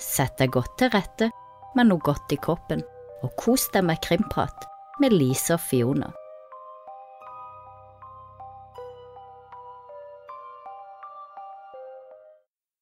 Sett 0.00 0.38
deg 0.40 0.54
godt 0.56 0.78
til 0.80 0.90
rette 0.94 1.28
med 1.76 1.90
noe 1.90 2.00
godt 2.02 2.32
i 2.32 2.38
kroppen, 2.40 2.80
og 3.20 3.36
kos 3.38 3.68
deg 3.74 3.84
med 3.84 4.00
krimprat 4.04 4.66
med 5.00 5.12
Lise 5.12 5.54
og 5.58 5.62
Fiona. 5.62 6.08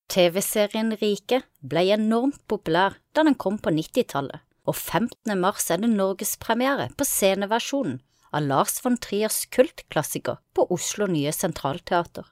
TV-serien 0.08 0.94
Rike 0.98 1.42
ble 1.60 1.84
enormt 1.94 2.40
populær 2.50 2.96
da 3.14 3.26
den 3.26 3.36
kom 3.36 3.58
på 3.60 3.74
90-tallet, 3.74 4.40
og 4.68 4.74
15. 4.76 5.34
mars 5.38 5.68
er 5.70 5.82
det 5.82 5.90
norgespremiere 5.92 6.88
på 6.96 7.06
sceneversjonen 7.06 8.00
av 8.32 8.46
Lars 8.46 8.80
von 8.84 8.96
Triers 9.00 9.44
kultklassiker 9.52 10.40
på 10.56 10.66
Oslo 10.74 11.06
Nye 11.10 11.32
Sentralteater. 11.32 12.26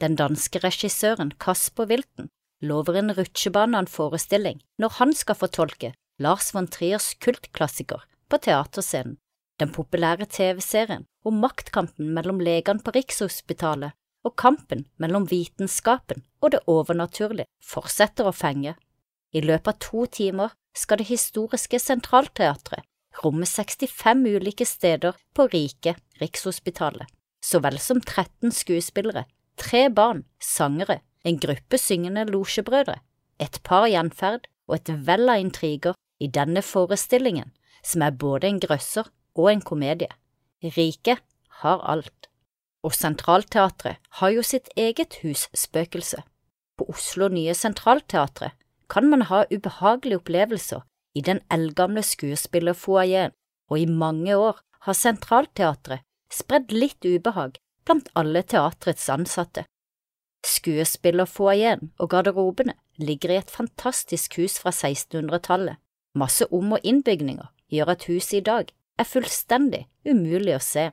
Den 0.00 0.16
danske 0.16 0.62
regissøren 0.64 1.32
Kasper 1.40 1.88
Wilton 1.90 2.30
lover 2.60 2.98
en 3.00 3.14
rutsjebane 3.16 3.76
av 3.78 3.86
en 3.86 3.90
forestilling 3.90 4.60
når 4.80 4.96
han 4.98 5.14
skal 5.16 5.38
fortolke 5.38 5.92
Lars 6.20 6.52
von 6.54 6.68
Triers 6.68 7.14
kultklassiker 7.24 8.04
på 8.30 8.40
teaterscenen. 8.44 9.16
Den 9.60 9.72
populære 9.72 10.24
TV-serien 10.24 11.04
om 11.24 11.40
maktkampen 11.40 12.12
mellom 12.16 12.40
legene 12.40 12.80
på 12.84 12.94
Rikshospitalet 12.96 13.92
og 14.24 14.36
kampen 14.40 14.86
mellom 15.00 15.26
vitenskapen 15.28 16.24
og 16.40 16.54
det 16.54 16.62
overnaturlige 16.68 17.48
fortsetter 17.64 18.28
å 18.28 18.36
fenge. 18.36 18.76
I 19.32 19.42
løpet 19.44 19.68
av 19.74 19.80
to 19.84 20.06
timer 20.12 20.54
skal 20.76 21.00
det 21.00 21.10
historiske 21.10 21.80
Sentralteatret 21.80 22.86
romme 23.24 23.46
65 23.46 24.24
ulike 24.36 24.66
steder 24.66 25.16
på 25.34 25.48
rike 25.52 25.96
Rikshospitalet, 26.20 27.06
så 27.44 27.60
vel 27.64 27.78
som 27.82 28.00
13 28.00 28.52
skuespillere, 28.54 29.24
tre 29.56 29.88
barn, 29.92 30.24
sangere, 30.40 31.00
en 31.24 31.38
gruppe 31.40 31.78
syngende 31.78 32.24
losjebrødre, 32.30 32.98
et 33.40 33.60
par 33.64 33.88
gjenferd 33.88 34.48
og 34.68 34.78
et 34.78 34.92
vell 35.06 35.28
av 35.28 35.42
intriger 35.42 35.96
i 36.20 36.28
denne 36.28 36.62
forestillingen, 36.62 37.50
som 37.82 38.04
er 38.04 38.16
både 38.16 38.48
en 38.48 38.60
grøsser 38.62 39.08
og 39.34 39.50
en 39.52 39.62
komedie. 39.64 40.10
Riket 40.62 41.22
har 41.62 41.80
alt. 41.88 42.28
Og 42.84 42.94
Sentralteatret 42.96 44.00
har 44.20 44.32
jo 44.32 44.44
sitt 44.44 44.68
eget 44.76 45.20
husspøkelse. 45.22 46.22
På 46.76 46.86
Oslo 46.88 47.28
Nye 47.28 47.54
Sentralteatret 47.56 48.56
kan 48.88 49.08
man 49.10 49.26
ha 49.28 49.44
ubehagelige 49.52 50.20
opplevelser 50.20 50.84
i 51.14 51.20
den 51.20 51.40
eldgamle 51.52 52.02
skuespillerfoajeen, 52.06 53.34
og 53.70 53.78
i 53.78 53.86
mange 53.86 54.36
år 54.36 54.60
har 54.86 54.96
Sentralteatret 54.96 56.06
spredd 56.32 56.72
litt 56.72 57.04
ubehag 57.04 57.58
blant 57.84 58.08
alle 58.16 58.42
teatrets 58.42 59.08
ansatte. 59.12 59.66
Skuespillerfoajeen 60.46 61.90
og 61.98 62.10
garderobene 62.12 62.74
ligger 63.00 63.34
i 63.34 63.40
et 63.40 63.50
fantastisk 63.52 64.38
hus 64.40 64.58
fra 64.60 64.72
1600-tallet. 64.72 65.76
Masse 66.14 66.46
om- 66.50 66.72
og 66.76 66.84
innbygninger 66.84 67.48
gjør 67.70 67.92
at 67.94 68.06
huset 68.08 68.38
i 68.40 68.46
dag 68.46 68.72
er 68.98 69.08
fullstendig 69.08 69.86
umulig 70.04 70.56
å 70.56 70.62
se, 70.64 70.90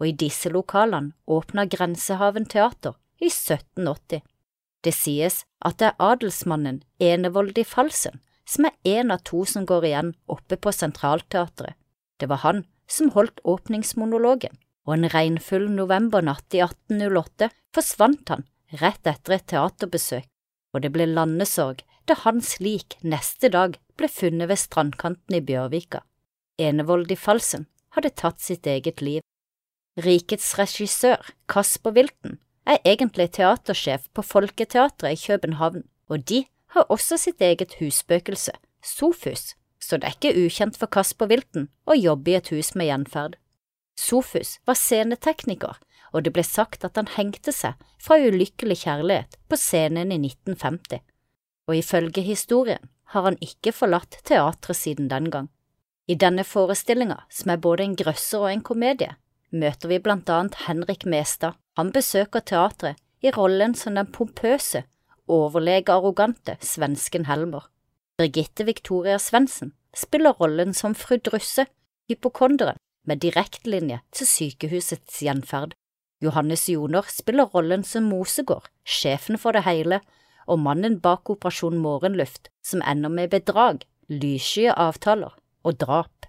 og 0.00 0.08
i 0.08 0.16
disse 0.16 0.50
lokalene 0.50 1.14
åpna 1.26 1.66
Grensehaven 1.70 2.46
teater 2.46 2.96
i 3.20 3.30
1780. 3.30 4.20
Det 4.84 4.94
sies 4.96 5.44
at 5.60 5.78
det 5.78 5.90
er 5.90 6.02
adelsmannen 6.12 6.82
Enevold 7.00 7.58
i 7.60 7.64
Falsen 7.64 8.20
som 8.50 8.66
er 8.66 8.98
en 8.98 9.12
av 9.14 9.22
to 9.26 9.44
som 9.46 9.66
går 9.68 9.86
igjen 9.86 10.14
oppe 10.26 10.56
på 10.58 10.72
Sentralteatret. 10.74 11.76
Det 12.18 12.28
var 12.28 12.42
han 12.44 12.64
som 12.90 13.12
holdt 13.14 13.38
åpningsmonologen, 13.46 14.56
og 14.86 14.96
en 14.96 15.10
regnfull 15.12 15.68
novembernatt 15.70 16.56
i 16.56 16.62
1808 16.64 17.50
forsvant 17.76 18.32
han 18.32 18.46
rett 18.78 19.06
etter 19.06 19.36
et 19.36 19.46
teaterbesøk, 19.50 20.26
og 20.74 20.84
det 20.84 20.92
ble 20.94 21.08
landesorg 21.10 21.82
da 22.08 22.16
hans 22.24 22.58
lik 22.62 22.96
neste 23.02 23.50
dag 23.52 23.76
ble 23.98 24.08
funnet 24.10 24.50
ved 24.50 24.60
strandkanten 24.60 25.36
i 25.36 25.42
Bjørvika. 25.44 26.02
Enevold 26.60 27.10
i 27.12 27.18
Falsen 27.18 27.66
hadde 27.96 28.12
tatt 28.14 28.40
sitt 28.42 28.66
eget 28.66 29.02
liv. 29.02 29.22
Rikets 30.00 30.52
regissør, 30.58 31.18
Kasper 31.50 31.94
Wilton, 31.96 32.38
er 32.66 32.82
egentlig 32.86 33.30
teatersjef 33.36 34.06
på 34.14 34.22
Folketeatret 34.22 35.16
i 35.16 35.20
København, 35.26 35.84
og 36.08 36.26
de 36.28 36.44
har 36.74 36.86
også 36.88 37.18
sitt 37.18 37.40
eget 37.42 37.74
husspøkelse, 37.80 38.52
Sofus, 38.82 39.54
så 39.80 39.98
det 39.98 40.08
er 40.08 40.16
ikke 40.16 40.46
ukjent 40.46 40.78
for 40.78 40.88
Kasper 40.92 41.28
Wilton 41.28 41.68
å 41.84 41.96
jobbe 41.98 42.32
i 42.32 42.36
et 42.38 42.50
hus 42.54 42.72
med 42.78 42.88
gjenferd. 42.88 43.36
Sofus 43.98 44.58
var 44.68 44.78
scenetekniker, 44.78 45.76
og 46.12 46.24
det 46.24 46.32
ble 46.34 46.44
sagt 46.46 46.84
at 46.84 46.98
han 46.98 47.10
hengte 47.16 47.52
seg 47.54 47.78
fra 48.02 48.18
ulykkelig 48.18 48.82
kjærlighet 48.84 49.38
på 49.48 49.58
scenen 49.60 50.12
i 50.14 50.18
1950, 50.18 51.00
og 51.68 51.76
ifølge 51.76 52.24
historien 52.26 52.90
har 53.14 53.26
han 53.26 53.38
ikke 53.42 53.72
forlatt 53.74 54.20
teatret 54.26 54.78
siden 54.78 55.10
den 55.10 55.30
gang. 55.30 55.48
I 56.10 56.16
denne 56.18 56.44
forestillinga, 56.46 57.20
som 57.30 57.52
er 57.52 57.62
både 57.62 57.84
en 57.86 57.96
grøsser 57.98 58.42
og 58.42 58.50
en 58.50 58.64
komedie, 58.66 59.12
møter 59.50 59.90
vi 59.90 59.98
blant 60.02 60.30
annet 60.30 60.62
Henrik 60.66 61.06
Mestad. 61.06 61.58
Han 61.78 61.92
besøker 61.94 62.42
teatret 62.42 62.98
i 63.22 63.30
rollen 63.34 63.74
som 63.78 63.94
den 63.98 64.10
pompøse, 64.10 64.84
overlege-arrogante 65.30 66.56
svensken 66.64 67.28
Helmer. 67.28 67.68
Birgitte 68.18 68.66
Victoria 68.66 69.18
Svendsen 69.22 69.72
spiller 69.96 70.34
rollen 70.38 70.74
som 70.74 70.94
fru 70.94 71.16
Drusse, 71.18 71.66
hypokonderen 72.10 72.78
med 73.06 73.22
direktelinje 73.22 74.00
til 74.12 74.28
sykehusets 74.28 75.22
gjenferd. 75.24 75.76
Johannes 76.20 76.68
Joner 76.68 77.06
spiller 77.08 77.48
rollen 77.54 77.84
som 77.84 78.08
Mosegård, 78.10 78.68
sjefen 78.84 79.38
for 79.40 79.56
det 79.56 79.64
hele, 79.64 80.00
og 80.50 80.60
mannen 80.60 80.98
bak 81.00 81.30
Operasjon 81.32 81.78
Morgenluft, 81.80 82.50
som 82.62 82.84
ender 82.84 83.12
med 83.12 83.32
bedrag, 83.32 83.86
lyssky 84.10 84.68
avtaler 84.74 85.32
og 85.64 85.78
drap. 85.80 86.28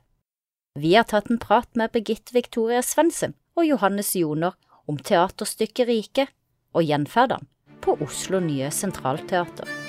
Vi 0.79 0.95
har 0.95 1.09
tatt 1.11 1.27
en 1.31 1.41
prat 1.41 1.67
med 1.75 1.91
Birgitte 1.91 2.35
Victoria 2.37 2.79
Svendsen 2.85 3.35
og 3.59 3.67
Johannes 3.67 4.13
Joner 4.15 4.55
om 4.87 4.99
teaterstykket 4.99 5.91
Rike 5.91 6.27
og 6.71 6.87
gjenferdene 6.87 7.49
på 7.81 7.97
Oslo 8.05 8.39
Nye 8.39 8.69
Sentralteater. 8.71 9.80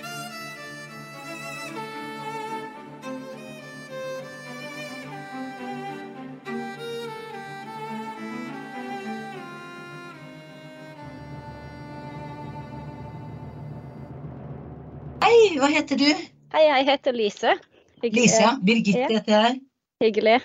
Hva 15.62 15.70
heter 15.72 15.98
du? 16.00 16.08
Hei, 16.52 16.64
jeg 16.68 16.86
heter 16.90 17.16
Lise. 17.16 17.54
Hyggelig- 18.02 18.24
Lise, 18.26 18.40
ja. 18.42 18.52
Birgitte 18.62 18.98
Ja. 19.06 19.08
heter 19.18 19.32
jeg. 19.46 19.60
Hyggelig. 20.02 20.40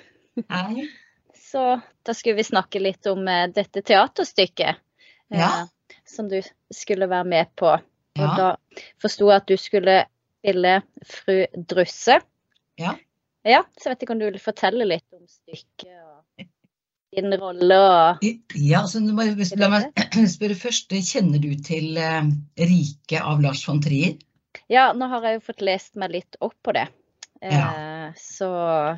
Hei. 0.52 0.88
Så 1.34 1.64
da 2.06 2.14
skulle 2.14 2.36
vi 2.38 2.44
snakke 2.46 2.80
litt 2.82 3.06
om 3.10 3.24
uh, 3.28 3.48
dette 3.56 3.82
teaterstykket 3.82 4.76
eh, 5.32 5.40
Ja. 5.40 5.68
som 6.06 6.28
du 6.30 6.42
skulle 6.72 7.08
være 7.10 7.26
med 7.26 7.48
på. 7.56 7.74
Og 7.74 7.82
Ja. 8.24 8.36
da 8.38 8.56
forsto 9.02 9.28
jeg 9.32 9.36
at 9.42 9.48
du 9.48 9.58
skulle 9.58 10.06
spille 10.44 10.82
fru 11.06 11.46
Drusse. 11.68 12.20
Ja. 12.78 12.94
Ja, 13.46 13.64
så 13.80 13.90
jeg 13.90 13.96
vet 13.96 14.04
ikke 14.04 14.12
om 14.14 14.20
du 14.20 14.26
vil 14.30 14.40
fortelle 14.40 14.86
litt 14.86 15.06
om 15.14 15.26
stykket 15.28 15.98
og 16.04 16.46
din 17.16 17.34
rolle 17.40 17.78
og 17.80 18.24
Ja, 18.56 18.82
så 18.86 19.00
må 19.00 19.24
La 19.58 19.70
meg 19.70 19.94
spørre 20.36 20.56
først. 20.56 20.90
Kjenner 20.92 21.40
du 21.42 21.56
til 21.64 21.98
uh, 21.98 22.24
'Riket' 22.60 23.22
av 23.22 23.42
Lars 23.42 23.64
von 23.68 23.82
Trier? 23.82 24.18
Ja, 24.70 24.90
nå 24.94 25.08
har 25.08 25.24
jeg 25.24 25.40
jo 25.40 25.46
fått 25.48 25.62
lest 25.64 25.96
meg 25.96 26.12
litt 26.12 26.36
opp 26.44 26.56
på 26.64 26.74
det. 26.76 26.88
Ja. 27.42 28.12
så, 28.18 28.48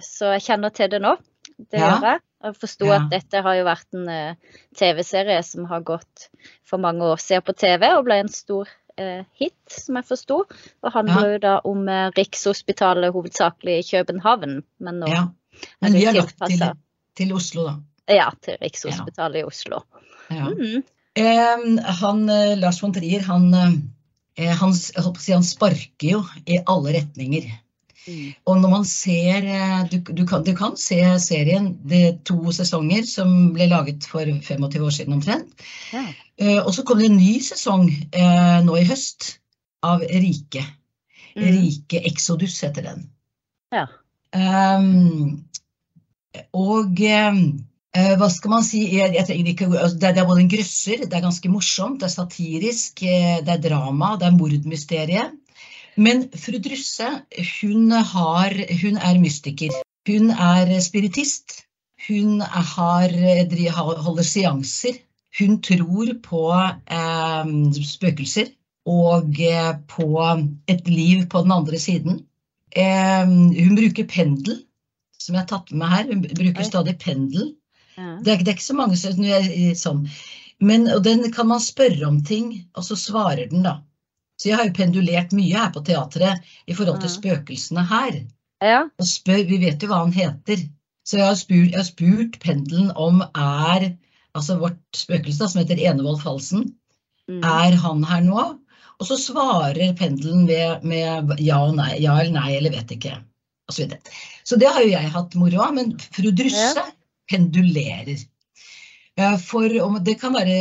så 0.02 0.30
jeg 0.38 0.46
kjenner 0.46 0.72
til 0.72 0.88
det 0.94 1.02
nå. 1.03 1.18
Det 1.59 1.80
Ja. 1.81 1.90
gjør 1.97 2.06
jeg. 2.07 2.19
Og 2.47 2.56
forsto 2.56 2.85
Ja. 2.88 2.96
at 3.02 3.09
dette 3.12 3.41
har 3.44 3.56
jo 3.57 3.66
vært 3.68 3.97
en 3.97 4.06
uh, 4.07 4.35
TV-serie 4.80 5.41
som 5.44 5.66
har 5.68 5.81
gått 5.84 6.30
for 6.63 6.80
mange 6.80 7.04
år 7.04 7.19
siden 7.19 7.44
på 7.44 7.51
TV, 7.60 7.83
og 7.98 8.06
ble 8.07 8.21
en 8.24 8.30
stor 8.31 8.69
uh, 9.00 9.25
hit, 9.36 9.57
som 9.68 10.00
jeg 10.00 10.07
forsto. 10.07 10.38
Og 10.83 10.94
handler 10.95 11.33
jo 11.33 11.42
da 11.44 11.57
om 11.68 11.83
uh, 11.92 12.07
Rikshospitalet 12.16 13.12
hovedsakelig 13.12 13.75
i 13.81 13.88
København, 13.92 14.62
men 14.80 15.00
nå 15.04 15.12
Ja. 15.12 15.25
Men 15.83 15.94
vi 15.94 16.06
har 16.06 16.13
lagt 16.16 16.38
til, 16.48 16.63
til 17.19 17.33
Oslo, 17.36 17.66
da. 17.68 17.75
ja, 18.16 18.30
til 18.42 18.56
Rikshospitalet 18.62 19.42
i 19.42 19.44
Oslo. 19.44 19.81
Ja. 20.31 20.48
Mm. 20.56 20.83
Eh, 21.19 21.83
han, 22.00 22.30
eh, 22.30 22.56
Lars 22.57 22.80
von 22.83 22.94
Trier, 22.95 23.25
han, 23.27 23.54
eh, 23.54 23.74
han, 24.47 24.71
holdt 24.71 25.19
å 25.19 25.24
si, 25.24 25.33
han 25.36 25.45
sparker 25.45 26.13
jo 26.13 26.21
i 26.47 26.62
alle 26.69 26.95
retninger. 26.95 27.50
Mm. 28.07 28.31
Og 28.47 28.62
når 28.62 28.71
man 28.71 28.86
ser 28.88 29.45
eh, 29.45 29.81
Du, 29.91 29.97
du, 30.15 30.24
kan, 30.25 30.44
du 30.45 30.53
kan 30.57 30.77
se 30.80 30.97
serien, 31.21 31.74
det 31.86 32.00
er 32.07 32.18
to 32.25 32.53
sesonger 32.56 33.03
som 33.09 33.51
ble 33.53 33.68
laget 33.69 34.07
for 34.07 34.24
25 34.24 34.88
år 34.88 34.95
siden 34.95 35.18
omtrent. 35.19 35.68
Ja. 35.94 36.06
Eh, 36.39 36.59
og 36.63 36.71
så 36.75 36.86
kom 36.88 37.01
det 37.01 37.09
en 37.12 37.19
ny 37.19 37.36
sesong 37.44 37.89
eh, 37.91 38.59
nå 38.65 38.80
i 38.80 38.88
høst 38.88 39.36
av 39.86 40.03
Rike. 40.03 40.63
Mm. 41.35 41.44
Rike 41.44 42.03
Exodus 42.07 42.57
heter 42.63 42.88
den. 42.89 43.09
Ja. 43.75 43.85
Um, 44.33 45.45
og 46.53 47.00
eh, 47.01 47.27
eh, 47.33 47.44
hva 48.19 48.27
skal 48.30 48.51
man 48.53 48.63
si 48.65 48.83
jeg, 48.94 49.15
jeg 49.18 49.47
ikke, 49.53 49.65
altså, 49.74 49.97
det, 49.97 50.09
er- 50.12 50.27
både 50.27 50.44
en 50.44 50.51
grøsser, 50.51 51.06
det 51.06 51.13
er 51.18 51.24
ganske 51.25 51.50
morsomt, 51.50 52.00
det 52.01 52.09
er 52.09 52.13
satirisk, 52.13 53.01
eh, 53.03 53.39
det 53.45 53.56
er 53.56 53.63
drama, 53.69 54.15
det 54.19 54.27
er 54.27 54.36
mordmysterie. 54.38 55.24
Men 55.97 56.27
fru 56.31 56.59
Drusse, 56.63 57.07
hun, 57.59 57.89
har, 57.91 58.53
hun 58.83 58.97
er 58.97 59.19
mystiker. 59.19 59.74
Hun 60.07 60.30
er 60.31 60.69
spiritist. 60.80 61.63
Hun 62.07 62.39
har, 62.41 63.12
holder 64.06 64.24
seanser. 64.24 65.01
Hun 65.39 65.59
tror 65.62 66.13
på 66.24 66.45
eh, 66.56 67.51
spøkelser 67.89 68.53
og 68.89 69.35
eh, 69.44 69.74
på 69.92 70.07
et 70.71 70.88
liv 70.88 71.27
på 71.30 71.44
den 71.44 71.51
andre 71.51 71.77
siden. 71.81 72.24
Eh, 72.71 73.25
hun 73.27 73.75
bruker 73.75 74.07
pendel, 74.09 74.62
som 75.19 75.35
jeg 75.35 75.44
har 75.44 75.51
tatt 75.51 75.74
med 75.75 75.88
her. 75.92 76.07
Hun 76.13 76.24
bruker 76.24 76.63
stadig 76.65 76.95
pendel. 77.01 77.56
Det, 78.00 78.31
er, 78.34 78.42
det, 78.42 78.48
er, 78.48 78.56
ikke 78.57 78.69
så 78.69 78.78
mange 78.78 78.98
som 79.00 79.22
sånn. 79.84 80.04
Men, 80.60 80.90
og 80.92 81.04
den 81.06 81.24
kan 81.31 81.48
man 81.51 81.62
spørre 81.63 82.07
om 82.07 82.19
ting, 82.25 82.51
og 82.75 82.86
så 82.88 82.98
svarer 83.00 83.48
den, 83.51 83.63
da. 83.68 83.80
Så 84.40 84.51
jeg 84.51 84.60
har 84.60 84.68
jo 84.69 84.75
pendulert 84.75 85.34
mye 85.36 85.56
her 85.56 85.72
på 85.75 85.84
teatret 85.88 86.51
i 86.68 86.75
forhold 86.75 87.01
til 87.04 87.12
spøkelsene 87.12 87.84
her. 87.90 88.22
Ja. 88.63 88.81
Og 89.00 89.07
spør, 89.07 89.44
Vi 89.48 89.60
vet 89.63 89.84
jo 89.84 89.90
hva 89.92 90.04
han 90.06 90.16
heter. 90.16 90.63
Så 91.07 91.19
jeg 91.19 91.28
har 91.28 91.40
spurt, 91.40 91.72
jeg 91.74 91.80
har 91.80 91.88
spurt 91.88 92.40
pendelen 92.44 92.92
om 92.96 93.24
er 93.34 93.90
altså 94.38 94.60
vårt 94.62 94.80
spøkelse, 94.95 95.48
som 95.48 95.62
heter 95.62 95.80
Enevold 95.81 96.22
Falsen, 96.22 96.68
mm. 97.28 97.42
er 97.42 97.78
han 97.81 98.04
her 98.06 98.22
nå? 98.28 98.44
Og 99.00 99.07
så 99.07 99.18
svarer 99.19 99.95
pendelen 99.98 100.45
med, 100.45 100.84
med 100.84 101.40
ja, 101.42 101.60
nei, 101.72 101.94
ja 102.04 102.18
eller 102.19 102.36
nei, 102.36 102.54
eller 102.57 102.75
vet 102.75 102.94
ikke. 102.95 103.16
Og 103.69 103.75
så, 103.75 103.84
videre. 103.84 104.00
så 104.44 104.57
det 104.60 104.69
har 104.74 104.84
jo 104.84 104.92
jeg 104.92 105.12
hatt 105.13 105.36
moro 105.40 105.62
av. 105.63 105.75
Men 105.78 105.94
fru 106.16 106.31
Drusse 106.36 106.72
ja. 106.75 106.88
Pendulerer. 107.30 108.26
For, 109.44 109.68
det, 110.00 110.16
kan 110.22 110.31
være, 110.31 110.56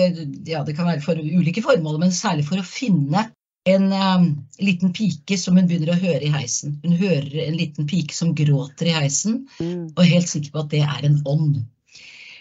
ja, 0.49 0.65
det 0.67 0.75
kan 0.75 0.89
være 0.89 1.03
for 1.05 1.19
ulike 1.19 1.63
formål, 1.63 2.01
men 2.03 2.15
særlig 2.15 2.49
for 2.49 2.59
å 2.59 2.67
finne 2.67 3.29
en 3.69 3.93
um, 3.93 4.29
liten 4.59 4.93
pike 4.97 5.37
som 5.39 5.59
hun 5.59 5.69
begynner 5.69 5.93
å 5.93 6.01
høre 6.01 6.25
i 6.27 6.33
heisen. 6.33 6.79
Hun 6.83 6.97
hører 6.99 7.37
en 7.45 7.59
liten 7.59 7.87
pike 7.89 8.15
som 8.17 8.35
gråter 8.37 8.91
i 8.91 8.97
heisen, 8.97 9.45
mm. 9.61 9.93
og 9.95 10.03
er 10.03 10.13
helt 10.15 10.31
sikker 10.31 10.55
på 10.55 10.65
at 10.65 10.73
det 10.75 10.83
er 10.87 11.07
en 11.07 11.21
ånd. 11.29 11.61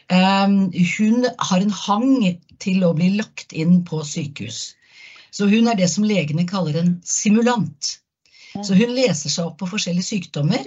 Um, 0.08 0.58
hun 0.72 1.28
har 1.28 1.62
en 1.62 1.78
hang 1.84 2.12
til 2.64 2.86
å 2.88 2.94
bli 2.98 3.12
lagt 3.18 3.54
inn 3.54 3.82
på 3.86 4.02
sykehus. 4.08 4.78
Så 5.36 5.50
hun 5.52 5.68
er 5.70 5.78
det 5.78 5.90
som 5.92 6.08
legene 6.08 6.48
kaller 6.50 6.80
en 6.80 6.96
simulant. 7.06 7.98
Så 8.56 8.78
hun 8.78 8.96
leser 8.96 9.30
seg 9.30 9.50
opp 9.50 9.60
på 9.60 9.70
forskjellige 9.70 10.08
sykdommer. 10.08 10.64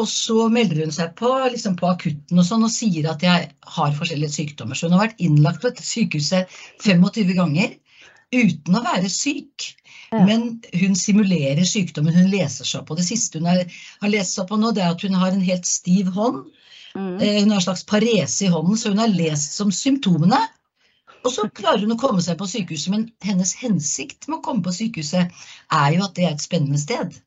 Og 0.00 0.08
så 0.08 0.46
melder 0.48 0.86
hun 0.86 0.94
seg 0.94 1.12
på, 1.18 1.28
liksom 1.52 1.74
på 1.76 1.90
akutten 1.90 2.40
og 2.40 2.46
sånn 2.48 2.64
og 2.64 2.72
sier 2.72 3.10
at 3.10 3.24
jeg 3.24 3.50
har 3.76 3.96
forskjellige 3.98 4.32
sykdommer. 4.38 4.78
Så 4.78 4.88
hun 4.88 4.96
har 4.96 5.08
vært 5.08 5.20
innlagt 5.20 5.60
på 5.60 5.68
dette 5.68 5.84
sykehuset 5.84 6.52
25 6.80 7.34
ganger 7.36 7.74
uten 8.32 8.78
å 8.78 8.84
være 8.86 9.10
syk. 9.12 9.68
Ja. 10.12 10.22
Men 10.28 10.62
hun 10.76 10.96
simulerer 10.96 11.64
sykdommen, 11.68 12.16
hun 12.16 12.32
leser 12.32 12.68
seg 12.68 12.80
opp. 12.82 12.92
Og 12.92 13.00
det 13.00 13.06
siste 13.08 13.40
hun 13.40 13.48
har, 13.50 13.62
har 14.00 14.12
lest 14.12 14.36
seg 14.36 14.44
opp 14.44 14.54
på 14.54 14.60
nå, 14.60 14.72
det 14.72 14.84
er 14.84 14.94
at 14.96 15.04
hun 15.04 15.16
har 15.20 15.32
en 15.32 15.44
helt 15.44 15.68
stiv 15.68 16.08
hånd. 16.16 16.46
Mm. 16.96 17.14
Eh, 17.20 17.38
hun 17.42 17.52
har 17.52 17.60
en 17.60 17.66
slags 17.66 17.84
parese 17.88 18.46
i 18.46 18.52
hånden, 18.52 18.80
så 18.80 18.92
hun 18.92 19.00
har 19.00 19.12
lest 19.12 19.56
som 19.56 19.72
symptomene. 19.72 20.40
Og 21.22 21.30
så 21.30 21.46
klarer 21.54 21.84
hun 21.84 21.94
å 21.94 22.00
komme 22.00 22.24
seg 22.24 22.38
på 22.40 22.48
sykehuset, 22.50 22.90
men 22.92 23.04
hennes 23.22 23.54
hensikt 23.60 24.26
med 24.28 24.40
å 24.40 24.44
komme 24.44 24.64
på 24.64 24.74
sykehuset 24.74 25.44
er 25.72 25.96
jo 25.96 26.06
at 26.08 26.16
det 26.16 26.26
er 26.26 26.34
et 26.34 26.44
spennende 26.44 26.80
sted. 26.80 27.20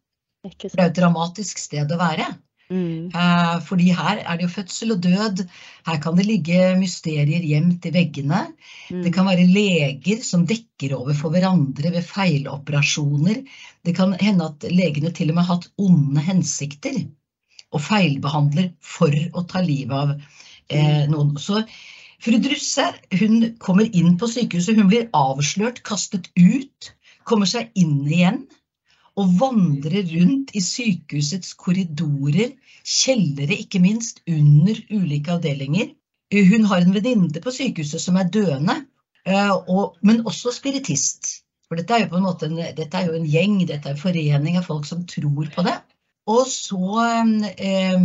Det 0.46 0.74
er 0.76 0.90
et 0.90 0.98
dramatisk 0.98 1.62
sted 1.62 1.94
å 1.94 2.02
være. 2.02 2.28
Mm. 2.74 3.12
Eh, 3.14 3.58
fordi 3.62 3.92
her 3.94 4.22
er 4.24 4.38
det 4.38 4.48
jo 4.48 4.54
fødsel 4.56 4.96
og 4.96 5.02
død. 5.04 5.44
Her 5.86 6.00
kan 6.02 6.18
det 6.18 6.26
ligge 6.26 6.62
mysterier 6.80 7.44
gjemt 7.46 7.86
i 7.86 7.94
veggene. 7.94 8.42
Mm. 8.90 9.04
Det 9.06 9.14
kan 9.14 9.30
være 9.30 9.46
leger 9.50 10.24
som 10.26 10.48
dekker 10.50 10.96
over 10.98 11.14
for 11.18 11.34
hverandre 11.34 11.94
ved 11.94 12.08
feiloperasjoner. 12.08 13.44
Det 13.86 13.96
kan 13.98 14.16
hende 14.22 14.50
at 14.50 14.66
legene 14.72 15.14
til 15.14 15.30
og 15.30 15.38
med 15.38 15.46
har 15.46 15.60
hatt 15.60 15.70
onde 15.78 16.26
hensikter 16.26 17.04
og 17.76 17.84
feilbehandler 17.84 18.72
for 18.82 19.14
å 19.14 19.46
ta 19.50 19.62
livet 19.62 19.96
av 19.96 20.16
eh, 20.16 21.06
mm. 21.06 21.14
noen. 21.14 21.36
Så 21.38 21.62
Fru 22.26 22.40
Drusse 22.42 22.88
hun 23.20 23.52
kommer 23.62 23.86
inn 23.94 24.16
på 24.18 24.30
sykehuset, 24.32 24.80
hun 24.80 24.90
blir 24.90 25.10
avslørt, 25.14 25.84
kastet 25.86 26.32
ut, 26.40 26.94
kommer 27.28 27.50
seg 27.50 27.70
inn 27.78 28.00
igjen 28.08 28.46
og 29.16 29.32
vandrer 29.40 30.04
rundt 30.12 30.52
i 30.56 30.62
sykehusets 30.64 31.54
korridorer, 31.60 32.52
kjellere 32.84 33.58
ikke 33.64 33.80
minst, 33.84 34.22
under 34.28 34.82
ulike 34.92 35.38
avdelinger. 35.38 35.94
Hun 36.36 36.68
har 36.68 36.84
en 36.84 36.94
venninne 36.96 37.42
på 37.42 37.54
sykehuset 37.54 38.02
som 38.02 38.20
er 38.20 38.30
døende, 38.34 38.82
og, 39.72 39.96
men 40.04 40.26
også 40.28 40.54
spiritist. 40.56 41.42
For 41.66 41.80
dette 41.80 41.96
er 41.96 42.06
jo 42.06 42.12
på 42.12 42.20
en 42.20 42.28
måte 42.28 42.50
en, 42.50 42.60
dette 42.78 42.98
er 42.98 43.08
jo 43.10 43.16
en 43.18 43.30
gjeng, 43.30 43.60
dette 43.66 43.90
er 43.90 43.96
en 43.96 44.02
forening 44.02 44.60
av 44.60 44.68
folk 44.68 44.86
som 44.86 45.06
tror 45.10 45.48
på 45.56 45.66
det. 45.66 45.78
Og 46.30 46.44
så, 46.50 47.06
eh, 47.62 48.02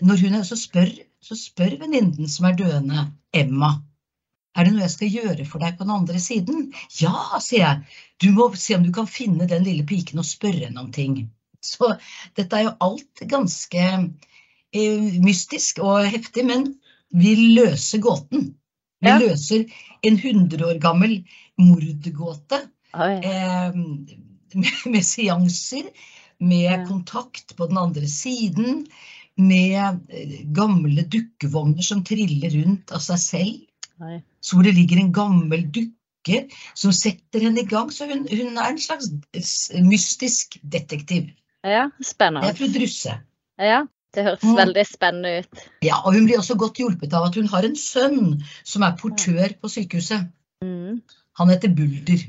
når 0.00 0.22
hun 0.24 0.38
også 0.40 0.56
spør 0.60 0.90
så 1.26 1.34
spør 1.38 1.78
venninnen 1.80 2.28
som 2.30 2.46
er 2.46 2.58
døende, 2.58 3.08
Emma, 3.34 3.72
er 4.56 4.66
det 4.66 4.72
noe 4.72 4.84
jeg 4.86 4.94
skal 4.94 5.16
gjøre 5.20 5.46
for 5.48 5.62
deg 5.62 5.76
på 5.76 5.84
den 5.86 5.94
andre 5.94 6.20
siden? 6.22 6.68
Ja, 6.98 7.40
sier 7.44 7.62
jeg. 7.62 8.00
Du 8.22 8.30
må 8.36 8.48
se 8.56 8.76
om 8.78 8.84
du 8.86 8.92
kan 8.94 9.08
finne 9.10 9.48
den 9.50 9.66
lille 9.66 9.84
piken 9.88 10.22
og 10.22 10.28
spørre 10.28 10.64
henne 10.66 10.82
om 10.82 10.92
ting. 10.94 11.26
Så 11.64 11.92
dette 12.38 12.56
er 12.56 12.68
jo 12.68 12.76
alt 12.86 13.24
ganske 13.28 13.86
eh, 13.86 15.08
mystisk 15.24 15.82
og 15.84 16.06
heftig, 16.08 16.46
men 16.48 16.68
vi 17.16 17.34
løser 17.56 18.02
gåten. 18.04 18.54
Vi 19.04 19.12
ja. 19.12 19.18
løser 19.20 19.66
en 20.06 20.16
100 20.16 20.64
år 20.64 20.80
gammel 20.80 21.18
mordgåte 21.60 22.62
eh, 22.96 23.76
med, 23.76 24.72
med 24.88 25.04
seanser, 25.04 25.90
med 26.40 26.70
ja. 26.70 26.80
kontakt 26.88 27.56
på 27.56 27.68
den 27.68 27.80
andre 27.80 28.08
siden 28.08 28.86
med 29.36 30.00
eh, 30.08 30.40
gamle 30.56 31.04
dukkevogner 31.12 31.84
som 31.84 32.04
triller 32.04 32.52
rundt 32.56 32.92
av 32.96 33.04
seg 33.04 33.20
selv. 33.20 33.56
Nei. 34.02 34.20
Så 34.44 34.56
hvor 34.56 34.66
det 34.66 34.74
ligger 34.76 35.00
en 35.00 35.12
gammel 35.14 35.66
dukke 35.72 36.42
som 36.76 36.92
setter 36.94 37.46
henne 37.46 37.62
i 37.62 37.68
gang. 37.70 37.90
Så 37.94 38.08
hun, 38.10 38.26
hun 38.28 38.56
er 38.60 38.70
en 38.70 38.80
slags 38.82 39.10
mystisk 39.80 40.58
detektiv. 40.62 41.30
Ja, 41.66 41.88
spennende. 42.04 42.46
Det 42.46 42.54
er 42.54 42.58
fru 42.60 42.72
Drusse. 42.74 43.18
Ja, 43.58 43.82
det 44.14 44.24
høres 44.26 44.44
mm. 44.44 44.56
veldig 44.58 44.84
spennende 44.88 45.32
ut. 45.40 45.66
Ja, 45.84 46.00
og 46.04 46.14
hun 46.14 46.28
blir 46.28 46.40
også 46.40 46.58
godt 46.60 46.80
hjulpet 46.80 47.14
av 47.16 47.28
at 47.28 47.38
hun 47.38 47.48
har 47.52 47.66
en 47.66 47.76
sønn 47.78 48.36
som 48.64 48.84
er 48.86 48.96
portør 49.00 49.56
på 49.60 49.70
sykehuset. 49.72 50.28
Mm. 50.64 51.00
Han 51.40 51.52
heter 51.52 51.72
Bulder. 51.76 52.22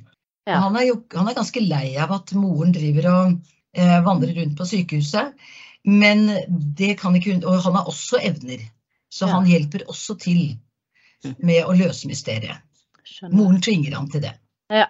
Ja. 0.48 0.62
Han, 0.63 0.77
er 0.80 0.88
jo, 0.88 1.01
han, 1.13 1.27
er 1.27 1.36
ganske 1.38 1.63
lei 1.63 1.91
av 2.00 2.13
at 2.15 2.32
moren 2.39 2.72
driver 2.75 3.10
og 3.12 3.34
eh, 3.75 3.98
vandrer 4.06 4.36
rundt 4.39 4.56
på 4.60 4.68
sykehuset. 4.68 5.36
Men 5.88 6.25
det 6.75 6.98
kan 7.00 7.15
ikke 7.15 7.38
Og 7.48 7.62
han 7.63 7.75
har 7.77 7.88
også 7.88 8.20
evner. 8.24 8.63
Så 9.12 9.27
ja. 9.27 9.36
han 9.36 9.48
hjelper 9.48 9.86
også 9.88 10.18
til 10.20 10.58
med 11.38 11.65
å 11.65 11.75
løse 11.77 12.09
mysteriet. 12.09 12.63
Skjønner. 13.07 13.36
Moren 13.39 13.62
tvinger 13.63 13.95
ham 13.97 14.09
til 14.12 14.24
det. 14.25 14.33
Ja. 14.74 14.88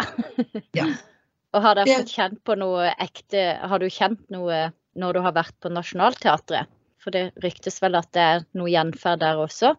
ja. 0.77 0.87
Og 1.55 1.63
har 1.63 1.77
dere 1.77 2.01
fått 2.01 2.11
kjent 2.11 2.39
på 2.45 2.57
noe 2.59 2.89
ekte 2.99 3.43
Har 3.69 3.79
du 3.79 3.87
kjent 3.93 4.19
noe 4.33 4.67
når 4.99 5.15
du 5.15 5.19
har 5.23 5.35
vært 5.37 5.55
på 5.63 5.71
Nationaltheatret? 5.71 6.69
For 7.01 7.13
det 7.15 7.29
ryktes 7.43 7.79
vel 7.81 7.95
at 7.95 8.09
det 8.17 8.23
er 8.23 8.45
noe 8.57 8.71
gjenferd 8.73 9.21
der 9.23 9.39
også? 9.39 9.75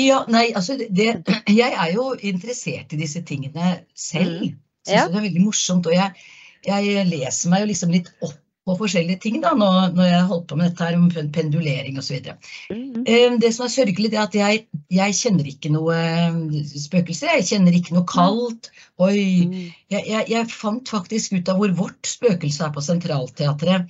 Ja, 0.00 0.22
nei, 0.32 0.48
altså 0.56 0.78
det, 0.80 1.08
Jeg 1.60 1.70
er 1.70 1.92
jo 1.94 2.12
interessert 2.16 2.92
i 2.92 3.00
disse 3.00 3.22
tingene 3.28 3.82
selv. 3.94 4.48
Syns 4.48 4.58
Ja. 4.90 5.06
Det 5.06 5.20
er 5.20 5.28
veldig 5.28 5.44
morsomt. 5.44 5.86
Og 5.86 5.94
jeg, 5.94 6.24
jeg 6.66 7.06
leser 7.06 7.52
meg 7.52 7.62
jo 7.62 7.68
liksom 7.70 7.92
litt 7.94 8.10
opp 8.24 8.40
på 8.62 8.76
forskjellige 8.78 9.18
ting 9.24 9.40
da, 9.42 9.52
når, 9.58 9.90
når 9.96 10.06
jeg 10.06 10.26
holdt 10.30 10.46
på 10.50 10.56
med 10.58 10.70
dette 10.70 10.86
her 10.86 10.98
om 10.98 11.08
pendulering 11.34 11.98
osv. 11.98 12.20
Mm 12.70 12.92
-hmm. 12.94 13.38
Det 13.40 13.54
som 13.54 13.64
er 13.64 13.74
sørgelig, 13.74 14.12
er 14.14 14.22
at 14.22 14.34
jeg, 14.34 14.66
jeg 14.90 15.14
kjenner 15.14 15.46
ikke 15.46 15.72
noe 15.74 15.94
spøkelse. 15.94 16.84
spøkelser. 16.84 17.34
Jeg 17.36 17.48
kjenner 17.50 17.72
ikke 17.72 17.94
noe 17.94 18.06
kaldt. 18.06 18.70
Oi. 18.98 19.46
Mm. 19.46 19.72
Jeg, 19.90 20.04
jeg, 20.06 20.24
jeg, 20.28 20.50
fant 20.50 20.88
faktisk 20.88 21.32
ut 21.32 21.48
av 21.48 21.56
hvor 21.56 21.74
vårt 21.74 22.06
spøkelse 22.06 22.64
er 22.64 22.72
på 22.72 22.80
Centralteatret. 22.80 23.86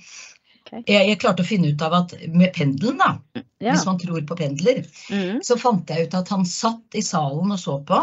Jeg, 0.73 1.07
jeg, 1.07 1.19
klarte 1.21 1.43
å 1.43 1.45
finne 1.45 1.69
ut 1.69 1.81
av 1.81 1.93
at 1.93 2.15
med 2.33 2.49
pendelen, 2.53 2.97
da, 2.97 3.43
ja. 3.61 3.73
hvis 3.75 3.85
man 3.85 3.99
tror 4.01 4.25
på 4.25 4.35
pendler, 4.35 4.81
mm. 5.09 5.43
så 5.45 5.57
fant 5.57 5.89
jeg 5.89 6.07
ut 6.07 6.13
at 6.17 6.29
han 6.33 6.45
satt 6.45 6.97
i 6.97 7.01
salen 7.01 7.53
og 7.53 7.59
så 7.59 7.77
på. 7.85 7.99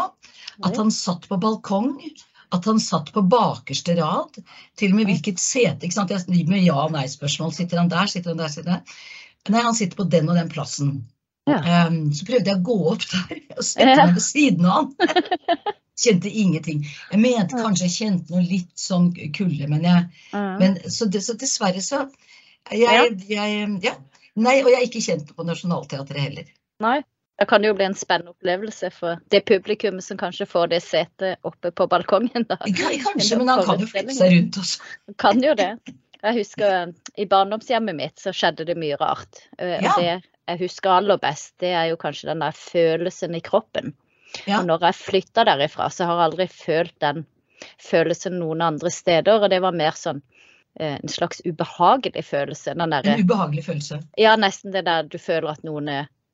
At 0.63 0.77
han 0.77 0.91
satt 0.91 1.27
på 1.27 1.39
balkong 1.41 1.97
at 2.51 2.67
han 2.67 2.79
satt 2.83 3.13
på 3.15 3.23
bakerste 3.31 3.95
rad. 3.99 4.37
Til 4.79 4.93
og 4.93 4.99
med 4.99 5.09
hvilket 5.11 5.39
sete. 5.41 5.85
ikke 5.85 5.95
sant? 5.95 6.13
Jeg 6.13 6.27
driver 6.27 6.53
med 6.53 6.65
ja- 6.65 6.85
og 6.85 6.93
nei-spørsmål. 6.95 7.53
Sitter 7.55 7.81
han 7.81 7.91
der, 7.91 8.11
sitter 8.11 8.33
han 8.33 8.41
der, 8.43 8.53
sitter 8.53 8.71
han 8.75 8.81
der? 8.81 9.01
Nei, 9.49 9.61
han 9.65 9.77
sitter 9.77 9.97
på 9.97 10.07
den 10.11 10.29
og 10.29 10.37
den 10.37 10.49
plassen. 10.51 10.95
Ja. 11.49 11.87
Um, 11.87 12.11
så 12.13 12.25
prøvde 12.27 12.51
jeg 12.51 12.59
å 12.59 12.65
gå 12.65 12.75
opp 12.91 13.05
der 13.09 13.39
og 13.57 13.63
sette 13.65 13.95
meg 13.97 14.17
ved 14.17 14.25
siden 14.25 14.67
av 14.69 14.83
han. 14.83 15.63
Kjente 16.01 16.29
ingenting. 16.29 16.85
Jeg 17.11 17.21
mente 17.21 17.57
kanskje 17.61 17.85
jeg 17.85 17.95
kjente 17.95 18.33
noe 18.33 18.41
litt 18.45 18.71
sånn 18.79 19.11
kulde, 19.35 19.67
men 19.69 19.83
jeg 19.85 20.05
men, 20.33 20.79
så, 20.89 21.05
det, 21.05 21.21
så, 21.21 21.35
dessverre 21.37 21.83
så 21.85 22.07
jeg, 22.71 23.11
jeg, 23.29 23.67
ja. 23.83 23.93
Nei, 24.41 24.55
og 24.63 24.71
jeg 24.71 24.79
er 24.79 24.87
ikke 24.87 25.03
kjent 25.03 25.33
på 25.35 25.45
Nationaltheatret 25.45 26.23
heller. 26.23 26.47
Nei. 26.81 27.01
Da 27.41 27.45
kan 27.49 27.63
det 27.63 27.71
jo 27.71 27.73
bli 27.73 27.87
en 27.89 27.95
spennende 27.97 28.35
opplevelse 28.35 28.91
for 28.93 29.17
det 29.33 29.39
publikummet 29.49 30.05
som 30.05 30.17
kanskje 30.19 30.45
får 30.45 30.67
det 30.75 30.83
setet 30.85 31.39
oppe 31.47 31.71
på 31.73 31.87
balkongen. 31.89 32.45
da. 32.45 32.59
Kanskje, 32.61 33.39
men 33.39 33.49
han 33.49 33.63
kan 33.65 33.81
jo 33.81 33.87
flytte 33.89 34.13
seg 34.13 34.35
rundt 34.35 34.59
også. 34.61 34.83
Han 35.09 35.17
kan 35.23 35.41
jo 35.41 35.55
det. 35.57 35.71
Jeg 36.21 36.37
husker 36.37 36.93
I 37.17 37.25
barndomshjemmet 37.25 37.97
mitt 37.97 38.21
så 38.21 38.29
skjedde 38.29 38.67
det 38.69 38.77
mye 38.77 38.99
rart. 39.01 39.41
Eh, 39.57 39.79
Ja. 39.81 39.95
det 39.97 40.11
jeg 40.51 40.59
husker 40.59 40.93
aller 40.99 41.17
best, 41.17 41.55
det 41.57 41.73
er 41.73 41.89
jo 41.89 41.97
kanskje 41.97 42.29
den 42.29 42.45
der 42.45 42.51
følelsen 42.51 43.35
i 43.35 43.41
kroppen. 43.41 43.95
Ja. 44.45 44.59
Og 44.59 44.69
når 44.69 44.85
jeg 44.91 44.99
flytta 45.01 45.43
derifra, 45.49 45.89
så 45.89 46.05
har 46.05 46.21
jeg 46.21 46.29
aldri 46.29 46.47
følt 46.47 46.99
den 47.01 47.25
følelsen 47.81 48.37
noen 48.37 48.61
andre 48.61 48.93
steder. 48.93 49.41
Og 49.41 49.49
det 49.49 49.63
var 49.65 49.73
mer 49.73 49.97
sånn 49.97 50.21
eh, 50.79 50.99
en 51.01 51.09
slags 51.09 51.41
ubehagelig 51.41 52.25
følelse. 52.29 52.77
En 52.77 52.93
ubehagelig 52.93 53.65
følelse. 53.65 54.03
Ja, 54.17 54.35
nesten 54.37 54.71
det 54.77 54.85
der 54.85 55.09
du 55.09 55.17
føler 55.17 55.55
at 55.57 55.63
noen 55.65 55.89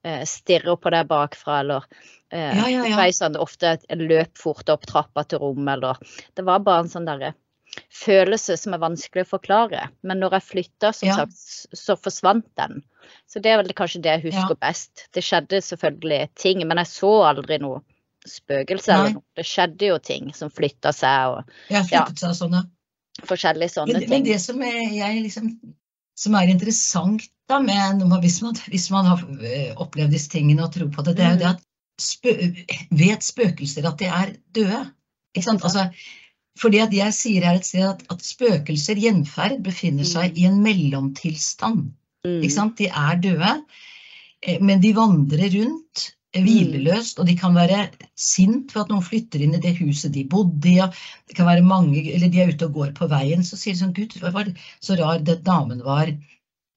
eh, 0.08 0.24
stirrer 0.30 0.80
på 0.80 0.94
deg 0.96 1.10
bakfra, 1.10 1.60
eller 1.64 1.88
eh, 2.32 2.54
Ja, 2.58 2.70
ja, 2.72 2.86
ja. 2.88 3.10
sånn, 3.16 3.36
ofte 3.40 3.76
en 3.92 4.06
løp 4.10 4.38
fort 4.40 4.70
opp 4.74 4.88
trappa 4.90 5.26
til 5.28 5.44
rommet, 5.44 5.76
eller 5.78 6.00
Det 6.36 6.46
var 6.48 6.64
bare 6.66 6.86
en 6.86 6.94
sånn 6.96 7.10
derre 7.10 7.34
følelse 7.94 8.56
som 8.58 8.74
er 8.74 8.82
vanskelig 8.82 9.26
å 9.26 9.30
forklare. 9.36 9.90
Men 10.08 10.22
når 10.24 10.38
jeg 10.38 10.46
flytta, 10.48 10.94
som 10.96 11.10
Ja. 11.10 11.16
sagt, 11.20 11.36
så 11.78 11.96
forsvant 12.00 12.48
den. 12.58 12.82
Så 13.30 13.42
det 13.44 13.52
er 13.52 13.62
vel 13.62 13.74
kanskje 13.74 14.02
det 14.02 14.16
jeg 14.16 14.32
husker 14.32 14.56
best. 14.60 15.08
Det 15.14 15.24
skjedde 15.24 15.62
selvfølgelig 15.62 16.30
ting, 16.36 16.64
men 16.68 16.78
jeg 16.82 16.88
så 16.88 17.12
aldri 17.30 17.60
noe 17.62 17.82
spøkelse 18.28 18.92
eller 18.92 19.14
noe. 19.20 19.24
Det 19.36 19.46
skjedde 19.46 19.88
jo 19.92 19.98
ting 20.00 20.34
som 20.34 20.50
flytta 20.50 20.92
seg, 20.96 21.38
og 21.38 21.44
Ja, 21.70 21.84
flyttet 21.84 22.20
seg 22.20 22.30
og 22.34 22.36
sånne. 22.42 22.64
forskjellige 23.28 23.72
sånne 23.74 24.00
Men, 24.02 24.10
men 24.10 24.24
det 24.24 24.40
som 24.42 24.62
er, 24.62 24.82
jeg 24.94 25.24
liksom, 25.24 25.52
som 26.16 26.36
er 26.36 26.52
interessant 26.52 27.30
da, 27.48 27.60
med, 27.63 28.04
når 28.04 28.22
hvis, 28.24 28.42
man, 28.44 28.58
hvis 28.68 28.89
man 28.92 29.08
har 29.08 29.24
eh, 29.39 29.72
opplevd 29.80 30.12
disse 30.16 30.32
tingene 30.34 30.66
og 30.66 30.74
tror 30.75 30.89
på 30.92 31.06
det, 31.08 31.16
det 31.18 31.25
er 31.25 31.36
jo 31.36 31.42
det 31.42 31.51
at 31.54 31.63
spø, 32.01 32.34
vet 32.92 33.24
spøkelser 33.25 33.88
at 33.88 34.00
de 34.01 34.10
er 34.12 34.34
døde. 34.56 34.82
Ikke 35.36 35.46
sant? 35.46 35.63
Altså, 35.63 35.88
fordi 36.60 36.82
at 36.84 36.94
jeg 36.96 37.16
sier 37.16 37.46
her 37.48 37.60
et 37.60 37.70
sted 37.70 37.86
at, 37.88 38.04
at 38.12 38.25
spøkelser, 38.25 39.00
gjenferd, 39.00 39.62
befinner 39.66 40.08
seg 40.08 40.38
i 40.38 40.48
en 40.50 40.60
mellomtilstand. 40.66 41.89
Mm. 42.27 42.38
Ikke 42.42 42.54
sant? 42.54 42.77
De 42.82 42.92
er 42.92 43.24
døde, 43.24 43.56
eh, 44.44 44.62
men 44.62 44.84
de 44.84 44.94
vandrer 44.98 45.51
rundt 45.56 46.08
eh, 46.36 46.44
hvileløst, 46.44 47.22
og 47.22 47.30
de 47.30 47.38
kan 47.39 47.56
være 47.56 47.86
sint 48.20 48.74
for 48.74 48.84
at 48.84 48.92
noen 48.92 49.06
flytter 49.06 49.46
inn 49.46 49.56
i 49.56 49.63
det 49.63 49.77
huset 49.80 50.12
de 50.18 50.25
bodde 50.27 50.74
i. 50.74 50.82
Det 51.30 51.38
kan 51.38 51.48
være 51.48 51.66
mange, 51.66 52.04
eller 52.12 52.34
de 52.34 52.44
er 52.44 52.51
ute 52.51 52.68
og 52.68 52.82
går 52.82 52.96
på 52.98 53.08
veien, 53.13 53.46
så 53.46 53.56
sier 53.56 53.77
de 53.77 53.86
sånn 53.86 53.96
Gud, 53.96 54.20
hva 54.20 54.36
var 54.36 54.50
det 54.50 54.58
så 54.84 55.00
rar 55.00 55.24
den 55.24 55.46
damen 55.48 55.86
var 55.86 56.12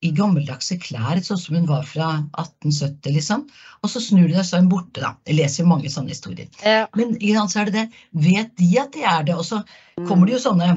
i 0.00 0.10
gammeldagse 0.16 0.78
klær, 0.80 1.18
sånn 1.20 1.38
som 1.40 1.56
hun 1.58 1.66
var 1.68 1.82
fra 1.84 2.06
1870, 2.40 3.12
liksom. 3.18 3.42
Og 3.84 3.90
så 3.92 4.00
snur 4.00 4.30
de 4.30 4.32
deg, 4.36 4.46
så 4.48 4.56
er 4.56 4.62
hun 4.62 4.70
borte, 4.72 5.02
da. 5.02 5.10
Jeg 5.28 5.36
leser 5.36 5.68
mange 5.68 5.90
sånne 5.92 6.14
historier. 6.14 6.48
Ja. 6.64 6.86
Men 6.96 7.18
så 7.52 7.60
er 7.60 7.68
det 7.68 7.74
det. 7.76 7.84
Vet 8.24 8.54
de 8.56 8.70
at 8.80 8.94
de 8.96 9.04
er 9.04 9.26
det? 9.28 9.36
Og 9.36 9.44
så 9.44 9.60
kommer 10.08 10.26
det 10.26 10.38
jo 10.38 10.42
sånne, 10.46 10.70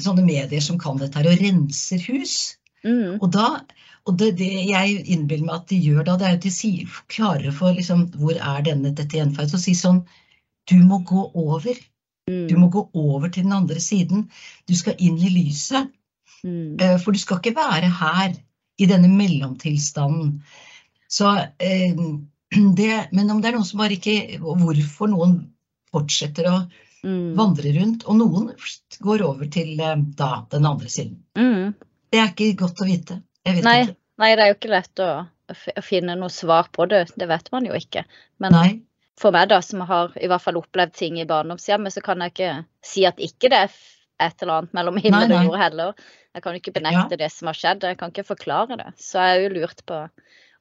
sånne 0.00 0.24
medier 0.24 0.64
som 0.64 0.80
kan 0.80 0.96
dette 1.00 1.20
her, 1.20 1.28
og 1.28 1.42
renser 1.44 2.00
hus. 2.08 2.36
Mm. 2.82 3.18
Og, 3.20 3.28
da, 3.34 3.60
og 4.08 4.16
det, 4.18 4.32
det 4.40 4.48
jeg 4.70 5.02
innbiller 5.04 5.46
meg 5.50 5.58
at 5.60 5.68
de 5.70 5.78
gjør 5.84 6.06
da, 6.08 6.16
det 6.18 6.26
er 6.30 6.38
at 6.38 6.46
de 6.48 6.52
sier, 6.54 7.00
klarer 7.12 7.52
for 7.54 7.76
liksom, 7.76 8.06
hvor 8.18 8.40
er 8.40 8.64
denne, 8.66 8.94
dette 8.96 9.20
gjenferd, 9.20 9.52
så 9.52 9.60
sier 9.60 9.78
sånn, 9.78 10.00
du 10.70 10.78
må 10.80 11.02
gå 11.06 11.26
over. 11.38 11.76
Mm. 12.30 12.46
Du 12.48 12.56
må 12.56 12.70
gå 12.72 12.86
over 12.96 13.28
til 13.28 13.44
den 13.44 13.52
andre 13.52 13.82
siden. 13.82 14.30
Du 14.70 14.72
skal 14.78 14.96
inn 14.96 15.20
i 15.20 15.28
lyset, 15.34 15.92
Mm. 16.42 16.74
eh, 16.82 16.96
for 16.98 17.14
du 17.14 17.20
skal 17.22 17.38
ikke 17.38 17.52
være 17.54 17.86
her 17.86 18.32
i 18.80 18.86
denne 18.88 19.08
mellomtilstanden. 19.12 20.38
Så 21.12 21.34
eh, 21.58 21.92
det, 22.78 22.92
men 23.12 23.30
om 23.30 23.42
det 23.42 23.50
er 23.52 23.58
noen 23.58 23.68
som 23.68 23.82
bare 23.82 23.98
ikke, 23.98 24.38
hvorfor 24.40 25.12
noen 25.12 25.36
fortsetter 25.92 26.48
å 26.52 26.56
Mm. 27.02 27.32
vandre 27.34 27.72
rundt, 27.74 28.04
og 28.06 28.14
noen 28.14 28.44
går 29.02 29.22
over 29.26 29.48
til 29.50 29.72
eh, 29.82 29.96
da, 30.14 30.44
den 30.52 30.66
andre 30.68 30.86
siden. 30.86 31.16
Mm. 31.34 31.72
Det 32.14 32.20
er 32.20 32.28
ikke 32.30 32.52
godt 32.60 32.78
å 32.78 32.86
vite. 32.86 33.16
Jeg 33.42 33.56
vet 33.56 33.66
Nei, 33.66 33.80
ikke. 33.88 33.96
nei, 34.22 34.28
det 34.38 34.44
er 34.44 34.50
jo 34.52 34.54
ikke 34.54 34.70
lett 34.70 35.02
å, 35.02 35.08
å 35.50 35.82
finne 35.82 36.14
noe 36.20 36.30
svar 36.30 36.68
på 36.70 36.86
det. 36.92 37.00
Det 37.18 37.26
vet 37.26 37.50
man 37.50 37.66
jo 37.66 37.74
ikke. 37.74 38.04
Men 38.38 38.54
Nei. 38.54 38.68
for 39.18 39.34
meg, 39.34 39.48
da, 39.50 39.58
som 39.66 39.82
har 39.88 40.14
i 40.14 40.30
hvert 40.30 40.44
fall 40.44 40.60
opplevd 40.62 40.94
ting 41.00 41.18
i 41.18 41.26
barndomshjemmet, 41.26 41.96
så 41.96 42.04
kan 42.06 42.22
jeg 42.22 42.36
ikke 42.36 42.52
si 42.86 43.02
at 43.10 43.18
ikke 43.18 43.50
det 43.50 43.64
er 43.64 43.74
et 44.28 44.46
eller 44.46 44.60
annet 44.60 44.78
mellom 44.78 45.02
himmel 45.02 45.34
og 45.40 45.48
jord 45.50 45.58
heller. 45.64 46.06
Jeg 46.32 46.44
kan 46.44 46.54
jo 46.54 46.62
ikke 46.62 46.76
benekte 46.78 47.18
det 47.20 47.28
som 47.32 47.50
har 47.50 47.58
skjedd. 47.58 47.84
Jeg 47.84 47.98
kan 48.00 48.12
ikke 48.12 48.24
forklare 48.24 48.78
det. 48.80 48.92
Så 49.00 49.20
jeg 49.20 49.34
har 49.34 49.42
jo 49.44 49.50
lurt 49.58 49.82
på 49.88 49.98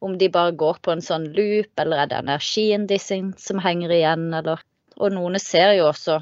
om 0.02 0.18
de 0.18 0.28
bare 0.34 0.56
går 0.58 0.82
på 0.82 0.96
en 0.96 1.04
sånn 1.06 1.28
loop, 1.36 1.72
eller 1.80 2.04
er 2.04 2.10
det 2.10 2.20
energien 2.24 2.88
de 2.90 2.98
sin 3.00 3.32
som 3.40 3.62
henger 3.62 3.94
igjen, 3.94 4.32
eller 4.34 4.64
Og 5.02 5.14
noen 5.14 5.40
ser 5.40 5.72
jo 5.78 5.88
også, 5.88 6.20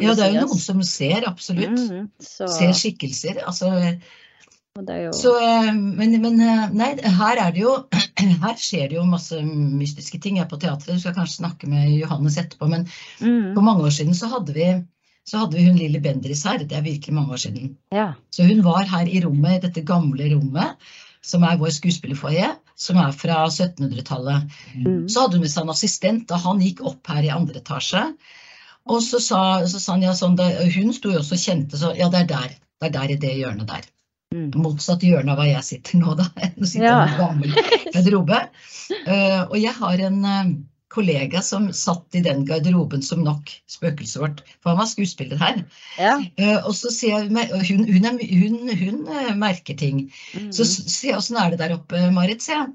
Ja, 0.00 0.12
det 0.14 0.22
er 0.26 0.34
jo 0.34 0.44
noen 0.46 0.60
som 0.60 0.82
ser, 0.86 1.24
absolutt. 1.26 1.72
Mhm, 1.72 2.10
så, 2.20 2.46
Ser 2.48 2.72
skikkelser. 2.76 3.40
Altså, 3.46 3.70
er 4.76 5.00
jo 5.04 5.12
så, 5.12 5.32
eh, 5.38 5.72
men, 5.72 6.14
men 6.22 6.40
eh, 6.40 6.70
nei, 6.74 6.90
her 7.18 7.40
er 7.42 7.52
det 7.54 7.62
jo 7.62 7.74
Her 8.44 8.56
skjer 8.58 8.88
det 8.90 8.96
jo 8.96 9.04
masse 9.06 9.38
mystiske 9.42 10.18
ting. 10.22 10.38
Jeg 10.38 10.46
er 10.46 10.50
på 10.50 10.58
teatret, 10.62 10.94
du 10.96 11.02
skal 11.02 11.14
kanskje 11.14 11.40
snakke 11.42 11.68
med 11.70 11.92
Johannes 11.94 12.38
etterpå, 12.40 12.68
men 12.70 12.88
Mhm, 13.20 13.54
for 13.54 13.62
mange 13.62 13.84
år 13.84 13.94
siden 13.94 14.14
så 14.14 14.30
hadde 14.32 14.54
vi, 14.54 14.68
så 15.24 15.40
hadde 15.40 15.56
vi 15.56 15.64
hun 15.68 15.78
lille 15.80 16.00
Bendriss 16.04 16.44
her. 16.44 16.60
Det 16.60 16.76
er 16.76 16.84
virkelig 16.84 17.14
mange 17.16 17.32
år 17.32 17.40
siden. 17.46 17.72
Ja. 17.94 18.10
Så 18.34 18.44
hun 18.48 18.60
var 18.66 18.84
her 18.90 19.08
i 19.08 19.22
rommet, 19.24 19.62
dette 19.64 19.84
gamle 19.88 20.28
rommet, 20.34 20.76
som 21.24 21.44
er 21.48 21.56
vår 21.60 21.72
skuespillerfoie, 21.72 22.50
som 22.76 22.98
er 23.00 23.14
fra 23.16 23.44
1700-tallet. 23.48 24.50
Mm. 24.76 25.06
Så 25.08 25.24
hadde 25.24 25.38
hun 25.38 25.46
med 25.46 25.52
seg 25.54 25.64
en 25.64 25.72
assistent, 25.72 26.34
og 26.34 26.44
han 26.44 26.60
gikk 26.60 26.82
opp 26.84 27.08
her 27.08 27.24
i 27.24 27.32
andre 27.32 27.62
etasje. 27.62 28.02
Og 28.92 29.00
så 29.00 29.20
sa, 29.24 29.40
så 29.64 29.80
sa 29.80 29.94
han 29.96 30.04
ja, 30.04 30.12
sånn, 30.12 30.36
Hun 30.74 30.92
sto 30.92 31.08
jo 31.14 31.22
også 31.22 31.38
og 31.38 31.40
kjente 31.40 31.80
så 31.80 31.94
Ja, 31.96 32.10
det 32.12 32.26
er 32.26 32.30
der. 32.34 32.56
Det 32.82 32.90
er 32.90 32.96
der 32.98 33.14
i 33.14 33.20
det 33.22 33.32
hjørnet 33.38 33.70
der. 33.70 33.86
Mm. 34.34 34.50
Motsatt 34.60 35.04
hjørne 35.06 35.32
av 35.32 35.40
hva 35.40 35.46
jeg 35.48 35.64
sitter 35.64 36.00
nå, 36.02 36.12
da. 36.18 36.26
Nå 36.58 36.68
sitter 36.68 36.84
Ja. 36.90 36.98
jeg 37.00 37.08
i 37.08 37.14
en 37.14 37.22
gammel 37.22 37.56
garderobe. 37.94 38.42
Uh, 39.08 39.40
og 39.52 39.56
jeg 39.62 39.72
har 39.78 40.04
en 40.10 40.20
eh, 40.28 40.54
kollega 40.94 41.40
som 41.42 41.66
satt 41.74 42.14
i 42.18 42.22
den 42.24 42.44
garderoben 42.48 43.02
som 43.02 43.24
nok 43.26 43.50
spøkelset 43.70 44.22
vårt, 44.22 44.40
for 44.62 44.72
han 44.72 44.80
var 44.80 44.88
skuespiller 44.90 45.40
her. 45.40 45.60
ja. 45.98 46.14
Uh, 46.38 46.60
og 46.68 46.72
så 46.78 46.92
sier 46.94 47.26
jeg 47.26 47.28
hun, 47.68 47.84
hun, 47.90 48.08
er, 48.10 48.22
hun, 48.44 48.56
hun 48.80 49.02
eh, 49.18 49.34
merker 49.40 49.76
ting. 49.80 50.06
Mm. 50.36 50.48
Så 50.54 50.64
s- 50.68 50.86
sier 50.94 51.12
jeg 51.14 51.20
åssen 51.20 51.38
er 51.42 51.52
det 51.54 51.60
der 51.64 51.76
oppe, 51.76 52.00
Marit, 52.14 52.42
sier 52.46 52.62
jeg. 52.62 52.72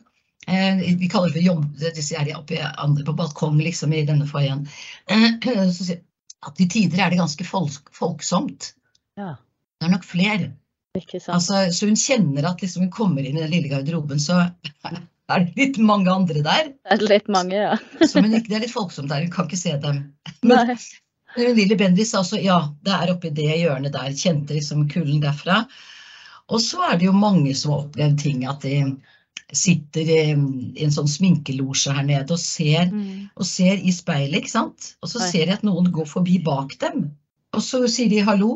Uh, 0.50 0.84
vi 1.00 1.10
kaller 1.12 1.30
det 1.32 1.40
for 1.40 1.48
jobb, 1.48 1.66
disse 1.98 2.16
er 2.18 2.32
oppe 2.38 2.60
andre 2.82 3.04
på 3.08 3.14
balkong, 3.20 3.60
liksom, 3.64 3.94
i 3.96 4.06
denne 4.08 4.28
foajeen. 4.30 4.64
Uh, 5.12 5.30
så 5.76 5.84
sier 5.84 5.96
jeg 5.98 6.06
at 6.48 6.56
til 6.56 6.70
tider 6.72 7.02
er 7.04 7.12
det 7.12 7.20
ganske 7.20 7.46
folk, 7.48 7.90
folksomt. 7.96 8.74
ja. 9.20 9.36
Det 9.80 9.88
er 9.88 9.92
nok 9.94 10.04
flere. 10.04 10.48
Altså, 11.32 11.60
så 11.72 11.88
hun 11.88 11.96
kjenner 11.96 12.44
at 12.50 12.60
liksom 12.64 12.82
hun 12.84 12.90
kommer 12.92 13.24
inn 13.24 13.38
i 13.38 13.44
den 13.46 13.52
lille 13.54 13.70
garderoben, 13.72 14.20
så 14.20 14.42
er 15.30 15.46
det 15.46 15.60
litt 15.60 15.78
mange 15.84 16.12
andre 16.14 16.42
der. 16.46 16.72
Det 16.74 16.96
er 16.98 17.06
litt 17.06 17.30
mange, 17.32 17.56
ja. 17.58 17.76
Så, 18.10 18.24
men 18.24 18.34
det 18.34 18.50
er 18.50 18.66
litt 18.66 18.74
folksomt 18.74 19.12
der, 19.12 19.26
hun 19.26 19.34
kan 19.34 19.50
ikke 19.50 19.62
se 19.62 19.76
dem. 19.84 20.02
Men 20.42 20.76
men 21.38 21.54
Lilly 21.56 21.76
Bendriss 21.78 22.14
sa 22.14 22.24
også 22.24 22.40
ja, 22.42 22.58
det 22.86 22.96
er 22.96 23.12
oppi 23.14 23.30
det 23.36 23.52
hjørnet 23.52 23.94
der. 23.94 24.14
Kjente 24.18 24.56
liksom 24.56 24.88
kulden 24.90 25.22
derfra. 25.24 25.64
Og 26.50 26.62
så 26.64 26.82
er 26.88 26.98
det 26.98 27.06
jo 27.06 27.14
mange 27.14 27.54
som 27.58 27.76
har 27.76 27.84
opplevd 27.86 28.18
ting, 28.24 28.46
at 28.50 28.66
de 28.66 28.80
sitter 29.54 30.10
i, 30.10 30.24
i 30.34 30.86
en 30.86 30.94
sånn 30.94 31.10
sminkelosje 31.10 31.94
her 31.94 32.06
nede 32.06 32.34
og 32.36 32.42
ser, 32.42 32.90
mm. 32.90 33.30
og 33.38 33.48
ser 33.50 33.78
i 33.82 33.94
speilet, 33.94 34.42
ikke 34.42 34.54
sant. 34.56 34.92
Og 35.02 35.12
så 35.12 35.22
Oi. 35.22 35.30
ser 35.30 35.50
de 35.50 35.56
at 35.58 35.66
noen 35.66 35.90
går 35.94 36.10
forbi 36.10 36.40
bak 36.46 36.76
dem. 36.82 37.12
Og 37.54 37.64
så 37.66 37.84
sier 37.90 38.10
de 38.12 38.26
hallo, 38.26 38.52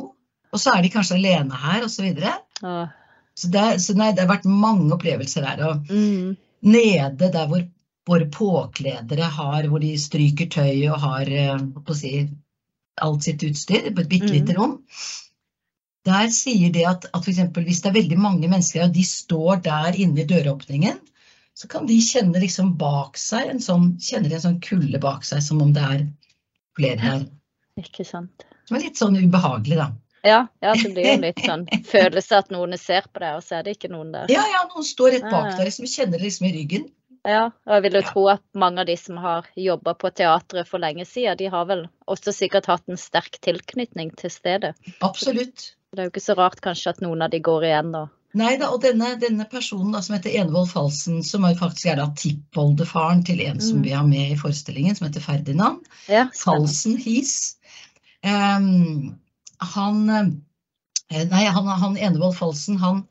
og 0.53 0.61
så 0.61 0.75
er 0.75 0.85
de 0.85 0.91
kanskje 0.93 1.17
alene 1.17 1.61
her, 1.63 1.85
osv. 1.85 1.95
Så, 1.95 2.05
videre. 2.05 2.33
Så, 3.37 3.49
det, 3.53 3.65
så 3.81 3.95
nei, 3.97 4.11
det 4.13 4.25
har 4.25 4.33
vært 4.33 4.49
mange 4.49 4.89
opplevelser 4.97 5.45
der. 5.45 5.63
Og 5.69 5.93
Mhm. 5.93 6.33
Nede 6.63 7.29
der 7.33 7.47
hvor 7.51 7.63
våre 8.07 8.27
påkledere 8.31 9.29
har, 9.37 9.67
hvor 9.71 9.79
de 9.79 9.93
stryker 9.99 10.49
tøy 10.51 10.87
og 10.91 10.99
har 11.03 11.29
eh, 11.31 11.93
si, 11.95 12.13
alt 13.01 13.23
sitt 13.23 13.43
utstyr 13.47 13.91
på 13.93 14.03
et 14.03 14.09
bitte 14.11 14.31
lite 14.33 14.53
Mhm. 14.53 14.59
rom. 14.59 14.77
Der 16.03 16.27
sier 16.35 16.71
de 16.75 16.83
at, 16.85 17.05
at 17.15 17.27
eksempel, 17.31 17.63
hvis 17.63 17.79
det 17.81 17.89
er 17.89 17.99
veldig 18.01 18.17
mange 18.19 18.47
mennesker 18.51 18.83
og 18.83 18.93
de 18.93 19.03
står 19.07 19.61
der 19.63 19.95
inne 19.95 20.19
i 20.19 20.27
døråpningen, 20.27 20.99
så 21.55 21.69
kan 21.69 21.85
de 21.87 21.95
kjenne 22.01 22.41
liksom 22.41 22.73
bak 22.77 23.15
seg 23.17 23.47
en 23.53 23.61
sånn, 23.63 23.93
kjenner 24.01 24.33
en 24.33 24.41
sånn 24.41 24.59
kulde 24.59 24.99
bak 24.99 25.23
seg, 25.23 25.39
som 25.45 25.61
om 25.61 25.71
det 25.71 25.83
er 25.85 26.03
flere 26.75 26.99
her. 26.99 27.23
Ikke 27.79 28.03
sant. 28.05 28.43
Som 28.67 28.77
er 28.77 28.83
litt 28.87 28.99
sånn 28.99 29.15
ubehagelig, 29.15 29.77
da. 29.79 29.91
Ja, 30.23 30.47
ja, 30.63 30.73
det 30.79 30.93
blir 30.95 31.03
jo 31.09 31.15
litt 31.19 31.39
sånn 31.43 31.65
følelse 31.89 32.37
at 32.39 32.51
noen 32.53 32.77
ser 32.79 33.03
på 33.11 33.19
deg, 33.19 33.35
og 33.39 33.43
så 33.43 33.57
er 33.59 33.63
det 33.67 33.73
ikke 33.77 33.89
noen 33.91 34.13
der. 34.15 34.29
Ja, 34.31 34.43
ja, 34.47 34.61
noen 34.73 34.85
står 34.87 35.17
rett 35.17 35.25
bak 35.29 35.49
deg, 35.49 35.57
der, 35.57 35.67
liksom 35.67 35.85
kjenner 35.91 36.17
det 36.17 36.23
liksom 36.29 36.47
i 36.47 36.53
ryggen. 36.55 36.85
Ja, 37.27 37.45
og 37.67 37.73
jeg 37.77 37.83
vil 37.85 37.93
jo 37.93 38.01
Ja. 38.03 38.07
tro 38.11 38.23
at 38.33 38.41
mange 38.53 38.79
av 38.83 38.85
de 38.87 38.95
som 38.99 39.17
har 39.17 39.45
jobba 39.55 39.93
på 39.95 40.09
teatret 40.15 40.67
for 40.67 40.79
lenge 40.79 41.05
siden, 41.07 41.37
de 41.39 41.45
har 41.51 41.65
vel 41.65 41.85
også 42.07 42.33
sikkert 42.35 42.65
hatt 42.67 42.83
en 42.91 42.97
sterk 42.99 43.37
tilknytning 43.41 44.11
til 44.19 44.29
stedet. 44.29 44.73
Absolutt. 45.01 45.69
Det 45.93 45.99
er 45.99 46.09
jo 46.09 46.11
ikke 46.11 46.23
så 46.25 46.35
rart 46.39 46.59
kanskje 46.61 46.89
at 46.95 47.01
noen 47.01 47.21
av 47.21 47.29
de 47.31 47.39
går 47.39 47.63
igjen 47.69 47.95
og 47.95 48.09
Nei 48.35 48.55
da, 48.57 48.71
og 48.73 48.81
denne, 48.81 49.11
denne 49.21 49.45
personen 49.45 49.91
da, 49.93 49.99
som 50.01 50.15
heter 50.15 50.33
Enevold 50.33 50.71
Falsen, 50.71 51.19
som 51.23 51.43
er 51.45 51.53
faktisk 51.53 51.85
er 51.91 51.99
da 51.99 52.07
tippoldefaren 52.17 53.21
til 53.23 53.39
en 53.45 53.59
som 53.61 53.77
Mm. 53.77 53.83
vi 53.83 53.91
har 53.91 54.03
med 54.07 54.31
i 54.31 54.35
forestillingen, 54.35 54.95
som 54.97 55.05
heter 55.07 55.21
Ferdinand. 55.21 55.83
Ja. 56.09 56.23
Falsen 56.33 56.97
His. 56.97 57.57
Ehm, 58.23 59.19
han 59.75 60.01
eh, 60.09 60.31
Nei, 61.29 61.43
han, 61.45 61.67
han 61.67 61.97
Enevold 61.99 62.33
Falsen, 62.39 62.79
han, 62.81 63.03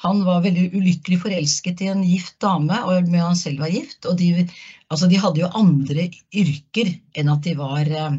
han 0.00 0.22
var 0.24 0.40
veldig 0.46 0.70
ulykkelig 0.78 1.18
forelsket 1.20 1.82
i 1.84 1.90
en 1.92 2.04
gift 2.06 2.38
dame, 2.40 2.78
og 2.88 3.10
med 3.10 3.20
han 3.20 3.36
selv 3.36 3.60
var 3.64 3.72
gift. 3.74 4.06
Og 4.08 4.16
de, 4.20 4.46
altså 4.88 5.10
de 5.10 5.18
hadde 5.20 5.42
jo 5.42 5.50
andre 5.58 6.06
yrker 6.32 6.94
enn 7.18 7.28
at 7.34 7.42
de 7.44 7.54
var 7.58 7.90
eh, 7.90 8.18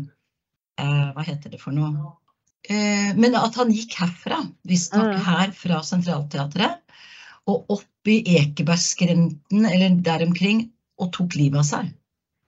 eh, 0.84 1.08
Hva 1.16 1.26
heter 1.26 1.56
det 1.56 1.62
for 1.64 1.74
noe? 1.74 2.12
Eh, 2.70 3.16
men 3.18 3.38
at 3.40 3.56
han 3.58 3.72
gikk 3.74 3.98
herfra, 4.02 4.44
visstnok 4.68 5.16
Mm. 5.16 5.24
her 5.26 5.56
fra 5.56 5.80
Sentralteatret, 5.88 6.84
og 7.50 7.72
opp 7.80 8.12
i 8.12 8.20
Ekebergskrenten 8.38 9.66
eller 9.66 9.96
der 10.06 10.28
omkring, 10.28 10.68
og 11.00 11.14
tok 11.16 11.34
livet 11.40 11.64
av 11.64 11.66
seg. 11.66 11.94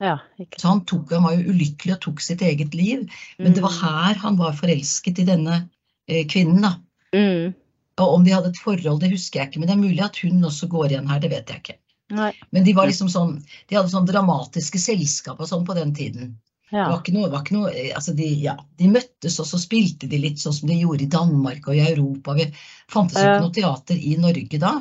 Ja, 0.02 0.16
Så 0.58 0.68
han, 0.68 0.84
tok, 0.90 1.12
han 1.14 1.24
var 1.28 1.36
jo 1.38 1.54
ulykkelig 1.54 1.94
og 1.94 2.02
tok 2.08 2.22
sitt 2.26 2.42
eget 2.42 2.74
liv. 2.74 3.04
Men 3.38 3.54
det 3.54 3.62
var 3.62 3.72
Mm. 3.76 3.82
her 3.86 4.22
han 4.24 4.38
var 4.40 4.56
forelsket 4.58 5.20
i 5.22 5.28
denne 5.28 5.70
eh, 6.10 6.26
kvinnen, 6.28 6.62
da. 6.66 6.76
Mm. 7.14 7.54
Og 8.02 8.14
om 8.16 8.24
de 8.26 8.34
hadde 8.34 8.50
et 8.50 8.58
forhold, 8.64 9.00
det 9.04 9.12
husker 9.14 9.40
jeg 9.40 9.52
ikke, 9.52 9.60
men 9.62 9.70
det 9.70 9.76
er 9.76 9.84
mulig 9.84 10.02
at 10.02 10.18
hun 10.24 10.42
også 10.48 10.68
går 10.72 10.90
igjen 10.90 11.08
her, 11.12 11.20
det 11.22 11.30
vet 11.30 11.50
jeg 11.54 11.62
ikke. 11.62 11.78
Nei. 12.18 12.32
Men 12.52 12.64
de 12.66 12.74
var 12.74 12.90
liksom 12.90 13.08
sånn, 13.14 13.36
de 13.70 13.78
hadde 13.78 13.92
sånn 13.94 14.08
dramatiske 14.10 14.80
selskap 14.82 15.40
og 15.40 15.48
sånn 15.48 15.68
på 15.68 15.76
den 15.78 15.94
tiden. 15.94 16.34
Det 16.72 16.88
var 16.88 17.02
ikke 17.02 17.14
noe, 17.14 17.30
var 17.30 17.42
ikke 17.44 17.56
noe 17.58 17.70
eh, 17.76 17.92
altså 17.96 18.14
de, 18.16 18.26
ja, 18.46 18.56
de 18.80 18.88
møttes 18.88 19.38
og 19.44 19.48
så 19.50 19.60
spilte 19.60 20.08
de 20.08 20.18
litt 20.24 20.40
sånn 20.40 20.56
som 20.56 20.70
de 20.72 20.78
gjorde 20.80 21.04
i 21.04 21.10
Danmark 21.12 21.68
og 21.68 21.76
i 21.76 21.82
Europa. 21.84 22.34
Vi 22.38 22.46
fantes 22.90 23.20
jo 23.20 23.28
ikke 23.28 23.44
noe 23.44 23.56
teater 23.58 23.96
i 24.00 24.16
Norge 24.18 24.58
da. 24.58 24.74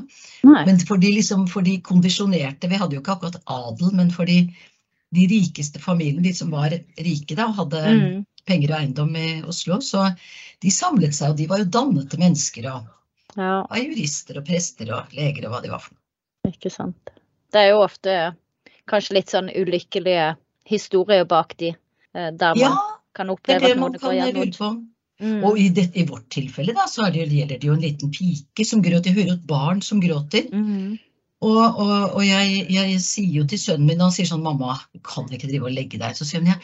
Nei. 0.47 0.65
Men 0.69 0.79
for 0.87 1.03
de, 1.03 1.11
liksom, 1.19 1.49
for 1.51 1.67
de 1.67 1.81
kondisjonerte, 1.83 2.71
vi 2.71 2.79
hadde 2.79 2.95
jo 2.95 3.03
ikke 3.03 3.17
akkurat 3.19 3.41
adel, 3.47 3.91
men 3.99 4.15
for 4.15 4.25
de, 4.31 4.39
de 5.13 5.27
rikeste 5.27 5.81
familiene, 5.83 6.23
de 6.23 6.33
som 6.35 6.51
var 6.55 6.71
rike 6.99 7.35
da, 7.37 7.47
og 7.51 7.57
hadde 7.65 7.81
Mm. 7.91 8.27
penger 8.47 8.71
og 8.73 8.79
eiendom 8.81 9.17
i 9.17 9.43
Oslo, 9.43 9.81
så 9.81 10.17
de 10.63 10.71
samlet 10.71 11.15
seg, 11.15 11.31
og 11.31 11.37
de 11.37 11.47
var 11.51 11.59
jo 11.59 11.65
dannete 11.65 12.19
mennesker 12.19 12.67
og 12.73 12.89
Ja, 13.37 13.65
var 13.71 13.79
jurister 13.79 14.39
og 14.39 14.47
prester 14.47 14.91
og 14.93 15.13
leger 15.15 15.47
og 15.47 15.53
hva 15.53 15.63
de 15.63 15.71
var 15.71 15.79
for 15.79 15.95
noe. 15.95 16.53
ikke 16.53 16.71
sant. 16.71 17.11
Det 17.53 17.61
er 17.61 17.69
jo 17.71 17.83
ofte 17.85 18.35
kanskje 18.89 19.15
litt 19.15 19.31
sånn 19.31 19.51
ulykkelige 19.55 20.37
historier 20.67 21.25
bak 21.25 21.57
de, 21.59 21.69
eh, 22.15 22.31
der 22.31 22.55
man 22.55 22.59
Ja, 22.59 22.77
kan 23.15 23.27
det 23.27 23.33
oppleve 23.37 23.61
det 23.61 23.71
at 23.73 23.79
man 23.79 23.93
går 23.93 24.15
gjennom. 24.15 24.87
Mm. 25.21 25.45
Og 25.45 25.59
i, 25.59 25.69
det, 25.69 25.91
i 25.97 26.05
vårt 26.09 26.31
tilfelle 26.31 26.73
da, 26.73 26.87
så 26.89 27.11
det, 27.13 27.29
gjelder 27.29 27.59
det 27.61 27.67
jo 27.69 27.75
en 27.75 27.83
liten 27.83 28.11
pike 28.11 28.65
som 28.65 28.81
gråter. 28.83 29.13
Jeg 29.13 29.15
hører 29.27 29.33
et 29.35 29.47
barn 29.47 29.83
som 29.83 30.01
gråter. 30.01 30.47
Mm. 30.51 30.99
Og, 31.41 31.57
og, 31.57 31.93
og 32.19 32.25
jeg, 32.27 32.67
jeg 32.69 32.99
sier 33.01 33.41
jo 33.41 33.47
til 33.49 33.61
sønnen 33.61 33.89
min, 33.89 34.03
han 34.05 34.13
sier 34.13 34.29
sånn, 34.29 34.45
mamma, 34.45 34.77
du 34.93 35.01
kan 35.05 35.29
ikke 35.33 35.49
drive 35.49 35.71
og 35.71 35.77
legge 35.77 36.01
deg. 36.01 36.17
Så 36.19 36.29
sier 36.29 36.43
hun 36.45 36.51
jeg, 36.53 36.61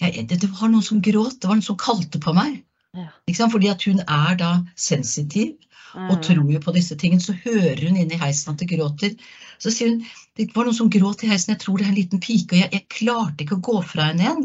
jeg, 0.00 0.24
det, 0.32 0.48
var 0.56 0.72
noen 0.72 0.84
som 0.84 1.02
gråt, 1.04 1.36
det 1.40 1.50
var 1.50 1.58
noen 1.58 1.68
som 1.68 1.78
kalte 1.80 2.20
på 2.22 2.32
meg. 2.36 2.62
Ja. 2.96 3.10
Fordi 3.52 3.68
at 3.68 3.84
hun 3.84 4.00
er 4.00 4.38
da 4.40 4.50
sensitiv 4.80 5.54
og 5.96 6.16
Mm. 6.16 6.22
tror 6.22 6.52
jo 6.52 6.60
på 6.60 6.72
disse 6.76 6.96
tingene. 6.96 7.22
Så 7.24 7.32
hører 7.32 7.88
hun 7.88 7.96
inn 7.96 8.12
i 8.12 8.20
heisen 8.20 8.52
at 8.52 8.60
det 8.60 8.68
gråter. 8.68 9.14
Så 9.58 9.72
sier 9.72 9.94
hun, 9.94 10.02
det 10.36 10.50
var 10.54 10.66
noen 10.66 10.76
som 10.76 10.90
gråt 10.92 11.24
i 11.24 11.30
heisen, 11.30 11.54
jeg 11.54 11.62
tror 11.62 11.78
det 11.78 11.86
er 11.86 11.92
en 11.94 11.96
liten 11.96 12.20
pike, 12.20 12.52
og 12.52 12.60
jeg, 12.60 12.72
jeg 12.72 12.88
klarte 12.92 13.44
ikke 13.44 13.56
å 13.56 13.64
gå 13.64 13.78
fra 13.88 14.10
henne 14.10 14.26
igjen. 14.26 14.42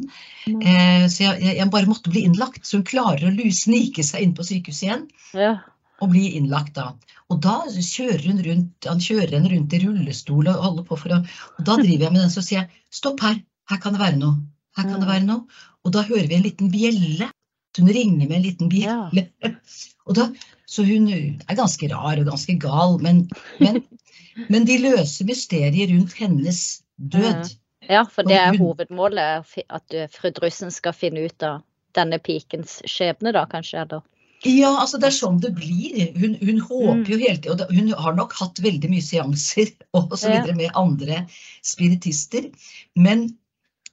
Mm. 0.48 0.62
Eh, 0.62 1.08
så 1.12 1.26
jeg, 1.26 1.58
jeg, 1.58 1.70
bare 1.74 1.90
måtte 1.90 2.14
bli 2.14 2.24
innlagt. 2.28 2.64
Så 2.64 2.80
hun 2.80 2.88
klarer 2.88 3.28
å 3.28 3.52
snike 3.52 4.06
seg 4.08 4.24
inn 4.24 4.36
på 4.38 4.48
sykehuset 4.48 4.88
igjen 4.88 5.06
Ja. 5.36 5.58
Og 6.02 6.10
blir 6.14 6.34
innlagt 6.38 6.74
da. 6.78 6.88
Og 7.32 7.42
da 7.46 7.60
kjører 7.72 8.24
hun 8.28 8.40
rundt, 8.46 8.88
han 8.90 9.02
kjører 9.04 9.36
henne 9.38 9.52
rundt 9.54 9.74
i 9.78 9.82
rullestol 9.84 10.50
og 10.50 10.64
holder 10.66 10.88
på 10.88 10.98
for 11.00 11.14
å 11.16 11.20
Og 11.22 11.62
da 11.68 11.76
driver 11.78 12.08
jeg 12.08 12.14
med 12.16 12.22
den, 12.24 12.34
så 12.34 12.42
sier 12.44 12.64
jeg 12.64 12.82
stopp 12.92 13.22
her, 13.22 13.38
her 13.70 13.78
kan 13.84 13.94
det 13.96 14.02
være 14.02 14.18
noe. 14.22 14.40
Her 14.78 14.88
kan 14.88 15.00
det 15.00 15.08
Mm. 15.08 15.14
være 15.14 15.28
noe. 15.28 15.62
Og 15.86 15.94
da 15.94 16.02
hører 16.08 16.28
vi 16.28 16.36
en 16.36 16.44
liten 16.48 16.72
bjelle. 16.72 17.30
Så 17.76 17.84
hun 17.86 17.94
ringer 17.94 18.28
med 18.28 18.38
en 18.38 18.44
liten 18.44 18.70
bjelle. 18.70 19.28
Og 20.08 20.16
da, 20.18 20.26
så 20.68 20.84
hun 20.84 21.08
er 21.14 21.56
ganske 21.56 21.88
rar 21.92 22.20
og 22.20 22.26
ganske 22.28 22.58
gal, 22.60 22.98
men, 23.00 23.28
men, 23.62 23.84
men 24.50 24.66
de 24.66 24.78
løser 24.82 25.28
mysteriet 25.30 25.92
rundt 25.94 26.14
hennes 26.18 26.82
død. 26.98 27.52
ja, 27.88 28.04
for 28.04 28.24
det 28.28 28.36
er 28.40 28.58
hovedmålet, 28.58 29.54
at 29.70 29.96
fru 30.12 30.32
Drussen 30.36 30.72
skal 30.72 30.94
finne 30.98 31.28
ut 31.30 31.44
av 31.44 31.62
denne 31.96 32.18
pikens 32.20 32.82
skjebne, 32.90 33.32
da 33.36 33.46
kanskje? 33.46 33.86
Eller? 33.86 34.02
Ja, 34.44 34.72
altså 34.82 34.98
det 34.98 35.12
er 35.12 35.14
sånn 35.14 35.40
det 35.44 35.52
blir. 35.54 36.00
Hun, 36.18 36.32
hun 36.42 36.60
håper 36.66 37.04
Mm. 37.04 37.10
jo 37.12 37.18
hele 37.22 37.38
tiden, 37.38 37.62
og 37.62 37.74
hun 37.78 37.92
har 37.94 38.16
nok 38.18 38.34
hatt 38.40 38.62
veldig 38.64 38.90
mye 38.90 39.04
seanser 39.06 39.70
og 39.98 40.16
så 40.18 40.32
videre 40.32 40.56
med 40.58 40.72
andre 40.76 41.26
spiritister, 41.62 42.48
men, 42.96 43.28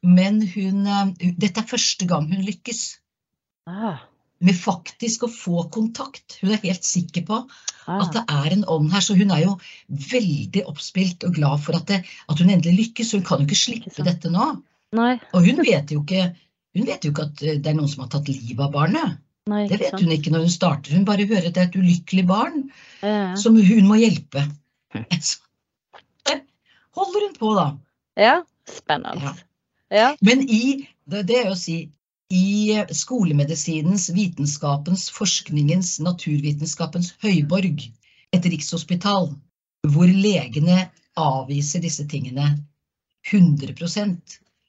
men 0.02 0.40
hun, 0.54 0.86
eh, 0.86 1.32
dette 1.36 1.60
er 1.60 1.68
første 1.68 2.06
gang 2.08 2.30
hun 2.32 2.46
lykkes 2.46 2.98
Ah, 3.68 3.98
med 4.40 4.56
faktisk 4.56 5.26
å 5.26 5.28
få 5.28 5.66
kontakt. 5.74 6.38
Hun 6.40 6.54
er 6.54 6.62
helt 6.62 6.84
sikker 6.86 7.26
på 7.28 7.42
ah. 7.44 7.98
at 8.00 8.14
det 8.16 8.22
er 8.32 8.54
en 8.54 8.64
ånd 8.64 8.88
her, 8.94 9.02
så 9.04 9.12
hun 9.18 9.30
er 9.34 9.42
jo 9.44 9.58
veldig 9.90 10.62
oppspilt 10.70 11.26
og 11.28 11.34
glad 11.36 11.60
for 11.60 11.76
at, 11.76 11.84
det, 11.90 11.98
at 12.32 12.40
hun 12.40 12.48
endelig 12.54 12.78
lykkes. 12.86 13.12
Hun 13.12 13.26
kan 13.28 13.42
jo 13.42 13.48
ikke 13.50 13.58
slippe 13.66 14.06
dette 14.06 14.32
nå. 14.32 14.46
Nei, 14.96 15.18
Og 15.36 15.44
hun 15.44 15.60
vet 15.60 15.92
jo 15.92 16.00
ikke, 16.00 16.30
hun 16.78 16.86
vet 16.88 17.04
jo 17.04 17.12
ikke 17.12 17.26
at 17.28 17.42
eh, 17.44 17.58
det 17.60 17.68
er 17.68 17.76
noen 17.76 17.90
som 17.92 18.06
har 18.06 18.14
tatt 18.16 18.30
livet 18.32 18.64
av 18.64 18.72
barnet. 18.72 19.18
Nei, 19.48 19.64
Det 19.70 19.80
vet 19.80 19.98
hun 20.00 20.14
ikke 20.14 20.32
når 20.34 20.46
hun 20.46 20.54
starter. 20.54 20.94
Hun 20.96 21.06
bare 21.08 21.26
hører 21.28 21.48
at 21.50 21.56
det 21.56 21.62
er 21.64 21.68
et 21.70 21.78
ulykkelig 21.80 22.24
barn 22.28 22.62
Ja. 23.02 23.34
som 23.40 23.56
hun 23.56 23.88
må 23.90 23.98
hjelpe. 24.00 24.44
Så 25.28 25.38
holder 26.96 27.26
hun 27.28 27.36
på, 27.38 27.52
da. 27.54 27.66
ja, 28.18 28.38
spennende. 28.66 29.22
Ja. 29.22 29.34
Ja. 29.94 30.08
Men 30.20 30.42
i 30.50 30.88
det, 31.08 31.22
det 31.30 31.36
er 31.44 31.52
å 31.52 31.56
si 31.56 31.76
i 32.34 32.74
skolemedisinens, 32.92 34.10
vitenskapens, 34.12 35.06
forskningens, 35.16 35.94
naturvitenskapens 36.04 37.14
høyborg, 37.22 37.86
et 38.36 38.48
rikshospital, 38.52 39.30
hvor 39.88 40.10
legene 40.12 40.88
avviser 41.18 41.80
disse 41.84 42.04
tingene 42.10 42.50
100 43.30 43.72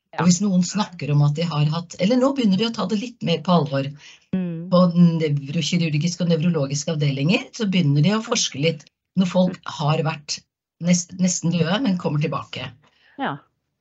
Ja. 0.10 0.24
Og 0.24 0.26
hvis 0.26 0.40
noen 0.42 0.64
snakker 0.66 1.12
om 1.14 1.20
at 1.22 1.36
de 1.38 1.44
har 1.46 1.68
hatt 1.70 1.94
Eller 2.02 2.18
nå 2.18 2.32
begynner 2.34 2.58
de 2.58 2.66
å 2.66 2.72
ta 2.74 2.88
det 2.90 2.98
litt 2.98 3.22
mer 3.22 3.44
på 3.46 3.52
alvor. 3.54 3.86
Mm. 4.34 4.59
På 4.70 4.86
nevrokirurgiske 4.94 6.26
og 6.26 6.32
nevrologiske 6.32 6.94
avdelinger 6.94 7.48
så 7.58 7.68
begynner 7.72 8.06
de 8.06 8.16
å 8.18 8.24
forske 8.26 8.62
litt 8.62 8.86
når 9.20 9.30
folk 9.32 9.60
har 9.80 10.02
vært 10.06 10.40
nest, 10.86 11.16
nesten 11.20 11.54
døde, 11.56 11.80
men 11.84 12.00
kommer 12.02 12.22
tilbake. 12.24 12.72
ja. 13.20 13.38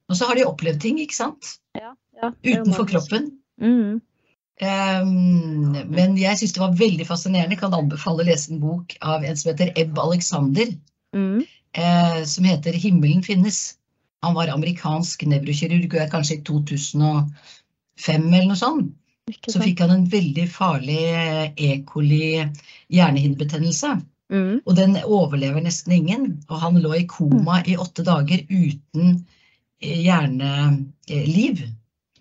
Og 0.09 0.17
så 0.17 0.25
har 0.25 0.39
de 0.39 0.47
opplevd 0.49 0.81
ting, 0.81 1.01
ikke 1.03 1.19
sant? 1.19 1.59
ja. 1.77 1.91
ja. 2.17 2.31
Utenfor 2.41 2.87
kroppen. 2.89 3.27
Mm. 3.61 3.99
Um, 4.59 5.75
men 5.93 6.17
jeg 6.19 6.39
syns 6.41 6.55
det 6.57 6.63
var 6.63 6.79
veldig 6.81 7.05
fascinerende. 7.07 7.55
Jeg 7.55 7.61
kan 7.61 7.77
anbefale 7.77 8.25
å 8.25 8.27
lese 8.27 8.55
en 8.55 8.63
bok 8.63 8.97
av 9.05 9.27
en 9.29 9.37
som 9.37 9.53
heter 9.53 9.75
Ebb 9.77 10.01
Alexander, 10.01 10.73
Mm. 11.17 11.45
Uh, 11.79 12.25
som 12.25 12.45
heter 12.45 12.73
'Himmelen 12.73 13.23
finnes'. 13.23 13.77
Han 14.23 14.35
var 14.35 14.49
amerikansk 14.49 15.23
nevrokirurg 15.27 15.95
og 15.95 16.01
er 16.01 16.11
kanskje 16.11 16.39
i 16.39 16.43
2005 16.43 18.35
eller 18.35 18.49
noe 18.51 18.59
sånt. 18.59 18.91
Så 19.49 19.61
fikk 19.63 19.83
han 19.85 19.95
en 19.95 20.07
veldig 20.11 20.45
farlig 20.51 21.01
eh, 21.15 21.51
E. 21.57 21.71
coli 21.87 22.37
hjernehinnebetennelse. 22.93 23.97
Mm. 24.33 24.61
Og 24.65 24.77
den 24.77 24.97
overlever 25.05 25.65
nesten 25.65 25.97
ingen. 25.97 26.29
Og 26.49 26.61
han 26.63 26.81
lå 26.83 26.95
i 26.99 27.07
koma 27.09 27.63
i 27.67 27.77
åtte 27.81 28.05
dager 28.07 28.45
uten 28.49 29.15
eh, 29.81 30.01
hjerneliv. 30.05 31.65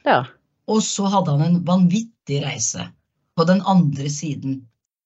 Ja. 0.07 0.23
Og 0.67 0.83
så 0.83 1.07
hadde 1.11 1.35
han 1.35 1.45
en 1.45 1.61
vanvittig 1.67 2.41
reise 2.43 2.89
på 3.37 3.45
den 3.47 3.61
andre 3.61 4.09
siden. 4.11 4.61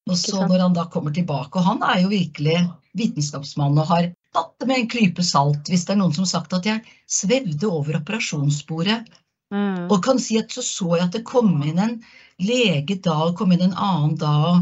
Og 0.10 0.18
så 0.18 0.46
når 0.48 0.66
han 0.66 0.76
da 0.78 0.88
kommer 0.90 1.14
tilbake, 1.14 1.60
og 1.60 1.68
han 1.68 1.84
er 1.86 2.02
jo 2.02 2.12
virkelig 2.14 2.58
vitenskapsmann 2.98 3.78
og 3.80 3.90
har 3.92 4.10
tatt 4.36 4.54
det 4.60 4.68
med 4.68 4.82
en 4.82 4.90
klype 4.92 5.24
salt 5.26 5.70
hvis 5.72 5.86
det 5.88 5.94
er 5.96 6.00
noen 6.02 6.16
som 6.16 6.26
har 6.26 6.32
sagt 6.34 6.56
at 6.56 6.68
jeg 6.68 6.84
svevde 7.08 7.70
over 7.70 8.00
operasjonsbordet 8.00 9.02
Mm. 9.52 9.90
og 9.92 9.98
kan 10.04 10.20
si 10.24 10.38
at 10.40 10.54
så 10.56 10.62
så 10.64 10.96
jeg 10.96 11.04
at 11.10 11.16
det 11.18 11.26
kom 11.28 11.50
inn 11.68 11.80
en 11.84 11.98
lege 12.40 12.96
da 13.04 13.18
og 13.28 13.34
kom 13.36 13.52
inn 13.52 13.66
en 13.66 13.74
annen 13.76 14.14
da 14.22 14.30
og, 14.54 14.62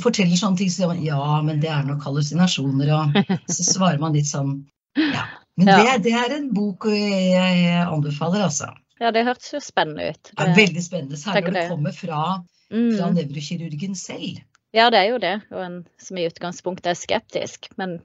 forteller 0.00 0.38
sånne 0.40 0.56
ting. 0.56 0.70
Så 0.72 0.80
sier 0.80 0.88
man 0.88 1.02
ja, 1.04 1.20
men 1.44 1.60
det 1.60 1.68
er 1.68 1.82
nok 1.84 2.00
hallusinasjoner, 2.06 2.92
og 2.96 3.18
så 3.52 3.66
svarer 3.66 4.00
man 4.00 4.16
litt 4.16 4.30
sånn 4.30 4.62
ja. 4.96 5.26
Men 5.60 5.68
Ja. 5.68 5.76
det, 5.84 6.02
det 6.06 6.12
er 6.16 6.32
en 6.38 6.46
bok 6.56 6.86
jeg 6.88 7.82
anbefaler, 7.84 8.46
altså. 8.46 8.70
ja, 9.00 9.10
det 9.12 9.26
hørtes 9.26 9.52
jo 9.52 9.60
spennende 9.60 10.14
ut. 10.14 10.30
Det 10.32 10.46
er 10.46 10.54
veldig 10.56 10.82
spennende, 10.82 11.18
særlig 11.20 11.42
når 11.44 11.52
det 11.52 11.60
det. 11.60 11.68
kommer 11.74 11.92
fra, 11.92 12.22
fra 12.70 13.10
Mm. 13.10 13.14
nevrokirurgen 13.18 13.94
selv. 13.98 14.40
Ja, 14.72 14.88
det 14.94 14.98
er 15.02 15.08
jo 15.10 15.18
det, 15.18 15.34
og 15.50 15.60
en 15.66 15.78
som 15.98 16.16
i 16.16 16.24
utgangspunktet 16.30 16.86
er 16.92 16.96
skeptisk. 16.98 17.68
Men 17.76 17.98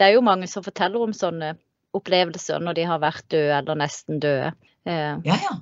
det 0.00 0.06
er 0.08 0.14
jo 0.16 0.22
mange 0.24 0.48
som 0.48 0.64
forteller 0.64 1.02
om 1.04 1.12
sånne 1.14 1.54
opplevelser 1.94 2.58
når 2.64 2.74
de 2.78 2.84
har 2.88 2.98
vært 3.02 3.26
døde 3.30 3.58
eller 3.58 3.76
nesten 3.76 4.18
døde. 4.22 4.52
Eh, 4.86 5.16
Ja, 5.24 5.36
ja. 5.42 5.56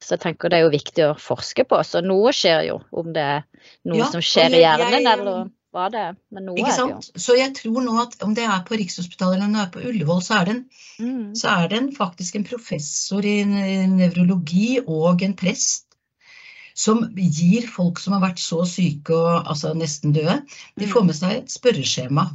Så 0.00 0.14
jeg 0.14 0.20
tenker 0.22 0.48
det 0.52 0.58
er 0.60 0.66
jo 0.68 0.70
viktig 0.70 1.04
å 1.08 1.14
forske 1.18 1.64
på. 1.66 1.78
Så 1.84 2.00
noe 2.06 2.30
skjer 2.32 2.68
jo, 2.68 2.76
om 2.94 3.08
det 3.12 3.22
er 3.22 3.40
noe 3.84 3.98
Ja, 3.98 4.10
som 4.12 4.20
skjer 4.22 4.46
skjer 4.48 4.58
i 4.58 4.60
hjernen 4.62 4.92
jeg, 4.94 5.06
eller 5.18 5.48
hva 5.74 5.88
det. 5.92 6.04
Men 6.32 6.46
noe 6.46 6.62
er 6.62 6.70
det 6.70 6.84
jo. 6.94 7.00
Så 7.18 7.34
jeg 7.36 7.50
tror 7.58 7.82
nå 7.84 7.96
at 8.00 8.14
om 8.24 8.32
det 8.36 8.44
er 8.46 8.62
på 8.68 8.78
Rikshospitalet 8.78 9.36
eller 9.36 9.48
om 9.50 9.56
det 9.58 9.64
er 9.64 9.72
på 9.74 9.82
Ullevål, 9.90 10.22
så 10.22 10.38
er 10.40 10.44
det, 10.48 10.54
en, 10.54 10.64
Mm. 10.98 11.34
så 11.36 11.50
er 11.56 11.68
det 11.68 11.78
en, 11.78 11.90
faktisk 11.94 12.36
en 12.38 12.44
professor 12.46 13.26
i 13.26 13.36
ne- 13.44 13.86
nevrologi 13.90 14.78
og 14.86 15.22
en 15.22 15.34
prest 15.38 15.84
som 16.78 17.02
gir 17.18 17.66
folk 17.66 17.98
som 17.98 18.14
har 18.14 18.22
vært 18.22 18.38
så 18.38 18.62
syke 18.66 19.10
og 19.14 19.46
altså 19.50 19.74
nesten 19.74 20.12
døde, 20.14 20.44
de 20.78 20.86
får 20.86 21.04
med 21.06 21.14
seg 21.18 21.36
et 21.40 21.50
spørreskjema. 21.50 22.28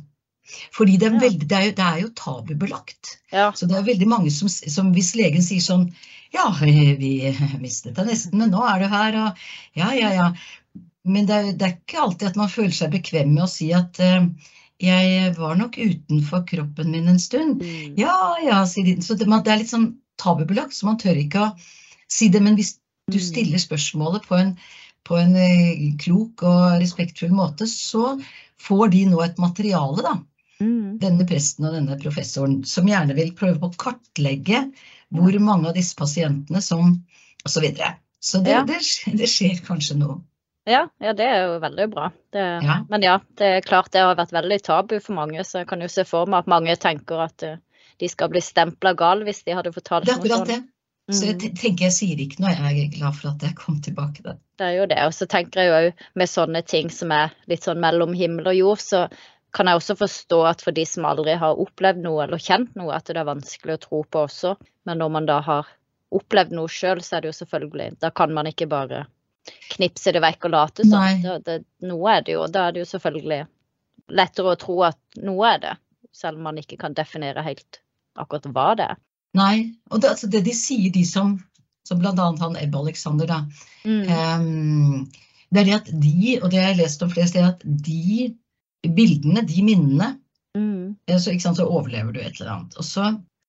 Fordi 0.76 0.98
det 1.00 1.08
er, 1.08 1.20
veldig, 1.20 1.48
det 1.48 1.58
er, 1.58 1.66
jo, 1.70 1.72
det 1.80 1.86
er 1.88 2.00
jo 2.04 2.10
tabubelagt. 2.20 3.14
Ja. 3.32 3.52
Så 3.56 3.66
det 3.72 3.78
er 3.80 3.88
veldig 3.88 4.08
mange 4.12 4.32
som, 4.36 4.50
som 4.52 4.92
hvis 4.92 5.14
legen 5.16 5.42
sier 5.42 5.64
sånn 5.64 5.88
Ja, 6.34 6.48
vi 6.62 7.12
mistet 7.62 7.96
deg 7.98 8.10
nesten, 8.10 8.40
men 8.42 8.52
nå 8.54 8.64
er 8.66 8.82
du 8.84 8.88
her, 8.92 9.18
og 9.22 9.46
ja, 9.78 9.92
ja, 9.98 10.12
ja. 10.16 10.28
Men 11.04 11.28
det 11.28 11.36
er, 11.36 11.48
det 11.60 11.68
er 11.68 11.74
ikke 11.76 12.00
alltid 12.00 12.30
at 12.32 12.40
man 12.40 12.52
føler 12.52 12.74
seg 12.76 12.94
bekvem 12.94 13.34
med 13.36 13.46
å 13.46 13.50
si 13.52 13.68
at 13.76 14.00
uh, 14.02 14.24
jeg 14.84 15.34
var 15.38 15.58
nok 15.60 15.76
utenfor 15.78 16.46
kroppen 16.50 16.94
min 16.96 17.12
en 17.12 17.20
stund. 17.22 17.62
Mm. 17.62 17.98
Ja, 18.00 18.16
ja, 18.44 18.62
sier 18.68 18.88
de. 18.88 18.96
Så 19.04 19.18
det, 19.20 19.28
man, 19.30 19.44
det 19.46 19.54
er 19.54 19.62
litt 19.62 19.72
sånn 19.74 19.92
tabubelagt, 20.22 20.76
så 20.78 20.88
man 20.90 21.00
tør 21.02 21.20
ikke 21.20 21.50
å 21.50 21.52
si 22.12 22.30
det. 22.34 22.42
Men 22.44 22.58
hvis 22.60 22.76
du 22.78 22.80
Mm. 23.20 23.20
stiller 23.20 23.60
spørsmålet 23.60 24.24
på 24.30 24.38
en, 24.40 24.54
på 25.04 25.18
en 25.20 25.34
uh, 25.36 25.88
klok 26.00 26.46
og 26.48 26.78
respektfull 26.80 27.34
måte, 27.36 27.68
så 27.68 28.14
får 28.64 28.94
de 28.94 29.02
nå 29.12 29.20
et 29.26 29.42
materiale, 29.44 30.00
da 30.06 30.14
Mm. 30.62 31.00
denne 31.02 31.26
presten 31.28 31.66
og 31.68 31.74
denne 31.76 31.98
professoren, 32.00 32.60
som 32.64 32.88
gjerne 32.88 33.16
vil 33.18 33.34
prøve 33.36 33.68
å 33.68 33.74
kartlegge 33.76 34.62
hvor 35.14 35.40
mange 35.40 35.70
av 35.70 35.76
disse 35.78 35.96
pasientene 35.96 36.62
som 36.62 37.04
og 37.46 37.52
så 37.52 37.62
videre. 37.62 37.96
Så 38.24 38.40
det, 38.44 38.54
Ja. 38.56 38.64
det, 38.64 38.80
det 39.20 39.28
skjer 39.28 39.58
kanskje 39.66 39.98
noe. 40.00 40.22
Ja, 40.66 40.86
ja, 41.04 41.12
det 41.12 41.26
er 41.28 41.42
jo 41.44 41.60
veldig 41.60 41.90
bra. 41.92 42.06
Det, 42.32 42.44
Ja. 42.64 42.78
Men 42.90 43.02
ja, 43.04 43.18
det 43.36 43.48
er 43.58 43.62
klart 43.66 43.92
det 43.92 44.00
har 44.02 44.16
vært 44.16 44.32
veldig 44.32 44.62
tabu 44.64 45.00
for 45.04 45.14
mange, 45.18 45.44
så 45.44 45.60
jeg 45.60 45.68
kan 45.68 45.82
jo 45.84 45.88
se 45.92 46.06
for 46.08 46.26
meg 46.26 46.40
at 46.46 46.48
mange 46.48 46.76
tenker 46.80 47.20
at 47.26 47.44
eh, 47.44 47.58
de 48.00 48.08
skal 48.08 48.30
bli 48.32 48.40
stempla 48.40 48.94
gal 48.96 49.26
hvis 49.28 49.44
de 49.44 49.52
hadde 49.58 49.74
fortalt 49.76 50.06
Det 50.08 50.14
er 50.14 50.18
noe 50.18 50.24
akkurat 50.24 50.48
sånt. 50.48 50.48
det. 50.48 50.70
Så 51.12 51.26
jeg 51.28 51.36
Mm. 51.36 51.56
tenker 51.60 51.84
jeg 51.84 51.92
sier 51.92 52.16
ikke 52.24 52.40
noe, 52.40 52.56
jeg 52.56 52.86
er 52.86 52.98
glad 52.98 53.14
for 53.20 53.30
at 53.34 53.42
jeg 53.44 53.56
kom 53.60 53.82
tilbake 53.82 54.24
der. 54.24 54.38
Det 54.58 54.66
er 54.70 54.78
jo 54.78 54.86
det. 54.88 55.00
Og 55.04 55.12
så 55.12 55.28
tenker 55.28 55.60
jeg 55.60 55.68
jo 55.68 55.90
òg 55.90 55.94
med 56.16 56.28
sånne 56.32 56.66
ting 56.66 56.90
som 56.90 57.12
er 57.12 57.34
litt 57.46 57.60
sånn 57.68 57.82
mellom 57.84 58.14
himmel 58.16 58.48
og 58.48 58.56
jord, 58.56 58.80
så 58.80 59.10
kan 59.54 59.70
jeg 59.70 59.80
også 59.80 59.96
forstå 60.00 60.40
at 60.50 60.64
for 60.66 60.76
de 60.76 60.86
som 60.90 61.06
aldri 61.06 61.36
har 61.40 61.60
opplevd 61.62 62.02
noe 62.04 62.24
eller 62.26 62.42
kjent 62.42 62.74
noe, 62.80 62.94
at 62.96 63.10
det 63.10 63.20
er 63.22 63.30
vanskelig 63.30 63.78
å 63.78 63.82
tro 63.84 64.02
på 64.04 64.26
også. 64.28 64.56
Men 64.90 65.02
når 65.02 65.12
man 65.14 65.30
da 65.30 65.40
har 65.46 65.70
opplevd 66.14 66.56
noe 66.58 66.72
sjøl, 66.72 67.02
så 67.06 67.18
er 67.18 67.24
det 67.24 67.32
jo 67.32 67.40
selvfølgelig 67.42 68.00
Da 68.02 68.12
kan 68.14 68.34
man 68.34 68.50
ikke 68.50 68.68
bare 68.70 69.06
knipse 69.76 70.14
det 70.14 70.22
vekk 70.24 70.50
og 70.50 70.54
late 70.56 70.88
som. 70.88 71.06
Noe 71.86 72.18
er 72.18 72.26
det 72.26 72.36
jo. 72.36 72.48
Da 72.50 72.68
er 72.68 72.76
det 72.76 72.84
jo 72.84 72.90
selvfølgelig 72.94 73.42
lettere 74.14 74.54
å 74.54 74.60
tro 74.60 74.78
at 74.90 75.00
noe 75.22 75.56
er 75.56 75.64
det, 75.64 75.74
selv 76.14 76.42
om 76.42 76.50
man 76.50 76.60
ikke 76.62 76.80
kan 76.82 76.98
definere 76.98 77.46
helt 77.46 77.82
akkurat 78.20 78.50
hva 78.54 78.70
det 78.78 78.90
er. 78.94 79.02
Nei, 79.38 79.56
og 79.90 80.02
det, 80.02 80.14
altså 80.14 80.30
det 80.30 80.44
de 80.46 80.54
sier, 80.54 80.92
de 80.94 81.02
som, 81.10 81.38
som 81.88 82.02
annet 82.02 82.42
han 82.42 82.58
Ebbe 82.62 82.82
Alexander, 82.86 83.30
da, 83.30 83.70
Mm. 83.84 84.08
Um, 84.08 85.10
det 85.52 85.60
er 85.60 85.66
det 85.68 85.74
at 85.76 85.90
de, 86.02 86.28
og 86.40 86.52
det 86.52 86.60
har 86.62 86.70
jeg 86.72 86.78
lest 86.80 87.02
om 87.04 87.10
flere 87.12 87.28
steder, 87.28 87.50
at 87.52 87.64
de 87.66 88.30
bildene, 88.88 89.46
de 89.48 89.64
minnene, 89.64 90.20
Mm. 90.56 90.96
eh, 91.08 91.18
så, 91.18 91.34
sant, 91.42 91.58
så 91.58 91.66
overlever 91.66 92.14
du 92.14 92.20
et 92.22 92.40
eller 92.40 92.52
annet. 92.52 92.76
Og 92.78 92.86
så, 92.86 93.08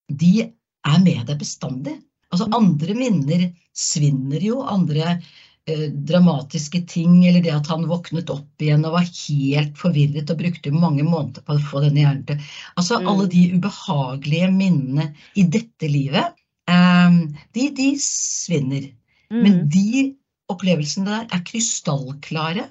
de 0.09 0.47
er 0.87 0.99
med 1.05 1.27
deg 1.27 1.39
bestandig. 1.39 1.99
Altså 2.33 2.47
Mm. 2.49 2.55
andre 2.55 2.95
minner 2.95 3.43
svinner 3.77 4.41
jo, 4.41 4.63
andre 4.63 5.21
eh, 5.67 5.89
dramatiske 5.89 6.87
ting, 6.87 7.25
eller 7.27 7.41
det 7.41 7.53
at 7.53 7.67
han 7.67 7.87
våknet 7.89 8.29
opp 8.29 8.49
igjen 8.61 8.85
og 8.85 8.93
var 8.93 9.05
helt 9.05 9.77
forvirret 9.77 10.31
og 10.31 10.37
brukte 10.39 10.73
mange 10.73 11.03
måneder 11.05 11.41
på 11.45 11.55
å 11.57 11.63
få 11.71 11.81
denne 11.81 12.03
hjernen 12.05 12.27
til. 12.27 12.37
Altså 12.77 13.01
Mm. 13.01 13.09
alle 13.09 13.29
de 13.29 13.53
ubehagelige 13.55 14.51
minnene 14.53 15.15
i 15.37 15.43
dette 15.43 15.89
livet, 15.89 16.35
eh, 16.69 17.11
de, 17.53 17.71
de 17.71 17.97
svinner. 17.97 18.91
Mm. 19.31 19.43
Men 19.43 19.69
de 19.69 20.17
opplevelsene 20.51 21.05
der 21.07 21.27
er 21.33 21.45
krystallklare 21.45 22.69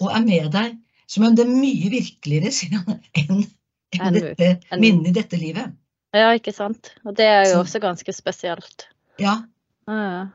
og 0.00 0.10
er 0.12 0.24
med 0.24 0.52
deg 0.52 0.76
som 1.08 1.24
om 1.28 1.36
det 1.36 1.44
er 1.46 1.52
mye 1.52 1.90
virkeligere 1.92 2.52
sier 2.54 2.82
han, 2.84 2.98
enn 3.16 3.44
enn 3.96 4.18
dette 4.18 4.48
en... 4.68 4.80
minnet 4.82 5.10
i 5.12 5.14
dette 5.16 5.38
livet. 5.40 5.72
Ja, 6.16 6.30
ikke 6.36 6.52
sant. 6.56 6.92
Og 7.04 7.16
det 7.16 7.24
er 7.28 7.42
jo 7.46 7.54
Så- 7.58 7.62
også 7.64 7.80
ganske 7.84 8.12
spesielt. 8.16 8.88
Ja, 9.20 9.38
Ja, 9.88 10.28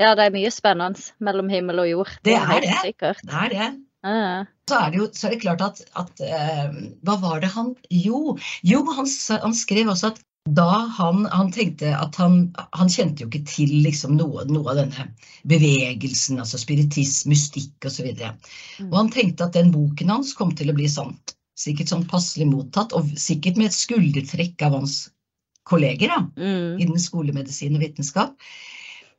Ja, 0.00 0.14
det 0.16 0.24
er 0.24 0.32
mye 0.32 0.48
spennende 0.48 0.96
mellom 1.20 1.50
himmel 1.52 1.82
og 1.82 1.88
jord. 1.90 2.12
Det 2.24 2.32
er 2.38 2.62
det. 2.64 2.72
sikkert. 2.86 3.18
det 3.28 3.36
er 3.36 3.50
det. 3.52 3.66
Ja. 4.00 4.44
Så 4.70 4.78
er 4.80 4.90
det 4.94 4.96
jo 5.02 5.06
så 5.12 5.26
er 5.28 5.34
det 5.34 5.40
klart 5.42 5.60
at, 5.60 5.82
at 6.00 6.22
uh, 6.24 6.76
Hva 7.04 7.16
var 7.20 7.42
det 7.42 7.50
han 7.52 7.74
Jo, 7.92 8.38
jo 8.64 8.80
han, 8.96 9.08
han 9.42 9.52
skrev 9.58 9.90
også 9.92 10.14
at 10.14 10.22
da 10.48 10.86
han, 10.96 11.26
han 11.30 11.50
tenkte 11.52 11.92
at 11.96 12.16
han, 12.16 12.54
han 12.72 12.88
kjente 12.88 13.22
jo 13.22 13.28
ikke 13.28 13.44
til 13.46 13.74
liksom 13.84 14.16
noe, 14.16 14.46
noe 14.48 14.72
av 14.72 14.78
denne 14.80 15.04
bevegelsen, 15.50 16.40
altså 16.40 16.58
spiritisme, 16.58 17.34
mystikk 17.34 17.84
osv. 17.86 18.08
Og, 18.08 18.18
så 18.18 18.32
Mm. 18.80 18.88
og 18.92 18.96
han 18.96 19.10
tenkte 19.12 19.44
at 19.44 19.52
den 19.52 19.70
boken 19.70 20.08
hans 20.08 20.32
kom 20.34 20.54
til 20.56 20.70
å 20.70 20.74
bli 20.74 20.88
sant. 20.88 21.34
Sikkert 21.60 21.92
sånn 21.92 22.06
passelig 22.08 22.46
mottatt, 22.48 22.94
og 22.96 23.04
sikkert 23.20 23.58
med 23.60 23.66
et 23.68 23.76
skuldertrekk 23.76 24.62
av 24.64 24.78
hans 24.78 25.10
kolleger 25.68 26.08
da, 26.08 26.20
Mm. 26.40 26.80
innen 26.80 26.98
skolemedisin 26.98 27.76
og 27.76 27.82
vitenskap. 27.84 28.34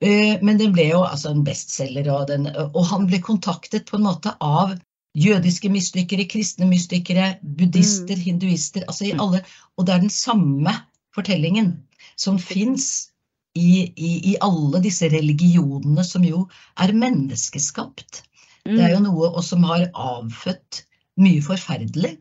Eh, 0.01 0.39
Men 0.41 0.57
den 0.57 0.73
ble 0.73 0.89
jo 0.89 1.03
altså 1.05 1.29
en 1.29 1.43
bestselger, 1.43 2.09
og, 2.11 2.27
den, 2.27 2.47
og 2.47 2.85
han 2.85 3.05
ble 3.05 3.19
kontaktet 3.19 3.85
på 3.85 3.97
en 3.97 4.03
måte 4.09 4.35
av 4.41 4.73
jødiske 5.15 5.69
mystikere, 5.69 6.25
kristne 6.25 6.65
mystikere, 6.65 7.37
buddhister, 7.43 8.15
hinduister, 8.15 8.81
altså 8.87 9.05
i 9.05 9.11
alle, 9.13 9.43
og 9.77 9.85
det 9.85 9.93
er 9.93 9.99
den 9.99 10.09
samme 10.09 10.73
fortellingen 11.15 11.73
som 12.15 12.39
fins 12.39 13.09
i, 13.57 13.91
i, 13.95 14.11
i 14.31 14.35
alle 14.41 14.79
disse 14.83 15.09
religionene 15.11 16.03
som 16.07 16.23
jo 16.23 16.45
er 16.79 16.93
menneskeskapt. 16.95 18.23
Det 18.65 18.79
er 18.79 18.93
jo 18.93 18.99
Mm. 19.01 19.07
noe 19.09 19.41
som 19.43 19.63
har 19.65 19.87
avfødt 19.97 20.83
mye 21.17 21.41
forferdelig 21.41 22.17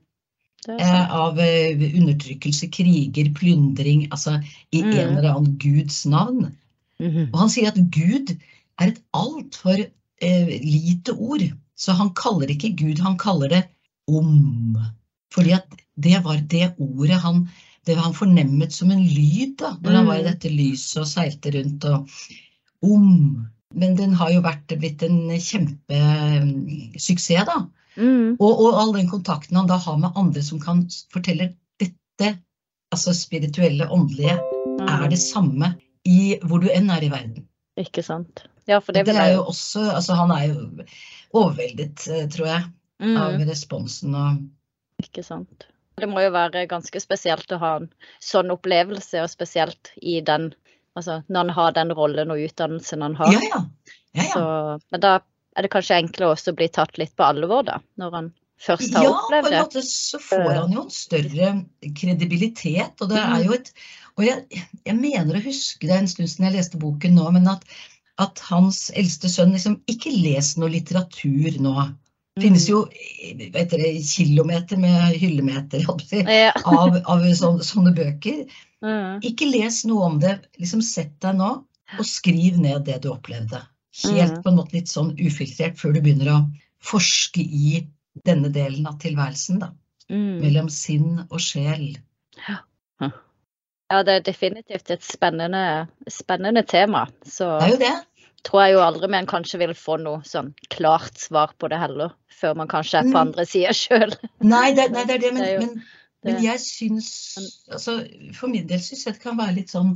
er 0.69 0.81
eh, 0.81 1.13
av 1.15 1.39
eh, 1.41 1.79
undertrykkelse, 1.97 2.69
kriger, 2.73 3.31
plyndring, 3.37 4.07
altså 4.11 4.39
i 4.73 4.83
Mm. 4.83 4.91
en 4.93 5.19
eller 5.19 5.31
annen 5.35 5.59
guds 5.59 6.07
navn. 6.07 6.57
Mhm. 7.01 7.31
Og 7.33 7.39
han 7.39 7.49
sier 7.49 7.69
at 7.69 7.79
Gud 7.91 8.35
er 8.79 8.89
et 8.89 9.01
altfor 9.15 9.79
eh, 10.21 10.47
lite 10.61 11.13
ord, 11.17 11.47
så 11.77 11.93
han 11.97 12.11
kaller 12.15 12.49
ikke 12.53 12.77
Gud, 12.77 12.99
han 13.01 13.17
kaller 13.17 13.49
det 13.49 13.63
om. 14.09 14.77
Fordi 15.33 15.53
at 15.53 15.67
det 15.97 16.25
var 16.25 16.37
det 16.41 16.75
ordet 16.79 17.21
han, 17.21 17.49
det 17.87 17.95
han 17.97 18.15
fornemmet 18.15 18.73
som 18.75 18.91
en 18.93 19.05
lyd 19.05 19.57
da, 19.61 19.77
når 19.81 19.93
han 19.97 20.07
var 20.07 20.17
i 20.21 20.25
Mm. 20.25 20.33
dette 20.33 20.49
lyset 20.53 21.01
og 21.03 21.09
seilte 21.09 21.51
rundt 21.55 21.85
og 21.89 22.09
om. 22.83 23.47
Men 23.75 23.97
den 23.97 24.13
har 24.19 24.31
jo 24.35 24.41
vært 24.43 24.79
blitt 24.79 25.03
en 25.07 25.31
kjempesuksess, 25.31 27.47
da. 27.47 27.67
Mm. 27.97 28.37
Og, 28.39 28.51
og 28.51 28.75
all 28.81 28.93
den 28.95 29.09
kontakten 29.11 29.57
han 29.57 29.69
da 29.71 29.77
har 29.81 29.97
med 30.01 30.13
andre 30.19 30.43
som 30.43 30.61
kan 30.63 30.89
fortelle 31.13 31.53
dette, 31.81 32.39
altså 32.93 33.15
spirituelle, 33.15 33.89
åndelige, 33.91 34.39
er 34.81 35.09
det 35.11 35.19
samme 35.23 35.75
i 36.09 36.39
hvor 36.43 36.59
du 36.63 36.69
enn 36.73 36.91
er 36.91 37.05
i 37.05 37.11
verden. 37.13 37.47
Ikke 37.81 38.03
sant. 38.03 38.45
Ja, 38.69 38.81
for 38.81 38.93
det 38.93 39.07
Det 39.07 39.17
er 39.17 39.33
jo 39.35 39.45
også, 39.51 39.81
altså 39.97 40.15
Han 40.15 40.31
er 40.31 40.45
jo 40.51 40.85
overveldet, 41.33 42.09
eh, 42.09 42.29
tror 42.29 42.47
jeg, 42.47 42.63
av 43.01 43.35
mm. 43.39 43.49
responsen 43.49 44.15
og 44.15 44.37
Ikke 45.03 45.23
sant. 45.25 45.67
Det 46.01 46.09
må 46.11 46.23
jo 46.25 46.33
være 46.35 46.67
ganske 46.71 47.03
spesielt 47.03 47.53
å 47.55 47.61
ha 47.63 47.73
en 47.81 47.89
sånn 48.25 48.53
opplevelse, 48.55 49.23
og 49.23 49.33
spesielt 49.33 49.93
i 50.01 50.21
den 50.25 50.53
Altså 50.99 51.21
når 51.31 51.45
han 51.45 51.51
har 51.55 51.75
den 51.77 51.93
rollen 51.95 52.33
og 52.35 52.41
utdannelsen 52.43 53.05
han 53.05 53.13
har. 53.15 53.31
Ja, 53.31 53.41
ja. 53.47 53.59
ja, 54.19 54.25
ja. 54.25 54.31
Så, 54.33 54.41
men 54.91 55.03
da 55.05 55.13
er 55.57 55.67
det 55.67 55.71
kanskje 55.73 56.01
enklere 56.01 56.35
også 56.35 56.51
å 56.51 56.59
bli 56.59 56.67
tatt 56.73 56.99
litt 57.01 57.13
på 57.19 57.27
alvor, 57.27 57.63
da, 57.69 57.79
når 58.01 58.17
han 58.17 58.33
først 58.61 58.97
har 58.97 59.07
Ja, 59.07 59.15
på 59.31 59.39
en 59.39 59.57
måte 59.57 59.83
så 59.87 60.21
får 60.23 60.49
han 60.49 60.75
jo 60.75 60.85
en 60.85 60.93
større 60.95 61.53
kredibilitet, 61.99 62.99
og 63.01 63.13
det 63.13 63.23
er 63.23 63.47
jo 63.47 63.57
et 63.57 63.73
Og 64.19 64.27
jeg, 64.27 64.63
jeg 64.85 64.97
mener 64.99 65.39
å 65.39 65.45
huske 65.45 65.87
det 65.87 65.95
er 65.95 66.03
en 66.03 66.11
stund 66.11 66.29
siden 66.29 66.51
jeg 66.51 66.59
leste 66.59 66.81
boken 66.83 67.15
nå, 67.17 67.31
men 67.39 67.47
at, 67.49 67.63
at 68.21 68.43
hans 68.51 68.89
eldste 68.99 69.31
sønn 69.33 69.55
liksom 69.55 69.79
ikke 69.89 70.13
les 70.13 70.57
noe 70.61 70.75
litteratur 70.75 71.61
nå. 71.63 71.87
Det 72.37 72.45
finnes 72.47 72.69
jo 72.69 72.85
dere, 73.53 73.89
kilometer 74.07 74.79
med 74.81 75.17
hyllemeter 75.19 75.83
si, 76.07 76.23
Ja. 76.23 76.53
av, 76.65 77.01
av 77.05 77.25
sånne, 77.37 77.65
sånne 77.67 77.93
bøker. 77.97 78.45
Mm. 78.85 79.19
Ikke 79.27 79.51
les 79.51 79.83
noe 79.85 80.07
om 80.07 80.19
det. 80.23 80.39
Liksom 80.61 80.81
Sett 80.83 81.19
deg 81.21 81.37
nå 81.37 81.51
og 81.99 82.07
skriv 82.07 82.59
ned 82.63 82.85
det 82.87 83.03
du 83.03 83.11
opplevde. 83.11 83.61
Helt 84.05 84.37
Mm. 84.37 84.43
på 84.43 84.49
en 84.49 84.57
måte 84.57 84.73
litt 84.79 84.89
sånn 84.89 85.17
ufiltrert 85.19 85.77
før 85.77 85.93
du 85.95 86.01
begynner 86.01 86.31
å 86.33 86.51
forske 86.81 87.43
i 87.43 87.87
denne 88.25 88.49
delen 88.53 88.87
av 88.87 88.99
tilværelsen. 89.01 89.59
da. 89.59 89.73
Mm. 90.09 90.41
Mellom 90.41 90.69
sinn 90.71 91.27
og 91.31 91.39
sjel. 91.41 91.97
Ja, 93.91 94.05
det 94.07 94.13
er 94.15 94.21
definitivt 94.23 94.91
et 94.95 95.03
spennende, 95.03 95.89
spennende 96.09 96.63
tema. 96.63 97.09
Så 97.27 97.59
Det 97.59 97.67
er 97.67 97.73
jo 97.73 97.79
det. 97.79 98.07
Tror 98.47 98.63
jeg 98.65 98.75
jo 98.77 98.83
aldri 98.85 99.09
man 99.13 99.27
kanskje 99.31 99.59
vil 99.63 99.75
få 99.77 99.97
noe 100.01 100.23
sånn 100.27 100.53
klart 100.73 101.19
svar 101.21 101.53
på 101.61 101.69
det 101.73 101.79
heller, 101.83 102.13
før 102.41 102.55
man 102.61 102.69
kanskje 102.71 103.03
er 103.03 103.11
på 103.13 103.19
andre 103.21 103.45
sida 103.49 103.73
sjøl. 103.77 104.15
Nei, 104.41 104.71
det, 104.77 104.91
nei, 104.95 105.05
det 105.09 105.17
er 105.19 105.25
det, 105.27 105.33
men, 105.35 105.43
Det 105.43 105.49
er 105.49 105.55
jo- 105.57 105.67
men, 105.67 105.83
men 106.25 106.43
jeg 106.45 106.61
syns 106.61 107.11
altså, 107.73 107.95
For 108.37 108.49
min 108.53 108.67
del 108.69 108.81
syns 108.85 109.07
jeg 109.07 109.15
det 109.17 109.23
kan 109.23 109.39
være 109.39 109.55
litt 109.57 109.73
sånn 109.73 109.95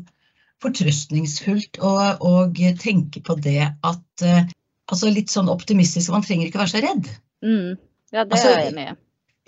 fortrøstningsfullt 0.64 1.80
å, 1.84 1.90
å 2.20 2.32
tenke 2.80 3.20
på 3.24 3.36
det 3.44 3.60
at 3.84 4.24
eh, 4.24 4.44
Altså 4.92 5.08
litt 5.08 5.30
sånn 5.32 5.48
optimistisk. 5.48 6.10
Man 6.12 6.20
trenger 6.26 6.50
ikke 6.50 6.60
være 6.60 6.72
så 6.74 6.80
redd. 6.84 7.06
Mm. 7.40 7.70
Ja, 8.12 8.24
det 8.28 8.34
Altså, 8.36 8.50
er 8.50 8.58
jeg 8.60 8.72
enig 8.74 8.82
i. 8.90 8.96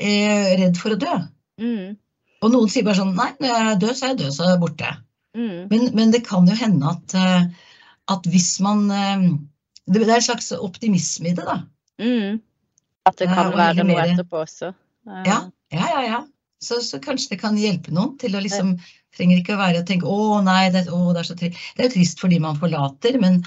Eh, 0.00 0.46
redd 0.62 0.78
for 0.80 0.94
å 0.94 0.96
dø. 1.02 1.16
Mm. 1.60 1.90
Og 2.40 2.54
noen 2.54 2.70
sier 2.72 2.86
bare 2.86 2.96
sånn 2.96 3.12
Nei, 3.18 3.26
når 3.36 3.50
jeg 3.50 3.66
er 3.74 3.82
død, 3.82 3.92
så 3.98 4.06
er 4.06 4.14
jeg 4.14 4.18
død, 4.22 4.30
så 4.32 4.46
er 4.46 4.54
jeg 4.54 4.62
borte. 4.62 4.92
Mm. 5.36 5.58
Men, 5.74 5.84
men 5.98 6.14
det 6.14 6.22
kan 6.24 6.48
jo 6.48 6.56
hende 6.56 6.88
at, 6.94 7.16
eh, 7.20 7.44
at 8.12 8.26
hvis 8.30 8.60
man 8.64 8.90
eh, 8.90 9.26
Det 9.86 10.02
er 10.02 10.14
en 10.16 10.22
slags 10.22 10.52
optimisme 10.52 11.30
i 11.30 11.34
det, 11.36 11.44
da. 11.46 11.60
Mm. 12.02 12.40
At 13.06 13.18
det 13.20 13.28
kan 13.30 13.52
være 13.54 13.84
noe 13.86 14.02
etterpå 14.02 14.40
også. 14.42 14.72
Ja, 15.06 15.36
ja, 15.70 15.86
ja. 15.92 16.00
ja. 16.02 16.24
Så, 16.62 16.80
så 16.82 16.98
kanskje 16.98 17.34
det 17.34 17.40
kan 17.42 17.58
hjelpe 17.60 17.92
noen 17.94 18.16
til 18.18 18.34
å 18.34 18.40
liksom 18.42 18.78
Trenger 19.16 19.38
ikke 19.40 19.54
å 19.54 19.60
være 19.60 19.78
og 19.80 19.86
tenke 19.88 20.10
å 20.12 20.40
nei, 20.44 20.66
det, 20.74 20.82
å, 20.92 21.12
det 21.14 21.22
er 21.22 21.28
så 21.28 21.34
trist. 21.38 21.60
Det 21.76 21.80
er 21.80 21.86
jo 21.88 21.92
trist 21.94 22.18
fordi 22.20 22.36
man 22.42 22.58
forlater, 22.60 23.14
men, 23.22 23.38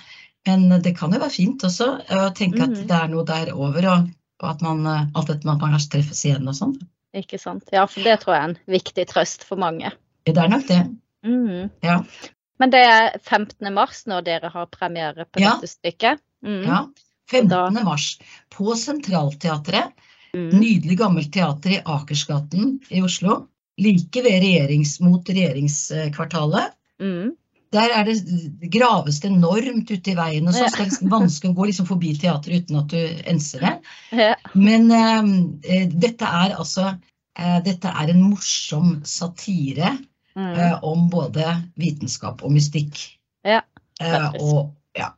men 0.47 0.63
det 0.81 0.95
kan 0.97 1.13
jo 1.13 1.19
være 1.21 1.35
fint 1.35 1.61
også 1.67 1.89
å 2.09 2.21
tenke 2.33 2.63
at 2.63 2.71
Mhm. 2.73 2.87
det 2.89 2.95
er 2.97 3.11
noe 3.11 3.25
der 3.27 3.51
over, 3.53 3.85
og, 3.91 4.07
og 4.41 4.47
at 4.49 4.63
man 4.65 4.81
eh, 4.89 5.03
alt 5.13 5.29
dette 5.29 5.45
man 5.45 5.59
kanskje 5.61 5.91
treffes 5.93 6.23
igjen 6.25 6.49
og 6.49 6.57
sånn. 6.57 6.73
Ikke 7.13 7.37
sant. 7.37 7.69
Ja, 7.75 7.83
for 7.85 8.01
det 8.01 8.15
tror 8.23 8.33
jeg 8.33 8.41
er 8.41 8.49
en 8.49 8.57
viktig 8.79 9.05
trøst 9.11 9.45
for 9.45 9.61
mange. 9.61 9.91
Det 10.25 10.33
er 10.41 10.49
nok 10.49 10.65
det. 10.71 10.79
Mm. 11.27 11.69
Ja. 11.85 11.99
Men 12.59 12.71
det 12.73 12.81
er 12.83 13.17
15. 13.23 13.69
mars 13.73 14.03
når 14.09 14.25
dere 14.27 14.49
har 14.51 14.65
premiere 14.73 15.25
på 15.25 15.39
Ja. 15.41 15.55
dette 15.55 15.71
stykket. 15.71 16.19
Mm. 16.45 16.63
Ja. 16.67 16.81
15. 17.31 17.83
mars 17.85 18.19
på 18.51 18.73
Sentralteatret. 18.75 19.93
Mm. 20.35 20.49
Nydelig 20.59 20.97
gammelt 20.99 21.31
teater 21.33 21.77
i 21.77 21.81
Akersgaten 21.85 22.79
i 22.91 23.01
Oslo. 23.01 23.47
Like 23.79 24.21
ved 24.21 24.41
regjerings, 24.43 24.99
mot 25.01 25.25
regjeringskvartalet. 25.29 26.73
Mm. 27.01 27.31
Der 27.71 27.91
er 27.93 28.03
det, 28.03 28.15
graves 28.73 29.19
det 29.21 29.29
enormt 29.29 29.91
ute 29.93 30.11
i 30.11 30.15
veien, 30.17 30.47
og 30.49 30.53
så 30.53 30.63
Ja. 30.63 30.65
er 30.65 30.77
det 30.77 30.87
liksom 30.89 31.09
vanskelig 31.09 31.51
å 31.51 31.55
gå 31.55 31.65
liksom 31.69 31.85
forbi 31.87 32.13
teateret 32.17 32.63
uten 32.65 32.79
at 32.79 32.87
du 32.87 32.97
enser 33.29 33.59
det. 33.59 33.79
Ja. 34.11 34.35
Men 34.55 34.91
eh, 34.91 35.29
eh, 35.69 35.87
dette 35.87 36.25
er 36.25 36.55
altså 36.57 36.97
eh, 37.37 37.59
Dette 37.63 37.87
er 37.87 38.09
en 38.09 38.23
morsom 38.31 39.01
satire 39.05 39.97
Mm. 40.39 40.55
eh, 40.55 40.75
om 40.87 41.09
både 41.11 41.43
vitenskap 41.79 42.43
og 42.47 42.53
mystikk. 42.55 43.01
Ja, 43.45 43.61
Eh, 43.99 44.29
og, 44.39 44.69
ja. 44.95 45.09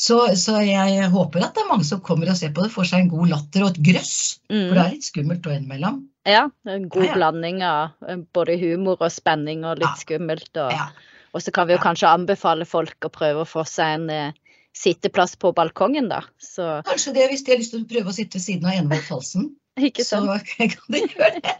så, 0.00 0.16
så 0.40 0.54
jeg 0.64 1.10
håper 1.12 1.42
at 1.44 1.52
det 1.54 1.60
er 1.60 1.68
mange 1.68 1.84
som 1.84 2.00
kommer 2.00 2.30
og 2.32 2.36
ser 2.40 2.54
på 2.56 2.62
det, 2.64 2.70
får 2.72 2.86
seg 2.88 3.02
en 3.02 3.10
god 3.12 3.28
latter 3.34 3.66
og 3.66 3.74
et 3.74 3.80
grøss. 3.84 4.14
For 4.48 4.54
det 4.72 4.78
Mm. 4.78 4.84
er 4.86 4.94
litt 4.94 5.04
skummelt 5.10 5.44
å 5.44 5.52
innimellom. 5.52 5.98
Ja, 6.24 6.46
en 6.66 6.86
god 6.88 7.04
Ja, 7.04 7.14
blanding 7.18 7.60
av 7.62 7.90
eh, 8.08 8.16
både 8.32 8.56
humor 8.62 8.96
og 9.04 9.12
spenning 9.12 9.66
og 9.68 9.82
litt 9.82 10.00
skummelt. 10.00 10.48
Og, 10.56 10.72
Ja. 10.72 10.86
og 11.34 11.42
så 11.44 11.52
kan 11.52 11.68
vi 11.68 11.74
jo 11.76 11.82
kanskje 11.84 12.08
anbefale 12.08 12.64
folk 12.64 12.96
å 13.04 13.12
prøve 13.12 13.44
å 13.44 13.50
få 13.50 13.66
seg 13.68 13.98
en 13.98 14.08
eh, 14.10 14.32
sitteplass 14.74 15.36
på 15.36 15.52
balkongen, 15.54 16.08
da. 16.08 16.22
Så 16.40 16.80
Kanskje 16.88 17.12
det, 17.14 17.28
hvis 17.30 17.44
de 17.44 17.52
har 17.52 17.58
lyst 17.60 17.70
til 17.76 17.84
å 17.84 17.90
prøve 17.92 18.08
å 18.08 18.16
sitte 18.16 18.40
ved 18.40 18.42
siden 18.48 18.64
av 18.66 18.72
Enevold 18.80 19.04
Falsen. 19.04 19.50
Ikke 19.78 20.04
så 20.06 20.20
kan 20.46 20.70
du 20.88 20.98
gjøre 21.00 21.40
det. 21.42 21.54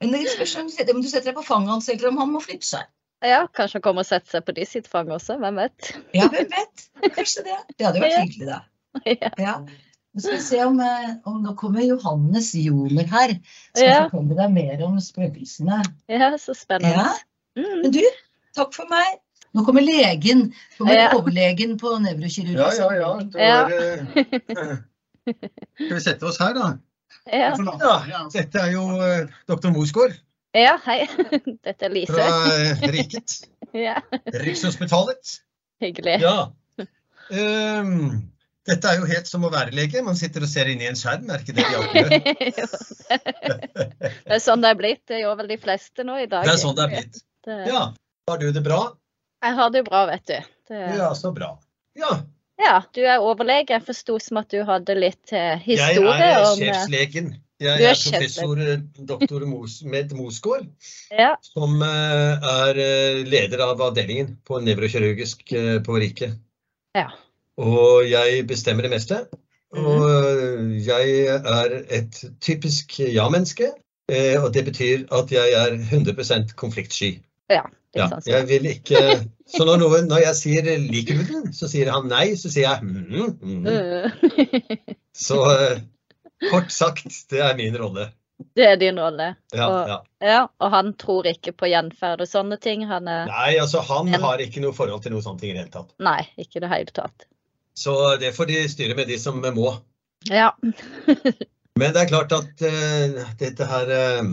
Men 0.00 0.12
det 0.16 0.24
spørs 0.32 0.56
om 0.58 0.66
du 0.66 0.72
setter- 0.74 0.94
om 0.96 1.02
du 1.02 1.08
setter 1.08 1.30
deg 1.30 1.36
på 1.38 1.44
fanget 1.46 1.70
hans, 1.70 1.88
eller 1.88 2.08
om 2.08 2.16
han 2.18 2.32
må 2.34 2.40
flytte 2.42 2.66
seg. 2.66 2.88
Ja, 3.22 3.44
kanskje 3.54 3.78
han 3.78 3.82
kommer 3.84 4.02
og 4.02 4.06
setter 4.08 4.30
seg 4.38 4.44
på 4.48 4.54
de 4.56 4.64
sitt 4.66 4.88
fang 4.90 5.06
også, 5.14 5.36
hvem 5.38 5.60
vet? 5.62 5.92
Ja, 6.14 6.26
hvem 6.32 6.48
vet? 6.50 6.88
Kanskje 7.14 7.44
det. 7.46 7.58
Det 7.78 7.86
hadde 7.86 8.00
jo 8.00 8.06
vært 8.08 8.20
hyggelig, 8.24 8.48
da. 8.50 8.60
Ja. 9.06 9.30
Ja. 9.38 9.54
Nå 10.12 10.20
skal 10.20 10.34
vi 10.34 10.42
se 10.44 10.58
om, 10.66 10.80
eh, 10.84 11.12
om 11.24 11.38
nå 11.44 11.54
kommer 11.56 11.80
Johannes 11.86 12.50
Joner 12.58 13.06
her. 13.08 13.30
så 13.78 13.86
Ja. 13.86 14.08
fortelle 14.10 14.36
deg 14.36 14.50
mer 14.52 14.82
om 14.84 14.98
spøkelsene. 15.00 15.78
ja, 16.10 16.32
så 16.36 16.52
spennende. 16.58 16.98
Ja. 16.98 17.14
Mm. 17.56 17.82
Men 17.82 17.90
du, 17.94 18.02
takk 18.56 18.74
for 18.74 18.84
meg. 18.90 19.20
Nå 19.54 19.64
kommer 19.64 19.80
legen. 19.86 20.52
Kommer 20.78 20.94
Ja. 20.98 21.08
overlegen 21.14 21.78
på 21.78 21.94
nevrokirurgisk. 22.02 22.78
Ja, 22.78 22.90
ja, 22.90 23.00
ja. 23.00 23.18
Det 23.22 23.40
Ja. 23.40 23.62
var, 23.62 23.72
eh, 23.72 24.76
Skal 25.78 25.94
vi 25.96 26.00
sette 26.00 26.22
oss 26.26 26.38
her, 26.42 26.52
da? 26.54 26.72
Ja. 27.30 27.52
Ja, 28.08 28.20
dette 28.34 28.58
er 28.58 28.72
jo 28.74 28.86
eh, 28.98 29.30
doktor 29.46 29.70
Mosgaard 29.74 30.16
ja, 30.52 30.76
hei. 30.84 31.06
Dette 31.66 31.86
er 31.86 31.92
Lise. 31.94 32.12
fra 32.12 32.26
eh, 32.52 32.84
Riket. 32.92 33.38
Ja, 33.72 34.02
Rikshospitalet. 34.44 35.38
hyggelig. 35.80 36.18
Ja. 36.20 36.50
Um, 37.32 38.18
dette 38.68 38.90
er 38.90 38.98
jo 39.00 39.06
helt 39.08 39.30
som 39.30 39.46
å 39.48 39.50
være 39.54 39.72
lege. 39.72 40.02
Man 40.04 40.18
sitter 40.18 40.44
og 40.44 40.50
ser 40.52 40.68
inn 40.68 40.82
i 40.84 40.90
en 40.90 40.98
skjerm, 40.98 41.30
er 41.32 41.40
ikke 41.40 41.54
det 41.56 41.64
de 41.64 41.78
alltid 41.78 42.12
gjør? 42.12 42.74
det 44.28 44.36
er 44.36 44.42
sånn 44.44 44.60
det 44.60 44.74
er 44.74 44.78
blitt. 44.82 45.00
Det 45.08 45.22
gjør 45.22 45.38
vel 45.40 45.48
de 45.54 45.58
fleste 45.62 46.04
nå 46.04 46.18
i 46.20 46.28
dag. 46.28 46.44
Det 46.44 46.52
er 46.52 46.60
sånn 46.60 46.76
det 46.76 46.84
er 46.84 46.92
blitt. 46.92 47.22
Ja. 47.72 47.86
Har 48.28 48.44
du 48.44 48.46
det 48.52 48.64
bra? 48.66 48.82
Jeg 49.42 49.58
har 49.62 49.72
det 49.72 49.80
jo 49.80 49.88
bra, 49.88 50.04
vet 50.12 50.26
du. 50.28 50.52
Det, 50.68 50.84
Ja, 51.00 51.08
så 51.16 51.32
bra. 51.32 51.54
Ja. 51.96 52.12
Ja, 52.62 52.76
du 52.94 53.00
er 53.04 53.22
overlege. 53.22 53.74
Jeg 53.74 53.84
forsto 53.86 54.18
som 54.22 54.40
at 54.42 54.52
du 54.52 54.62
hadde 54.66 54.96
litt 54.98 55.32
eh, 55.34 55.62
Jeg 55.66 55.96
historie 55.96 56.28
er 56.28 56.44
om 56.44 56.60
eh, 56.60 56.68
sjefslegen. 56.68 57.32
Jeg 57.62 57.78
er 57.78 57.92
er 57.92 57.98
professor 57.98 58.62
eh, 58.62 58.80
doktor 59.08 59.44
Mos, 59.46 59.80
med 59.86 60.14
Mosgaard. 60.18 60.66
Ja. 61.10 61.34
som 61.46 61.82
er 61.82 62.80
leder 63.28 63.62
av 63.66 63.82
avdelingen 63.90 64.36
på 64.46 64.60
nevrokirurgisk 64.64 65.54
på 65.86 66.00
Riket. 66.02 66.38
Ja. 66.96 67.10
Og 67.60 68.08
jeg 68.08 68.46
bestemmer 68.48 68.88
det 68.88 68.94
meste. 68.94 69.24
Og 69.72 70.08
eh, 70.08 70.72
jeg 70.86 71.28
er 71.36 71.78
et 71.88 72.24
typisk 72.40 72.98
ja-menneske. 73.00 73.72
Og 74.12 74.48
det 74.52 74.64
betyr 74.66 75.04
at 75.14 75.30
jeg 75.32 75.54
er 75.56 75.76
100% 75.78 76.50
konfliktsky. 76.58 77.14
Litt 77.48 77.81
Ja, 77.96 78.08
jeg 78.24 78.48
vil 78.48 78.66
ikke 78.70 79.00
Så 79.52 79.66
når, 79.68 79.82
noen, 79.82 80.06
når 80.08 80.22
jeg 80.22 80.36
sier 80.38 80.68
'liker 80.80 81.18
du 81.18 81.24
den', 81.28 81.50
så 81.52 81.68
sier 81.68 81.90
han 81.92 82.08
nei. 82.08 82.32
Så 82.40 82.48
sier 82.48 82.70
jeg 82.70 82.80
mm, 82.82 83.34
mm. 83.36 83.66
Mm. 83.68 84.96
Så 85.12 85.38
eh, 85.52 85.82
kort 86.48 86.72
sagt, 86.72 87.12
det 87.30 87.42
er 87.44 87.56
min 87.58 87.76
rolle. 87.76 88.08
Det 88.56 88.64
er 88.66 88.76
din 88.80 88.98
rolle. 89.00 89.34
Ja, 89.54 89.68
Og- 89.68 89.88
ja. 89.88 89.98
Ja, 90.22 90.40
og 90.58 90.70
han 90.70 90.94
tror 90.94 91.26
ikke 91.28 91.52
på 91.52 91.68
gjenferd 91.68 92.24
og 92.24 92.28
sånne 92.30 92.58
ting. 92.60 92.86
Han 92.88 93.08
er 93.08 93.26
Nei, 93.26 93.58
altså 93.60 93.80
han 93.86 94.08
en... 94.08 94.20
har 94.20 94.40
ikke 94.42 94.62
noe 94.64 94.72
forhold 94.72 95.02
til 95.02 95.12
noe 95.12 95.22
sånt 95.22 95.42
i 95.44 95.52
det 95.52 95.58
hele 95.60 95.70
tatt. 95.74 95.92
Nei, 96.02 96.22
ikke 96.38 96.58
i 96.58 96.64
det 96.64 96.72
hele 96.72 96.94
tatt. 96.94 97.26
Så 97.76 98.16
det 98.20 98.34
får 98.36 98.50
de 98.50 98.68
styre 98.68 98.96
med, 98.96 99.08
de 99.08 99.18
som 99.18 99.40
må. 99.40 99.76
Ja. 100.30 100.52
Men 101.78 101.94
det 101.94 102.02
er 102.02 102.10
klart 102.10 102.32
at 102.36 102.64
uh, 102.66 103.22
dette 103.40 103.68
her 103.68 103.92
uh, 104.20 104.26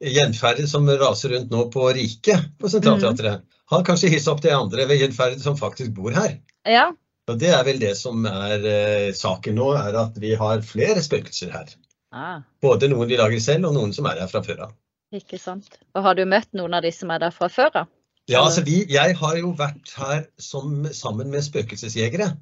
gjenferdet 0.00 0.68
som 0.70 0.88
raser 0.88 1.34
rundt 1.34 1.52
nå 1.52 1.66
på 1.72 1.88
Riket, 1.94 2.50
på 2.58 2.70
Sentralteatret, 2.72 3.44
har 3.70 3.84
kanskje 3.86 4.10
hisset 4.10 4.32
opp 4.32 4.42
det 4.42 4.54
andre 4.56 4.86
ved 4.88 5.02
gjenferdet 5.02 5.42
som 5.44 5.58
faktisk 5.58 5.92
bor 5.96 6.14
her. 6.16 6.38
Ja. 6.68 6.90
Og 7.30 7.38
det 7.38 7.52
er 7.54 7.62
vel 7.66 7.78
det 7.82 7.92
som 7.98 8.24
er 8.26 8.64
eh, 8.66 9.10
saken 9.14 9.58
nå, 9.60 9.70
er 9.78 9.98
at 10.00 10.16
vi 10.18 10.34
har 10.38 10.64
flere 10.66 11.02
spøkelser 11.04 11.52
her. 11.54 11.72
Ah, 12.10 12.40
Både 12.62 12.88
noen 12.90 13.10
vi 13.10 13.18
lager 13.20 13.42
selv, 13.42 13.68
og 13.68 13.76
noen 13.76 13.92
som 13.94 14.08
er 14.10 14.24
her 14.24 14.30
fra 14.30 14.42
før 14.42 14.64
av. 14.66 14.76
ikke 15.14 15.38
sant. 15.38 15.78
Og 15.94 16.02
har 16.06 16.18
du 16.18 16.24
møtt 16.26 16.50
noen 16.58 16.74
av 16.74 16.82
de 16.82 16.90
som 16.94 17.10
er 17.14 17.22
der 17.22 17.34
fra 17.34 17.50
før 17.52 17.84
av? 17.84 17.90
Ja, 18.30 18.42
altså 18.44 18.62
vi, 18.66 18.82
jeg 18.90 19.14
har 19.18 19.36
jo 19.38 19.52
vært 19.58 19.92
her 19.98 20.24
som, 20.38 20.84
sammen 20.94 21.30
med 21.30 21.44
spøkelsesjegere. 21.46 22.32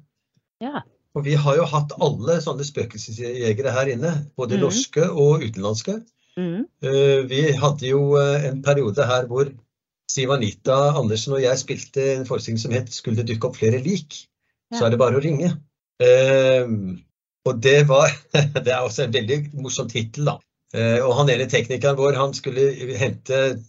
Ja. 0.63 0.83
Og 1.17 1.25
vi 1.25 1.35
har 1.39 1.57
jo 1.57 1.65
hatt 1.69 1.93
alle 2.01 2.37
sånne 2.43 2.65
spøkelsesjegere 2.65 3.73
her 3.73 3.89
inne, 3.93 4.13
både 4.37 4.57
mm. 4.57 4.63
norske 4.65 5.05
og 5.09 5.45
utenlandske. 5.45 5.99
Mm. 6.37 6.65
Eh, 6.83 7.25
Vi 7.29 7.41
hadde 7.57 7.89
jo 7.89 8.15
eh, 8.19 8.47
en 8.49 8.61
periode 8.63 9.05
her 9.05 9.27
hvor 9.29 9.49
Siv 10.09 10.31
Anita 10.33 10.77
Andersen 10.97 11.35
og 11.37 11.43
jeg 11.43 11.61
spilte 11.61 12.05
en 12.15 12.25
forestilling 12.25 12.59
som 12.61 12.73
het 12.73 12.89
'Skulle 12.89 13.21
det 13.21 13.27
dukke 13.29 13.47
opp 13.47 13.57
flere 13.57 13.81
lik', 13.81 14.25
så 14.73 14.85
er 14.85 14.89
det 14.89 14.99
bare 14.99 15.17
å 15.17 15.23
ringe. 15.23 15.51
Eh, 16.01 16.65
og 17.45 17.61
det 17.61 17.87
var 17.87 18.09
Det 18.65 18.73
er 18.73 18.81
også 18.81 19.03
en 19.03 19.13
veldig 19.13 19.39
morsom 19.53 19.89
tittel, 19.89 20.25
da. 20.25 20.39
Og 21.01 21.15
han 21.17 21.29
ene 21.33 21.49
teknikeren 21.49 21.97
vår, 21.97 22.13
han 22.13 22.33
skulle 22.33 22.73
hente 22.97 23.63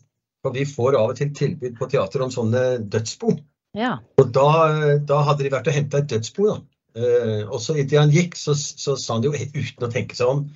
For 0.45 0.53
vi 0.53 0.65
får 0.65 0.97
av 0.97 1.11
og 1.11 1.17
til 1.17 1.31
tilbud 1.35 1.79
på 1.79 1.89
teater 1.89 2.23
om 2.23 2.31
sånne 2.31 2.79
dødsbo. 2.93 3.39
Ja. 3.77 3.99
Og 4.19 4.33
da, 4.33 4.99
da 5.05 5.23
hadde 5.23 5.45
de 5.45 5.53
vært 5.53 5.69
og 5.69 5.75
henta 5.75 5.99
et 5.99 6.09
dødsbo, 6.09 6.47
da. 6.49 6.61
Og 7.53 7.61
så 7.61 7.77
idet 7.77 8.01
han 8.01 8.13
gikk, 8.13 8.37
så, 8.37 8.55
så 8.55 8.97
sa 8.97 9.15
han 9.15 9.25
jo 9.25 9.33
uten 9.33 9.85
å 9.85 9.91
tenke 9.93 10.17
seg 10.17 10.29
om 10.29 10.47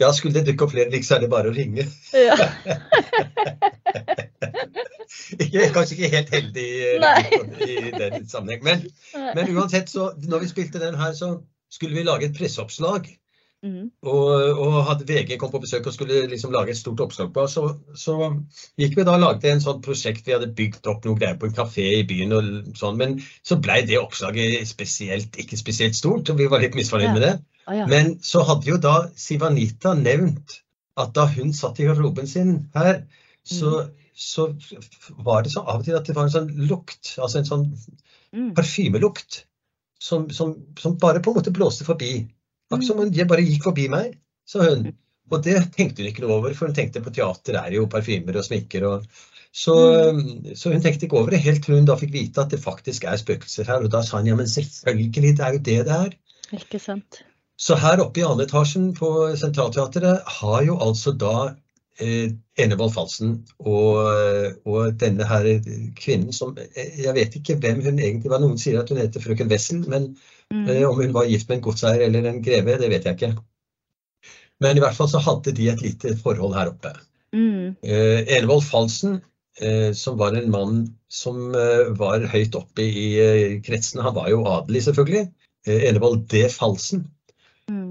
ja, 0.00 0.12
skulle 0.12 0.34
det 0.38 0.46
dukke 0.48 0.64
opp 0.66 0.72
flere 0.74 0.90
lik, 0.92 1.04
så 1.04 1.14
er 1.16 1.20
det 1.24 1.30
bare 1.32 1.50
å 1.50 1.54
ringe. 1.56 1.84
ja. 2.16 2.36
Kanskje 5.72 5.96
ikke 5.96 6.12
helt 6.16 6.30
heldig 6.32 6.68
eh, 6.96 7.02
i 7.66 7.68
den 7.96 8.28
sammenheng. 8.28 8.62
Men, 8.64 8.78
men 9.36 9.50
uansett, 9.56 9.90
så 9.92 10.02
når 10.28 10.38
vi 10.44 10.48
spilte 10.52 10.80
den 10.82 10.96
her, 10.98 11.12
så 11.16 11.28
skulle 11.72 11.96
vi 11.96 12.02
lage 12.06 12.24
et 12.30 12.36
presseoppslag 12.38 13.02
Mm. 13.62 13.92
Og, 14.02 14.58
og 14.58 14.80
hadde 14.88 15.04
VG 15.06 15.36
kom 15.38 15.52
på 15.52 15.60
besøk 15.62 15.84
og 15.86 15.94
skulle 15.94 16.24
liksom 16.26 16.50
lage 16.50 16.72
et 16.74 16.78
stort 16.80 16.98
oppslag 17.04 17.28
på 17.34 17.44
oss, 17.44 17.52
så, 17.54 17.68
så 17.94 18.16
gikk 18.80 18.96
vi 18.98 19.04
da 19.06 19.12
og 19.14 19.22
lagde 19.22 19.52
en 19.52 19.62
sånn 19.62 19.78
prosjekt. 19.84 20.26
Vi 20.26 20.34
hadde 20.34 20.48
bygd 20.58 20.88
opp 20.90 21.06
noe 21.06 21.14
greier 21.20 21.38
på 21.38 21.46
en 21.46 21.54
kafé 21.54 21.84
i 22.00 22.02
byen 22.08 22.34
og 22.34 22.42
sånn, 22.78 22.98
men 22.98 23.14
så 23.46 23.60
blei 23.62 23.84
det 23.86 24.00
oppslaget 24.00 24.66
spesielt, 24.66 25.38
ikke 25.38 25.54
spesielt 25.60 25.94
stort, 25.94 26.32
og 26.34 26.40
vi 26.42 26.48
var 26.50 26.58
litt 26.64 26.74
misfornøyd 26.74 27.12
Ja. 27.12 27.14
med 27.14 27.22
det. 27.28 27.32
Ja. 27.66 27.86
Men 27.86 28.16
så 28.26 28.42
hadde 28.48 28.70
jo 28.70 28.78
da 28.82 28.96
Sivanita 29.16 29.94
nevnt 29.94 30.60
at 31.00 31.12
da 31.16 31.26
hun 31.30 31.52
satt 31.56 31.78
i 31.80 31.86
garderoben 31.88 32.26
sin 32.28 32.56
her, 32.74 33.04
så, 33.48 33.86
så 34.14 34.48
var 35.24 35.44
det 35.44 35.52
så 35.54 35.62
av 35.62 35.80
og 35.80 35.86
til 35.86 35.96
at 35.96 36.08
det 36.08 36.16
var 36.18 36.28
en 36.28 36.34
sånn 36.34 36.50
lukt, 36.68 37.14
altså 37.18 37.40
en 37.40 37.48
sånn 37.48 37.68
Mm. 38.32 38.54
parfymelukt, 38.56 39.44
som, 40.00 40.30
som, 40.30 40.54
som 40.78 40.96
bare 40.98 41.20
på 41.20 41.30
en 41.30 41.36
måte 41.36 41.52
blåste 41.52 41.84
forbi. 41.84 42.14
Akkurat 42.70 42.86
som 42.86 43.00
om 43.02 43.10
det 43.12 43.26
bare 43.28 43.44
gikk 43.44 43.66
forbi 43.68 43.88
meg, 43.92 44.14
sa 44.48 44.64
hun. 44.64 44.86
Og 45.32 45.42
det 45.44 45.58
tenkte 45.76 46.02
hun 46.02 46.08
ikke 46.08 46.24
noe 46.24 46.38
over, 46.38 46.54
for 46.56 46.70
hun 46.70 46.76
tenkte 46.76 47.02
på 47.04 47.12
teater 47.12 47.58
er 47.60 47.76
jo 47.76 47.84
parfymer 47.92 48.38
og 48.40 48.46
sminker. 48.46 48.86
og 48.88 49.04
så, 49.52 49.74
så 50.56 50.72
hun 50.72 50.80
tenkte 50.80 51.06
ikke 51.06 51.20
over 51.20 51.36
det, 51.36 51.42
helt 51.44 51.60
til 51.64 51.76
hun 51.76 51.88
da 51.88 51.98
fikk 52.00 52.14
vite 52.14 52.40
at 52.40 52.54
det 52.54 52.62
faktisk 52.62 53.04
er 53.04 53.20
spøkelser 53.20 53.68
her. 53.68 53.84
Og 53.84 53.92
da 53.92 54.00
sa 54.06 54.22
hun 54.22 54.32
ja, 54.32 54.38
men 54.38 54.48
selvfølgelig, 54.48 55.36
det 55.36 55.44
er 55.44 55.58
jo 55.58 55.62
det 55.68 55.78
det 55.90 55.98
er. 55.98 56.16
Ikke 56.56 56.80
sant. 56.80 57.20
Så 57.62 57.76
her 57.78 58.00
oppe 58.02 58.20
i 58.22 58.24
andre 58.26 58.48
etasjen 58.48 58.88
på 58.98 59.08
Sentralteatret 59.38 60.24
har 60.40 60.62
jo 60.66 60.78
altså 60.82 61.12
da 61.14 61.34
eh, 62.02 62.32
Enevold 62.58 62.90
Falsen 62.96 63.36
og, 63.60 64.00
og 64.66 64.96
denne 64.98 65.28
her 65.30 65.46
kvinnen 65.98 66.34
som 66.34 66.56
eh, 66.58 66.96
Jeg 67.04 67.14
vet 67.14 67.36
ikke 67.38 67.58
hvem 67.62 67.84
hun 67.86 68.00
egentlig 68.02 68.32
var. 68.32 68.42
Noen 68.42 68.58
sier 68.58 68.80
at 68.80 68.90
hun 68.90 68.98
heter 69.02 69.22
frøken 69.24 69.50
Wessel, 69.52 69.84
men 69.88 70.14
Mm. 70.52 70.66
eh, 70.68 70.82
om 70.84 70.98
hun 70.98 71.14
var 71.14 71.24
gift 71.24 71.48
med 71.48 71.56
en 71.56 71.62
godseier 71.64 72.02
eller 72.04 72.26
en 72.28 72.42
greve, 72.44 72.74
det 72.76 72.88
vet 72.92 73.06
jeg 73.08 73.16
ikke. 73.16 73.30
Men 74.60 74.76
i 74.76 74.82
hvert 74.84 74.96
fall 74.98 75.08
så 75.08 75.22
hadde 75.24 75.54
de 75.56 75.68
et 75.72 75.80
lite 75.80 76.12
forhold 76.20 76.52
her 76.58 76.68
oppe. 76.74 76.90
Mm. 77.32 77.70
Eh, 77.80 78.20
Enevold 78.36 78.66
Falsen, 78.66 79.14
eh, 79.60 79.94
som 79.96 80.18
var 80.20 80.36
en 80.36 80.50
mann 80.52 80.82
som 81.08 81.54
eh, 81.56 81.88
var 81.96 82.26
høyt 82.34 82.58
oppe 82.58 82.84
i 82.84 83.06
eh, 83.22 83.54
kretsene, 83.64 84.04
han 84.04 84.14
var 84.18 84.28
jo 84.28 84.42
adelig 84.44 84.84
selvfølgelig. 84.90 85.24
Eh, 85.64 85.88
Enevold 85.88 86.26
D. 86.28 86.44
Falsen. 86.52 87.06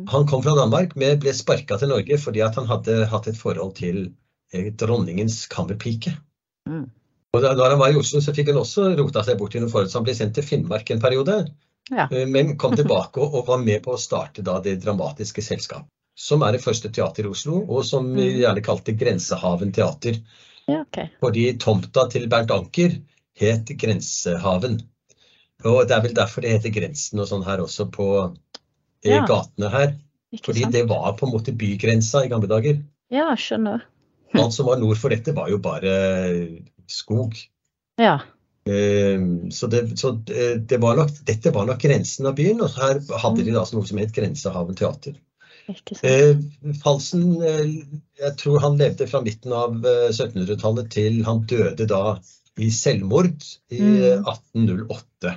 Han 0.10 0.28
kom 0.28 0.42
fra 0.44 0.56
Danmark, 0.58 0.96
men 0.96 1.20
ble 1.20 1.34
sparka 1.34 1.78
til 1.78 1.90
Norge 1.90 2.18
fordi 2.18 2.42
at 2.42 2.56
han 2.56 2.68
hadde 2.70 3.06
hatt 3.12 3.28
et 3.28 3.38
forhold 3.38 3.76
til 3.78 4.14
eh, 4.54 4.72
dronningens 4.74 5.46
kammerpike. 5.52 6.16
Mm. 6.70 6.90
Og 7.34 7.42
da 7.42 7.54
han 7.56 7.80
var 7.80 7.92
i 7.94 7.96
Oslo, 8.00 8.20
så 8.22 8.34
fikk 8.36 8.50
han 8.52 8.58
også 8.60 8.90
rota 9.00 9.24
seg 9.24 9.38
bort 9.40 9.56
i 9.56 9.60
noen 9.62 9.72
forhold, 9.72 9.90
så 9.92 10.00
han 10.02 10.08
ble 10.08 10.16
sendt 10.18 10.36
til 10.36 10.44
Finnmark 10.44 10.90
en 10.92 11.00
periode. 11.00 11.38
Ja. 11.90 12.08
Eh, 12.12 12.28
Men 12.28 12.58
kom 12.58 12.76
tilbake 12.76 13.20
og, 13.24 13.36
og 13.40 13.48
var 13.48 13.62
med 13.64 13.84
på 13.84 13.96
å 13.96 14.00
starte 14.00 14.44
da 14.44 14.60
det 14.60 14.80
dramatiske 14.84 15.42
selskap. 15.42 15.88
Som 16.18 16.44
er 16.44 16.52
det 16.58 16.62
første 16.64 16.92
teater 16.92 17.26
i 17.26 17.32
Oslo, 17.32 17.62
og 17.68 17.86
som 17.88 18.10
vi 18.14 18.28
Mm. 18.34 18.40
gjerne 18.42 18.62
kalte 18.64 18.92
Grensehaven 19.00 19.72
teater. 19.72 20.20
Ja, 20.68 20.82
okay. 20.82 21.08
Fordi 21.20 21.58
tomta 21.58 22.08
til 22.12 22.28
Bernt 22.30 22.52
Anker 22.52 23.00
het 23.40 23.72
Grensehaven. 23.80 24.82
Og 25.64 25.88
det 25.88 25.96
er 25.96 26.02
vel 26.02 26.14
derfor 26.14 26.42
det 26.42 26.52
heter 26.52 26.74
Grensen 26.74 27.20
og 27.20 27.28
sånn 27.30 27.46
her 27.46 27.62
også 27.64 27.88
på 27.94 28.06
i 29.06 29.10
Ja. 29.16 29.26
gatene 29.28 29.70
her. 29.74 29.96
Ikke 30.32 30.46
Fordi 30.52 30.62
sant. 30.66 30.74
det 30.74 30.84
var 30.90 31.14
på 31.20 31.26
en 31.28 31.34
måte 31.34 31.52
bygrensa 31.58 32.24
i 32.26 32.30
gamle 32.32 32.48
dager. 32.48 32.78
Ja, 33.12 33.32
skjønner. 33.36 33.82
Alt 34.40 34.54
som 34.56 34.66
var 34.70 34.78
nord 34.80 34.98
for 35.02 35.10
dette 35.12 35.34
var 35.36 35.50
jo 35.52 35.58
bare 35.60 35.96
skog. 36.88 37.36
Ja. 38.00 38.20
Eh, 38.70 39.18
Så, 39.52 39.68
det, 39.68 39.98
så 40.00 40.12
det, 40.26 40.68
det 40.70 40.78
var 40.80 40.96
nok, 40.96 41.10
dette 41.28 41.52
var 41.52 41.66
nok 41.68 41.82
grensen 41.82 42.28
av 42.30 42.36
byen, 42.38 42.62
og 42.62 42.70
her 42.78 43.02
hadde 43.24 43.44
de 43.44 43.52
da 43.56 43.66
noe 43.74 43.86
som 43.90 43.98
het 44.00 44.14
Grensehaven 44.16 44.78
teater. 44.78 45.18
Eh, 46.04 46.36
Falsen, 46.84 47.42
eh, 47.42 47.74
jeg 48.20 48.38
tror 48.42 48.60
han 48.64 48.78
levde 48.80 49.08
fra 49.08 49.22
midten 49.24 49.54
av 49.56 49.78
eh, 49.88 50.10
1700-tallet 50.12 50.90
til 50.92 51.22
han 51.28 51.44
døde 51.48 51.86
da 51.88 52.18
i 52.60 52.70
selvmord 52.76 53.44
i 53.72 53.80
eh, 53.80 54.20
Mm. 54.22 54.26
1808. 54.28 55.36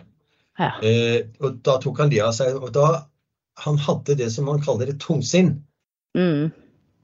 Ja. 0.58 0.70
Eh, 0.86 1.26
og 1.42 1.60
da 1.66 1.76
tok 1.82 1.98
han 2.02 2.10
livet 2.12 2.28
av 2.28 2.34
seg, 2.36 2.56
og 2.60 2.70
da 2.74 3.04
han 3.62 3.78
hadde 3.78 4.16
det 4.18 4.30
som 4.32 4.44
man 4.48 4.60
kaller 4.62 4.88
et 4.90 4.98
tungsinn. 5.02 5.60
Mm. 6.16 6.50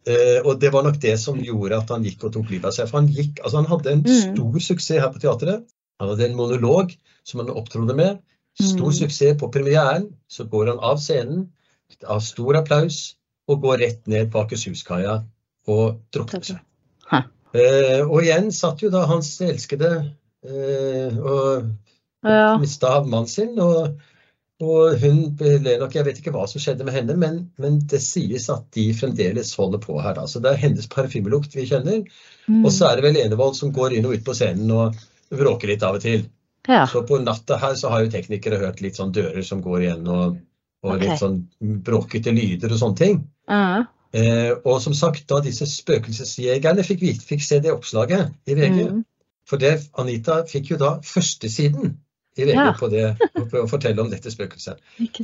Uh, 0.09 0.39
og 0.49 0.61
det 0.61 0.73
var 0.73 0.83
nok 0.83 0.97
det 1.03 1.19
som 1.21 1.39
gjorde 1.39 1.77
at 1.79 1.91
han 1.93 2.03
gikk 2.05 2.25
og 2.25 2.33
tok 2.35 2.51
livet 2.51 2.65
av 2.71 2.73
seg. 2.75 2.89
For 2.89 3.01
han, 3.01 3.09
gikk, 3.13 3.39
altså 3.45 3.61
han 3.61 3.69
hadde 3.71 3.93
en 3.93 4.03
Mm. 4.03 4.35
stor 4.35 4.59
suksess 4.61 5.01
her 5.01 5.13
på 5.13 5.21
teatret. 5.23 5.65
Han 6.01 6.09
hadde 6.09 6.25
en 6.31 6.37
monolog 6.37 6.97
som 7.25 7.41
han 7.41 7.51
opptrodde 7.55 7.95
med. 7.95 8.19
Stor 8.61 8.89
Mm. 8.91 8.97
suksess 8.97 9.39
på 9.39 9.51
premieren. 9.53 10.09
Så 10.29 10.45
går 10.49 10.67
han 10.73 10.79
av 10.81 10.99
scenen, 10.99 11.49
av 12.07 12.21
stor 12.21 12.57
applaus, 12.57 13.15
og 13.49 13.61
går 13.63 13.79
rett 13.79 14.07
ned 14.09 14.31
på 14.33 14.41
Akershuskaia 14.45 15.25
og 15.69 16.01
drukner 16.13 16.43
seg. 16.45 16.59
Eh, 17.53 18.01
og 18.07 18.23
igjen 18.23 18.53
satt 18.55 18.79
jo 18.81 18.91
da 18.91 19.05
hans 19.07 19.41
elskede 19.43 20.15
uh, 20.47 21.19
og 21.19 21.65
Ja. 22.23 22.57
mista 22.59 23.01
mannen 23.05 23.27
sin. 23.27 23.59
Og, 23.59 23.99
og 24.61 24.99
hun 25.01 25.21
ble 25.41 25.77
nok 25.81 25.95
Jeg 25.97 26.07
vet 26.07 26.19
ikke 26.21 26.33
hva 26.35 26.43
som 26.49 26.61
skjedde 26.63 26.85
med 26.85 26.95
henne, 26.97 27.17
men, 27.21 27.39
men 27.61 27.79
det 27.89 28.03
sies 28.05 28.49
at 28.53 28.67
de 28.77 28.91
fremdeles 28.97 29.55
holder 29.57 29.81
på 29.83 29.97
her. 30.01 30.15
Da. 30.19 30.27
Så 30.29 30.43
det 30.45 30.53
er 30.53 30.61
hennes 30.61 30.91
parfymelukt 30.93 31.57
vi 31.57 31.65
kjenner. 31.71 32.03
Mm. 32.47 32.61
Og 32.65 32.71
så 32.75 32.91
er 32.91 32.99
det 32.99 33.07
vel 33.09 33.21
Enevold 33.23 33.57
som 33.59 33.73
går 33.75 33.97
inn 33.97 34.09
og 34.09 34.19
ut 34.19 34.27
på 34.27 34.37
scenen 34.37 34.73
og 34.77 35.01
bråker 35.31 35.73
litt 35.73 35.87
av 35.87 35.97
og 35.97 36.05
til. 36.05 36.27
Ja. 36.69 36.85
Så 36.91 37.03
på 37.09 37.19
natta 37.23 37.57
her 37.61 37.77
så 37.79 37.93
har 37.93 38.05
jo 38.05 38.13
teknikere 38.13 38.61
hørt 38.61 38.83
litt 38.85 39.01
sånn 39.01 39.15
dører 39.17 39.43
som 39.47 39.63
går 39.65 39.87
igjen, 39.87 40.05
og, 40.11 40.37
og 40.85 40.93
okay. 40.93 41.07
litt 41.07 41.23
sånn 41.23 41.41
bråkete 41.87 42.35
lyder 42.37 42.75
og 42.75 42.83
sånne 42.83 43.01
ting. 43.01 43.23
Uh. 43.51 43.87
Eh, 44.13 44.53
og 44.59 44.81
som 44.83 44.95
sagt, 44.97 45.25
da 45.31 45.39
disse 45.45 45.69
spøkelsesjegerne 45.71 46.85
fikk, 46.87 47.07
fikk 47.25 47.47
se 47.47 47.61
det 47.65 47.73
oppslaget 47.75 48.35
i 48.51 48.59
VG 48.59 48.85
Mm. 48.91 49.07
For 49.51 49.59
det, 49.59 49.81
Anita 49.99 50.45
fikk 50.47 50.69
jo 50.71 50.77
da 50.79 50.91
førstesiden 51.03 51.97
i 52.41 52.47
VG 52.49 52.57
Ja. 52.57 52.73
på 52.79 52.89
det, 52.93 53.05
på 53.51 53.63
å 53.65 53.69
fortelle 53.71 54.03
om 54.03 54.11
dette 54.13 54.31
spøkelset. 54.33 54.81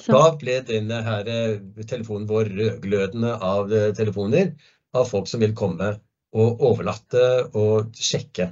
Da 0.06 0.22
ble 0.40 0.60
denne 0.68 1.02
her 1.06 1.28
eh, 1.32 1.58
telefonen 1.88 2.26
vår 2.30 2.50
rødglødende 2.58 3.34
av 3.42 3.72
eh, 3.72 3.90
telefoner 3.96 4.52
av 4.96 5.08
folk 5.10 5.28
som 5.28 5.40
vil 5.42 5.54
komme 5.56 5.94
og 6.36 6.60
overnatte 6.60 7.22
og 7.56 7.92
sjekke. 7.96 8.50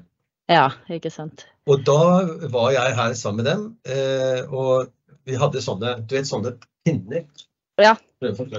Ja, 0.50 0.68
ikke 0.92 1.10
sant. 1.12 1.46
Og 1.68 1.80
da 1.86 1.96
var 2.52 2.72
jeg 2.74 2.96
her 2.98 3.14
sammen 3.16 3.44
med 3.44 3.50
dem, 3.50 3.62
eh, 3.88 4.42
og 4.52 4.90
vi 5.24 5.36
hadde 5.40 5.62
sånne, 5.64 5.98
du 6.04 6.14
vet, 6.18 6.28
sånne 6.28 6.56
pinner. 6.84 7.24
Ja. 7.80 7.94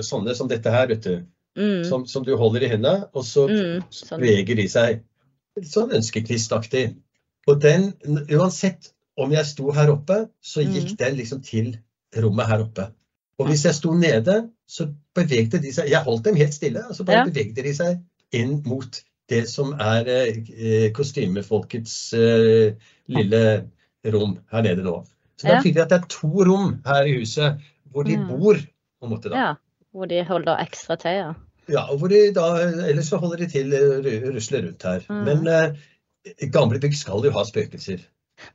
Sånne 0.01 0.33
som 0.35 0.49
dette 0.49 0.71
her, 0.73 0.87
vet 0.89 1.03
du. 1.05 1.15
Mm. 1.55 1.83
Som, 1.87 2.05
som 2.09 2.25
du 2.25 2.33
holder 2.35 2.65
i 2.65 2.69
hendene, 2.73 3.05
og 3.15 3.23
så 3.23 3.45
Mm. 3.47 3.83
Sånn. 3.93 4.19
beveger 4.19 4.57
de 4.59 4.65
seg 4.67 5.03
sånn 5.63 5.93
ønskekvistaktig. 5.95 6.95
Og 7.47 7.61
den, 7.61 7.93
uansett 8.33 8.89
om 9.17 9.31
jeg 9.31 9.45
sto 9.45 9.71
her 9.71 9.89
oppe, 9.93 10.27
så 10.43 10.61
gikk 10.65 10.91
Mm. 10.91 10.97
den 10.97 11.15
liksom 11.15 11.41
til 11.43 11.77
rommet 12.17 12.47
her 12.47 12.59
oppe. 12.63 12.87
Og 13.39 13.47
hvis 13.49 13.65
jeg 13.65 13.75
sto 13.75 13.93
nede, 13.93 14.49
så 14.67 14.87
bevegde 15.15 15.59
de 15.61 15.71
seg 15.73 15.89
Jeg 15.89 16.03
holdt 16.03 16.23
dem 16.25 16.35
helt 16.35 16.53
stille, 16.53 16.83
og 16.89 16.95
så 16.95 17.03
bare 17.05 17.17
Ja. 17.17 17.25
bevegde 17.25 17.63
de 17.63 17.73
seg 17.73 17.99
inn 18.31 18.61
mot 18.65 19.01
det 19.29 19.47
som 19.49 19.73
er 19.73 20.05
eh, 20.07 20.91
kostymefolkets 20.93 22.13
eh, 22.13 22.75
lille 23.07 23.41
rom 24.05 24.37
her 24.51 24.61
nede 24.61 24.83
nå. 24.85 25.05
Så 25.37 25.47
det 25.47 25.55
er 25.57 25.61
tydelig 25.63 25.81
at 25.83 25.89
det 25.89 25.97
er 26.01 26.07
to 26.09 26.27
rom 26.47 26.81
her 26.85 27.03
i 27.09 27.17
huset 27.19 27.59
hvor 27.91 28.03
de 28.03 28.17
Mm. 28.17 28.27
bor, 28.27 28.55
på 28.55 29.03
en 29.05 29.09
måte. 29.11 29.29
da. 29.29 29.35
Ja. 29.35 29.53
Hvor 29.93 30.05
de 30.07 30.23
holder 30.23 30.57
ekstra 30.59 30.95
til, 30.99 31.11
ja. 31.11 31.33
Ja, 31.69 31.85
og 31.91 31.97
hvor 31.99 32.07
de 32.09 32.33
da, 32.33 32.41
ellers 32.89 33.07
så 33.09 33.17
holder 33.17 33.37
de 33.37 33.47
til 33.47 33.73
eh, 33.73 33.99
ru- 34.03 34.35
rusler 34.35 34.61
rundt 34.67 34.83
her. 34.83 34.99
Mm. 35.09 35.23
Men 35.25 35.47
eh, 35.47 36.49
gamle 36.51 36.79
bygg 36.79 36.93
skal 36.95 37.23
jo 37.23 37.31
ha 37.31 37.43
spøkelser. 37.43 37.99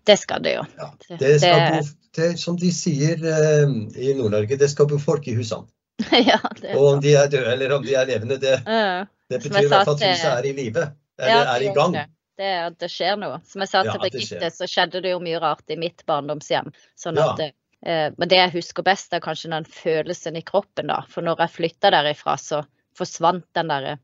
Det 0.07 0.17
skal 0.21 0.43
det 0.43 0.55
jo. 0.57 0.65
Ja, 0.79 0.91
Det- 1.19 1.41
skal 1.41 1.61
det- 1.61 1.81
bo, 1.81 1.87
det, 2.17 2.39
som 2.39 2.57
de 2.59 2.71
sier 2.75 3.21
eh, 3.25 3.69
i 3.97 4.15
Nord-Norge, 4.15 4.57
det 4.59 4.69
skal 4.71 4.87
bo 4.91 4.99
folk 4.99 5.29
i 5.29 5.35
husene. 5.35 5.67
ja, 6.13 6.39
det 6.61 6.75
Og 6.77 6.95
om 6.95 7.01
de 7.01 7.15
er 7.15 7.29
døde 7.29 7.53
eller 7.53 7.73
om 7.77 7.83
de 7.85 7.95
er 7.95 8.07
levende, 8.09 8.39
det, 8.41 8.63
Ja. 8.67 9.05
det 9.31 9.43
betyr 9.43 9.65
i 9.65 9.69
hvert 9.69 9.85
fall 9.85 9.95
at 10.01 10.07
huset 10.09 10.33
er 10.33 10.49
i 10.49 10.53
live. 10.57 10.87
Eller 11.21 11.55
er 11.55 11.63
i 11.69 11.75
gang. 11.77 11.93
Det. 11.93 12.07
Er 12.41 12.67
at 12.71 12.79
det 12.81 12.89
skjer 12.89 13.19
noe. 13.21 13.37
Som 13.45 13.61
jeg 13.61 13.69
sa 13.69 13.83
til 13.85 14.01
Birgitte, 14.01 14.49
så 14.49 14.65
skjedde 14.65 15.03
det 15.05 15.11
jo 15.13 15.19
mye 15.21 15.39
rart 15.43 15.69
i 15.69 15.77
mitt 15.77 16.07
barndomshjem. 16.09 16.71
Sånn 16.97 17.19
at, 17.21 17.41
eh, 17.85 18.11
men 18.17 18.29
det 18.33 18.39
jeg 18.39 18.53
husker 18.55 18.83
best, 18.83 19.13
er 19.13 19.21
kanskje 19.21 19.51
den 19.53 19.65
følelsen 19.69 20.37
i 20.37 20.41
kroppen, 20.41 20.87
da. 20.89 21.03
For 21.07 21.21
når 21.21 21.37
jeg 21.45 21.51
flytta 21.59 21.91
derifra, 21.93 22.39
så 22.41 22.63
forsvant 22.97 23.45
den 23.55 23.69
der 23.69 23.99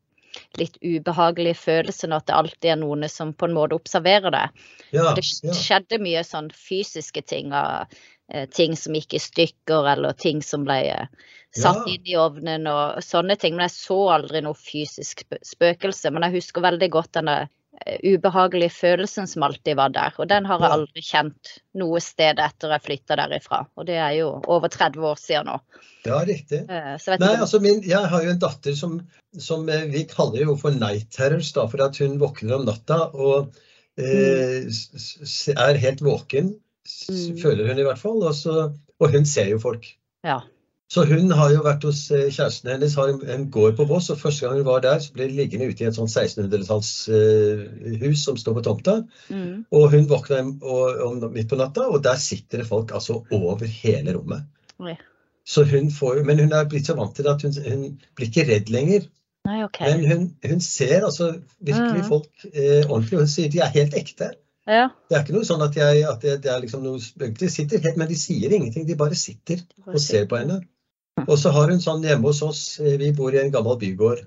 litt 0.61 0.77
ubehagelige 0.83 1.59
følelse 1.61 2.09
når 2.11 2.27
det 2.27 2.37
alltid 2.37 2.71
er 2.73 2.81
noen 2.81 3.09
som 3.13 3.33
på 3.35 3.49
en 3.49 3.57
måte 3.57 3.77
observerer 3.79 4.35
det. 4.35 4.45
Ja, 4.97 5.15
Det 5.15 5.25
skjedde 5.25 6.01
mye 6.03 6.23
sånn 6.27 6.51
fysiske 6.55 7.23
ting, 7.27 7.53
av, 7.53 7.87
eh, 8.33 8.47
ting 8.47 8.77
som 8.77 8.95
gikk 8.95 9.15
i 9.15 9.23
stykker, 9.23 9.91
eller 9.93 10.13
ting 10.13 10.43
som 10.43 10.65
ble 10.65 10.81
eh, 10.93 11.07
satt 11.57 11.87
Ja. 11.87 11.95
inn 11.95 12.07
i 12.07 12.17
ovnen 12.21 12.67
og 12.67 13.03
sånne 13.03 13.39
ting. 13.39 13.57
Men 13.57 13.69
jeg 13.69 13.77
så 13.79 14.01
aldri 14.13 14.43
noe 14.43 14.55
fysisk 14.55 15.25
spøkelse. 15.43 16.13
Men 16.13 16.23
jeg 16.29 16.43
husker 16.43 16.61
veldig 16.63 16.91
godt 16.91 17.13
denne 17.13 17.49
ubehagelige 18.03 18.71
følelsen 18.73 19.27
som 19.31 19.43
alltid 19.47 19.77
var 19.79 19.93
der. 19.95 20.15
Og 20.19 20.29
den 20.31 20.47
har 20.49 20.61
jeg 20.63 20.73
aldri 20.77 21.03
kjent 21.05 21.53
noe 21.79 22.01
sted 22.01 22.41
etter 22.43 22.73
jeg 22.75 22.85
flytta 22.87 23.17
derifra. 23.21 23.63
Og 23.77 23.87
det 23.89 23.99
er 24.01 24.15
jo 24.19 24.31
over 24.47 24.69
30 24.73 25.05
år 25.11 25.21
siden 25.21 25.51
nå. 25.51 25.59
Ja, 26.07 26.21
riktig. 26.27 26.63
Eh, 26.71 26.93
Så 27.03 27.13
jeg 27.13 27.19
vet 27.21 27.25
Nei, 27.27 27.35
altså 27.43 27.61
min, 27.61 27.83
Jeg 27.87 28.09
har 28.13 28.23
jo 28.25 28.31
en 28.35 28.39
datter 28.43 28.75
som, 28.79 28.99
som 29.39 29.69
eh, 29.69 29.87
vi 29.93 30.05
kaller 30.11 30.45
jo 30.47 30.57
for 30.61 30.71
night 30.75 31.11
terrors, 31.15 31.53
da, 31.53 31.67
for 31.69 31.83
at 31.85 31.99
hun 31.99 32.19
våkner 32.23 32.57
om 32.61 32.65
natta 32.69 33.01
og 33.15 33.53
eh, 33.99 34.67
s- 34.71 35.49
er 35.57 35.75
helt 35.83 36.01
våken, 36.05 36.55
Mm. 37.11 37.39
føler 37.43 37.67
hun 37.67 37.79
i 37.81 37.83
hvert 37.83 37.99
fall. 37.99 38.21
Og, 38.23 38.35
så, 38.39 38.53
og 39.01 39.11
hun 39.11 39.25
ser 39.27 39.49
jo 39.51 39.59
folk. 39.59 39.89
Ja. 40.23 40.37
Så 40.93 41.05
hun 41.09 41.33
har 41.35 41.51
jo 41.51 41.65
vært 41.65 41.85
hos 41.87 42.11
eh, 42.15 42.29
kjæresten 42.31 42.71
hennes, 42.71 42.95
har 42.95 43.09
en, 43.11 43.51
gård 43.51 43.75
på 43.79 43.85
Voss, 43.91 44.11
og 44.15 44.21
første 44.21 44.47
gang 44.47 44.57
hun 44.61 44.69
var 44.69 44.81
der, 44.85 44.99
så 45.03 45.11
ble 45.17 45.25
hun 45.27 45.39
liggende 45.39 45.67
ute 45.67 45.83
i 45.83 45.89
et 45.89 45.97
sånt 45.97 46.13
1600-tallshus 46.13 48.21
som 48.23 48.37
står 48.39 48.55
på 48.61 48.67
tomta. 48.69 48.95
Mm. 49.27 49.65
Og 49.75 49.85
hun 49.97 50.07
våkna 50.11 50.37
midt 50.47 51.51
på 51.51 51.59
natta, 51.59 51.83
og 51.91 52.05
der 52.07 52.19
sitter 52.23 52.63
det 52.63 52.71
folk 52.71 52.89
altså 52.95 53.15
over 53.35 53.67
hele 53.67 54.15
rommet. 54.15 54.47
Oi. 54.79 54.95
Så 55.47 55.63
hun 55.67 55.91
får 55.95 56.25
Men 56.27 56.41
hun 56.43 56.53
er 56.53 56.67
blitt 56.71 56.87
så 56.87 56.95
vant 56.99 57.15
til 57.17 57.25
det 57.25 57.35
at 57.35 57.43
hun, 57.47 57.55
hun 57.67 57.85
blir 58.19 58.31
ikke 58.31 58.47
redd 58.49 58.71
lenger. 58.71 59.07
Nei, 59.47 59.63
okay. 59.65 59.91
Men 59.91 60.11
hun, 60.11 60.25
hun 60.43 60.61
ser 60.61 61.07
altså 61.07 61.37
virkelig 61.59 62.03
mm. 62.03 62.09
folk 62.09 62.47
eh, 62.53 62.83
ordentlig, 62.89 63.19
hun 63.19 63.31
sier 63.31 63.51
de 63.51 63.63
er 63.63 63.75
helt 63.75 63.95
ekte. 63.99 64.33
Ja. 64.67 64.89
Det 65.07 65.15
er 65.15 65.23
ikke 65.23 65.37
noe 65.37 65.47
sånn 65.47 65.63
at, 65.63 65.77
jeg, 65.79 66.03
at 66.11 66.23
det, 66.23 66.41
det 66.43 66.51
er 66.51 66.65
liksom 66.65 66.83
noe 66.83 66.99
spøkelse. 67.03 67.45
De 67.45 67.53
sitter 67.55 67.85
helt, 67.85 68.01
men 68.01 68.11
de 68.11 68.19
sier 68.19 68.51
ingenting. 68.51 68.89
De 68.89 68.99
bare 68.99 69.19
sitter 69.19 69.63
og 69.87 70.01
ser 70.03 70.27
på 70.31 70.41
henne. 70.41 70.59
Og 71.31 71.39
så 71.41 71.51
har 71.55 71.71
hun 71.73 71.81
sånn 71.81 72.05
hjemme 72.05 72.29
hos 72.29 72.43
oss, 72.45 72.63
eh, 72.81 72.97
vi 73.01 73.13
bor 73.17 73.33
i 73.35 73.41
en 73.41 73.53
gammel 73.55 73.79
bygård 73.81 74.25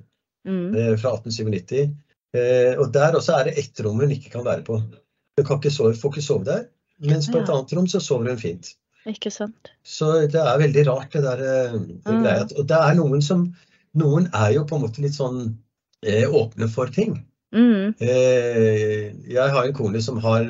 Mm. 0.48 0.72
eh, 0.74 0.94
fra 0.98 1.12
1897. 1.18 1.90
Eh, 2.34 2.78
og 2.80 2.94
der 2.96 3.18
også 3.18 3.34
er 3.40 3.44
det 3.50 3.58
ett 3.60 3.80
rom 3.84 4.00
hun 4.00 4.12
ikke 4.16 4.32
kan 4.32 4.46
være 4.46 4.64
på. 4.64 4.78
Hun 4.80 5.46
kan 5.46 5.58
ikke 5.60 5.72
sove, 5.74 5.94
får 6.00 6.14
ikke 6.14 6.24
sove 6.26 6.46
der. 6.48 6.64
Mens 7.04 7.28
på 7.30 7.40
et 7.42 7.50
annet 7.52 7.74
rom 7.76 7.88
så 7.92 8.00
sover 8.02 8.30
hun 8.32 8.38
fint. 8.40 8.72
Ikke 9.08 9.32
sant. 9.32 9.70
Så 9.84 10.28
det 10.32 10.40
er 10.40 10.58
veldig 10.62 10.86
rart 10.88 11.12
det 11.14 11.24
der 11.24 11.44
eh, 11.44 11.76
det 11.80 12.14
Mm. 12.14 12.24
greia. 12.24 12.48
Og 12.58 12.68
det 12.68 12.78
er 12.80 12.96
noen 12.96 13.22
som 13.22 13.50
Noen 13.96 14.28
er 14.38 14.52
jo 14.54 14.64
på 14.70 14.76
en 14.78 14.84
måte 14.84 15.02
litt 15.02 15.16
sånn 15.18 15.58
eh, 16.06 16.24
åpne 16.30 16.68
for 16.70 16.86
ting. 16.94 17.26
Mm. 17.52 17.96
Eh, 18.00 19.12
jeg 19.28 19.50
har 19.50 19.66
en 19.66 19.74
kone 19.74 20.02
som 20.02 20.20
har, 20.22 20.44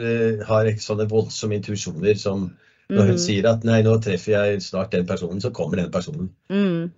har 0.45 0.65
sånne 0.75 1.07
voldsomme 1.09 1.55
intuisjoner 1.55 2.17
som 2.19 2.49
når 2.89 3.05
hun 3.05 3.17
Mm. 3.17 3.21
sier 3.21 3.45
at 3.49 3.63
nei, 3.63 3.81
nå 3.85 3.97
treffer 4.01 4.31
jeg 4.33 4.61
snart 4.65 4.91
den 4.91 5.05
personen, 5.05 5.41
så 5.41 5.51
kommer 5.53 5.77
den 5.77 5.91
personen. 5.91 6.29
Mm. 6.49 6.91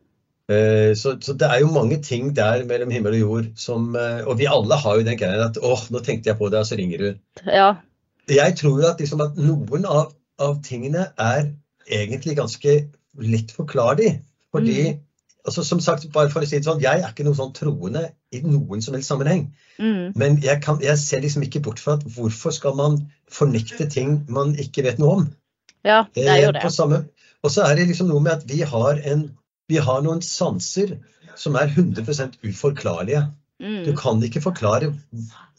Eh, 0.49 0.93
Så, 0.95 1.17
så 1.21 1.33
det 1.37 1.47
er 1.47 1.59
jo 1.61 1.71
mange 1.71 2.01
ting 2.03 2.33
der 2.35 2.63
mellom 2.65 2.89
himmel 2.91 3.13
og 3.13 3.19
jord 3.19 3.45
som 3.55 3.95
eh, 3.95 4.23
Og 4.27 4.37
vi 4.39 4.45
alle 4.51 4.75
har 4.75 4.97
jo 4.97 5.03
den 5.03 5.17
greia 5.17 5.45
at 5.45 5.57
åh, 5.61 5.83
nå 5.91 5.99
tenkte 6.03 6.29
jeg 6.31 6.37
på 6.37 6.49
det, 6.51 6.59
og 6.59 6.65
så 6.65 6.77
ringer 6.79 6.97
du. 6.97 7.13
Ja. 7.45 7.75
Jeg 8.29 8.55
tror 8.57 8.83
at, 8.89 8.99
liksom, 8.99 9.21
at 9.21 9.37
noen 9.37 9.85
av, 9.85 10.13
av 10.39 10.61
tingene 10.63 11.07
er 11.19 11.51
egentlig 11.89 12.35
ganske 12.37 12.75
lett 13.19 13.51
forklarlig. 13.51 14.21
Fordi, 14.51 14.97
altså 15.45 15.63
som 15.63 15.79
sagt, 15.79 16.11
bare 16.13 16.29
for 16.29 16.41
å 16.41 16.47
si 16.47 16.57
det 16.59 16.65
sånn, 16.67 16.81
jeg 16.83 17.01
er 17.01 17.09
ikke 17.11 17.23
noe 17.27 17.35
sånn 17.35 17.53
troende 17.55 18.09
i 18.31 18.41
noen 18.43 18.81
som 18.81 18.93
helst 18.95 19.09
sammenheng. 19.11 19.47
Mm. 19.79 20.11
Men 20.15 20.37
jeg, 20.43 20.61
kan, 20.63 20.79
jeg 20.83 20.97
ser 20.97 21.21
liksom 21.23 21.43
ikke 21.43 21.61
bort 21.63 21.79
fra 21.79 21.93
at 21.97 22.03
hvorfor 22.15 22.51
skal 22.55 22.75
man 22.75 22.99
fornekte 23.31 23.87
ting 23.89 24.25
man 24.29 24.55
ikke 24.55 24.83
vet 24.83 24.99
noe 24.99 25.15
om? 25.21 25.29
Ja, 25.85 26.03
det 26.15 26.27
er 26.27 26.41
jo 26.43 26.49
Eh, 26.49 26.53
det. 26.59 27.05
Og 27.43 27.49
så 27.51 27.63
er 27.65 27.75
det 27.75 27.87
liksom 27.87 28.07
noe 28.11 28.21
med 28.21 28.31
at 28.33 28.43
vi 28.49 28.61
har, 28.61 28.99
en, 29.05 29.31
vi 29.69 29.77
har 29.81 30.01
noen 30.05 30.21
sanser 30.21 30.97
som 31.35 31.55
er 31.55 31.67
100% 31.73 32.37
uforklarlige. 32.45 33.23
Du 33.59 33.91
Mm. 33.91 33.97
kan 33.97 34.21
ikke 34.23 34.41
forklare 34.41 34.93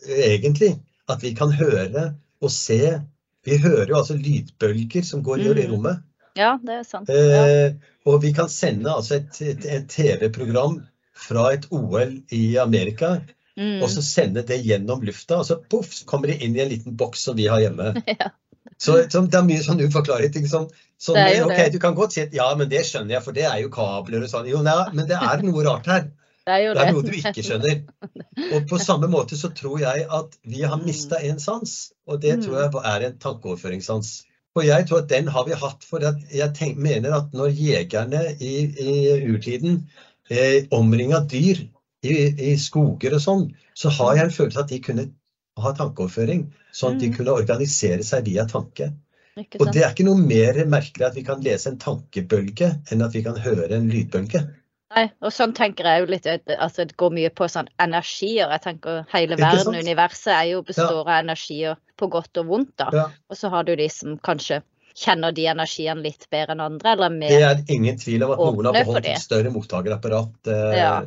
egentlig 0.09 0.77
at 1.09 1.23
vi 1.23 1.33
kan 1.35 1.53
høre 1.53 2.15
og 2.43 2.51
se. 2.51 3.01
Vi 3.45 3.57
hører 3.59 3.87
jo 3.89 3.97
altså 3.99 4.15
lydbølger 4.19 5.03
som 5.05 5.23
går 5.23 5.39
i 5.39 5.49
Mm. 5.67 5.73
rommet. 5.73 6.03
Ja, 6.37 6.57
det 6.65 6.75
er 6.79 6.83
sant. 6.83 7.11
Eh, 7.11 7.75
og 8.07 8.23
vi 8.23 8.33
kan 8.33 8.49
sende 8.49 8.91
altså 8.91 9.15
et, 9.17 9.41
et, 9.43 9.65
et 9.67 9.89
TV-program 9.89 10.81
fra 11.15 11.53
et 11.53 11.67
OL 11.71 12.23
i 12.31 12.57
Amerika, 12.57 13.19
Mm. 13.57 13.83
og 13.83 13.89
så 13.91 14.01
sende 14.03 14.43
det 14.49 14.63
gjennom 14.65 15.03
lufta, 15.05 15.37
og 15.37 15.45
så 15.45 15.59
poff, 15.69 16.05
kommer 16.07 16.27
det 16.29 16.41
inn 16.43 16.57
i 16.57 16.61
en 16.61 16.69
liten 16.71 16.97
boks 16.97 17.21
som 17.21 17.37
vi 17.37 17.47
har 17.47 17.61
hjemme. 17.61 17.93
Ja. 18.09 18.31
Så, 18.83 18.97
så 19.13 19.23
det 19.31 19.39
er 19.39 19.45
mye 19.47 19.63
sånn 19.63 19.83
uforklarlige 19.85 20.35
ting 20.39 20.49
som, 20.51 20.65
som 20.99 21.15
ok, 21.19 21.53
det. 21.55 21.69
Du 21.75 21.79
kan 21.83 21.95
godt 21.95 22.17
si 22.17 22.25
at 22.25 22.35
ja, 22.35 22.49
men 22.59 22.71
det 22.73 22.83
skjønner 22.89 23.17
jeg, 23.17 23.25
for 23.27 23.37
det 23.37 23.47
er 23.47 23.61
jo 23.63 23.71
kabler 23.75 24.25
og 24.27 24.33
sånn. 24.33 24.49
Jo, 24.51 24.65
nei, 24.67 24.75
men 24.97 25.07
det 25.11 25.21
er 25.21 25.45
noe 25.47 25.63
rart 25.69 25.87
her. 25.91 26.09
Det 26.43 26.57
er 26.57 26.75
Det 26.75 26.83
er 26.83 26.93
noe 26.97 27.07
du 27.07 27.13
ikke 27.15 27.45
skjønner. 27.47 27.83
Og 28.57 28.65
på 28.67 28.79
samme 28.83 29.07
måte 29.07 29.37
så 29.39 29.53
tror 29.55 29.79
jeg 29.79 30.07
at 30.11 30.35
vi 30.43 30.65
har 30.67 30.81
mista 30.83 31.21
en 31.23 31.39
sans, 31.39 31.93
og 32.11 32.19
det 32.25 32.33
Mm. 32.39 32.43
tror 32.43 32.57
jeg 32.59 32.83
er 32.91 33.07
en 33.07 33.19
tankeoverføringssans. 33.23 34.11
Og 34.59 34.67
jeg 34.67 34.89
tror 34.89 35.05
at 35.05 35.09
den 35.09 35.29
har 35.29 35.47
vi 35.47 35.55
hatt 35.55 35.85
for 35.87 36.03
jeg 36.03 36.51
tenk, 36.59 36.79
mener 36.83 37.15
at 37.15 37.31
når 37.33 37.55
jegerne 37.55 38.25
i, 38.41 38.55
i 38.75 38.97
urtiden 39.31 39.85
eh, 40.31 40.67
omringa 40.75 41.23
dyr 41.31 41.63
i, 42.03 42.13
i 42.51 42.57
skoger 42.59 43.15
og 43.15 43.23
sånn, 43.23 43.47
så 43.79 43.89
har 43.95 44.17
jeg 44.17 44.25
en 44.25 44.35
følelse 44.35 44.65
at 44.67 44.75
de 44.75 44.81
kunne 44.83 45.07
ha 45.61 45.73
tankeoverføring. 45.77 46.47
Sånn 46.73 46.95
at 46.95 47.01
de 47.01 47.09
Mm. 47.11 47.17
kunne 47.17 47.35
organisere 47.37 48.03
seg 48.03 48.25
via 48.25 48.45
tanke. 48.47 48.93
Og 49.37 49.73
det 49.73 49.83
er 49.83 49.91
ikke 49.93 50.05
noe 50.05 50.17
mer 50.17 50.55
merkelig 50.67 51.07
at 51.07 51.15
vi 51.15 51.23
kan 51.23 51.41
lese 51.41 51.67
en 51.69 51.79
tankebølge 51.79 52.81
enn 52.91 53.03
at 53.03 53.13
vi 53.13 53.23
kan 53.23 53.37
høre 53.37 53.73
en 53.73 53.89
lydbølge. 53.89 54.43
Nei, 54.95 55.11
og 55.23 55.33
sånn 55.33 55.55
tenker 55.55 55.85
jeg 55.85 56.01
jo 56.03 56.07
litt 56.11 56.27
at 56.27 56.43
altså, 56.59 56.85
det 56.87 56.97
går 56.99 57.11
mye 57.13 57.31
på 57.31 57.49
sånn 57.49 57.69
energier. 57.81 58.51
Jeg 58.51 58.61
tenker 58.61 59.07
hele 59.09 59.37
verden, 59.37 59.75
universet, 59.75 60.33
er 60.35 60.51
jo 60.53 60.63
består 60.63 61.01
av 61.07 61.25
energier 61.25 61.77
på 61.97 62.11
godt 62.11 62.37
og 62.37 62.47
vondt, 62.47 62.77
da. 62.77 62.91
Ja. 62.93 63.07
Og 63.31 63.37
så 63.37 63.49
har 63.49 63.65
du 63.65 63.75
de 63.75 63.89
som 63.89 64.19
kanskje 64.19 64.63
kjenner 64.95 65.33
de 65.33 65.47
energiene 65.47 66.03
litt 66.03 66.27
bedre 66.31 66.53
enn 66.53 66.61
andre, 66.61 66.93
eller 66.93 67.09
mer 67.09 67.29
Det 67.29 67.39
Det 67.41 67.71
er 67.71 67.75
ingen 67.75 67.97
tvil 67.97 68.23
om 68.25 68.33
at 68.33 68.39
noen 68.39 68.65
har 68.67 68.85
beholdt 68.85 69.07
et 69.09 69.19
større 69.19 69.51
mottakerapparat. 69.51 70.33
eh, 70.47 70.77
Ja. 70.77 71.05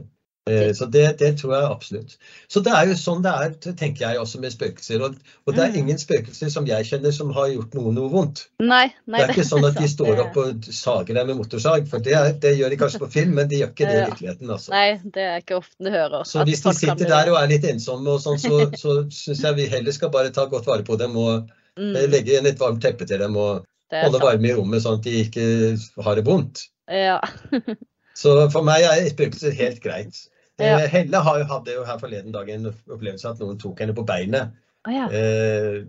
Eh, 0.50 0.72
Så 0.78 0.86
det, 0.92 1.04
det 1.20 1.32
tror 1.40 1.54
jeg 1.56 1.70
absolutt. 1.72 2.18
Så 2.52 2.62
det 2.66 2.72
er 2.78 2.88
jo 2.92 2.96
sånn 3.00 3.24
det 3.26 3.32
er, 3.32 3.54
tenker 3.80 4.06
jeg 4.06 4.20
også 4.22 4.40
med 4.44 4.54
spøkelser. 4.54 5.02
Og, 5.08 5.16
og 5.46 5.56
det 5.56 5.64
er 5.64 5.72
Mm. 5.74 5.80
ingen 5.82 5.98
spøkelser 6.02 6.50
som 6.54 6.68
jeg 6.70 6.86
kjenner 6.86 7.12
som 7.16 7.32
har 7.34 7.48
gjort 7.54 7.74
noen 7.76 7.96
noe 7.98 8.10
vondt. 8.14 8.44
Nei, 8.62 8.86
nei. 9.08 9.20
Det 9.20 9.26
er 9.26 9.34
ikke 9.36 9.48
sånn 9.50 9.66
at 9.66 9.80
de 9.82 9.88
står 9.90 10.22
opp 10.26 10.38
og 10.44 10.70
sager 10.70 11.18
deg 11.20 11.28
med 11.32 11.40
motorsag, 11.42 11.88
for 11.90 12.00
det, 12.06 12.14
er, 12.14 12.32
det 12.46 12.56
gjør 12.60 12.70
de 12.76 12.78
kanskje 12.84 13.02
på 13.06 13.12
film, 13.18 13.34
men 13.40 13.48
de 13.52 13.62
gjør 13.64 13.74
ikke 13.74 13.90
det 13.90 13.96
i 13.98 14.00
Ja. 14.04 14.08
virkeligheten. 14.14 14.50
altså. 14.58 14.72
Nei, 14.76 14.88
det 15.18 15.26
er 15.32 15.38
ikke 15.42 15.58
ofte 15.62 15.76
du 15.88 15.92
hører. 15.92 16.24
Så 16.30 16.44
hvis 16.46 16.62
de 16.66 16.74
sitter 16.78 17.10
der 17.10 17.32
og 17.34 17.42
er 17.42 17.48
litt 17.52 17.66
ensomme 17.70 18.16
og 18.18 18.22
sånn, 18.22 18.38
så, 18.40 18.66
så 18.78 18.98
syns 19.10 19.42
jeg 19.50 19.56
vi 19.62 19.68
heller 19.74 19.92
skal 19.98 20.12
bare 20.14 20.32
ta 20.36 20.46
godt 20.52 20.68
vare 20.70 20.84
på 20.86 20.96
dem 21.02 21.18
og 21.18 21.34
eh, 21.78 21.82
mm, 21.82 21.98
legge 22.14 22.32
igjen 22.36 22.46
et 22.52 22.60
varmt 22.62 22.82
teppe 22.86 23.06
til 23.10 23.20
dem 23.20 23.36
og 23.36 23.66
holde 23.94 24.18
sant. 24.18 24.24
varme 24.26 24.48
i 24.50 24.54
rommet 24.58 24.82
sånn 24.86 24.98
at 25.02 25.04
de 25.06 25.12
ikke 25.26 25.44
har 26.06 26.16
det 26.22 26.24
vondt. 26.26 26.68
Ja. 26.92 27.20
Så 28.16 28.32
for 28.54 28.64
meg 28.64 28.86
er 28.88 29.10
spøkelser 29.12 29.52
helt 29.58 29.82
greit. 29.84 30.16
Ja. 30.62 30.78
Eh, 30.80 30.90
Helle 30.94 31.20
har 31.26 31.40
jo, 31.42 31.46
hadde 31.50 31.74
jo 31.76 31.84
her 31.88 31.98
forleden 32.00 32.32
dag 32.36 32.50
en 32.54 32.70
opplevelse 32.72 33.28
at 33.34 33.40
noen 33.44 33.58
tok 33.60 33.82
henne 33.84 33.96
på 33.98 34.06
beinet. 34.08 34.54
Å 34.88 34.94
ja. 34.94 35.08
Eh, 35.12 35.82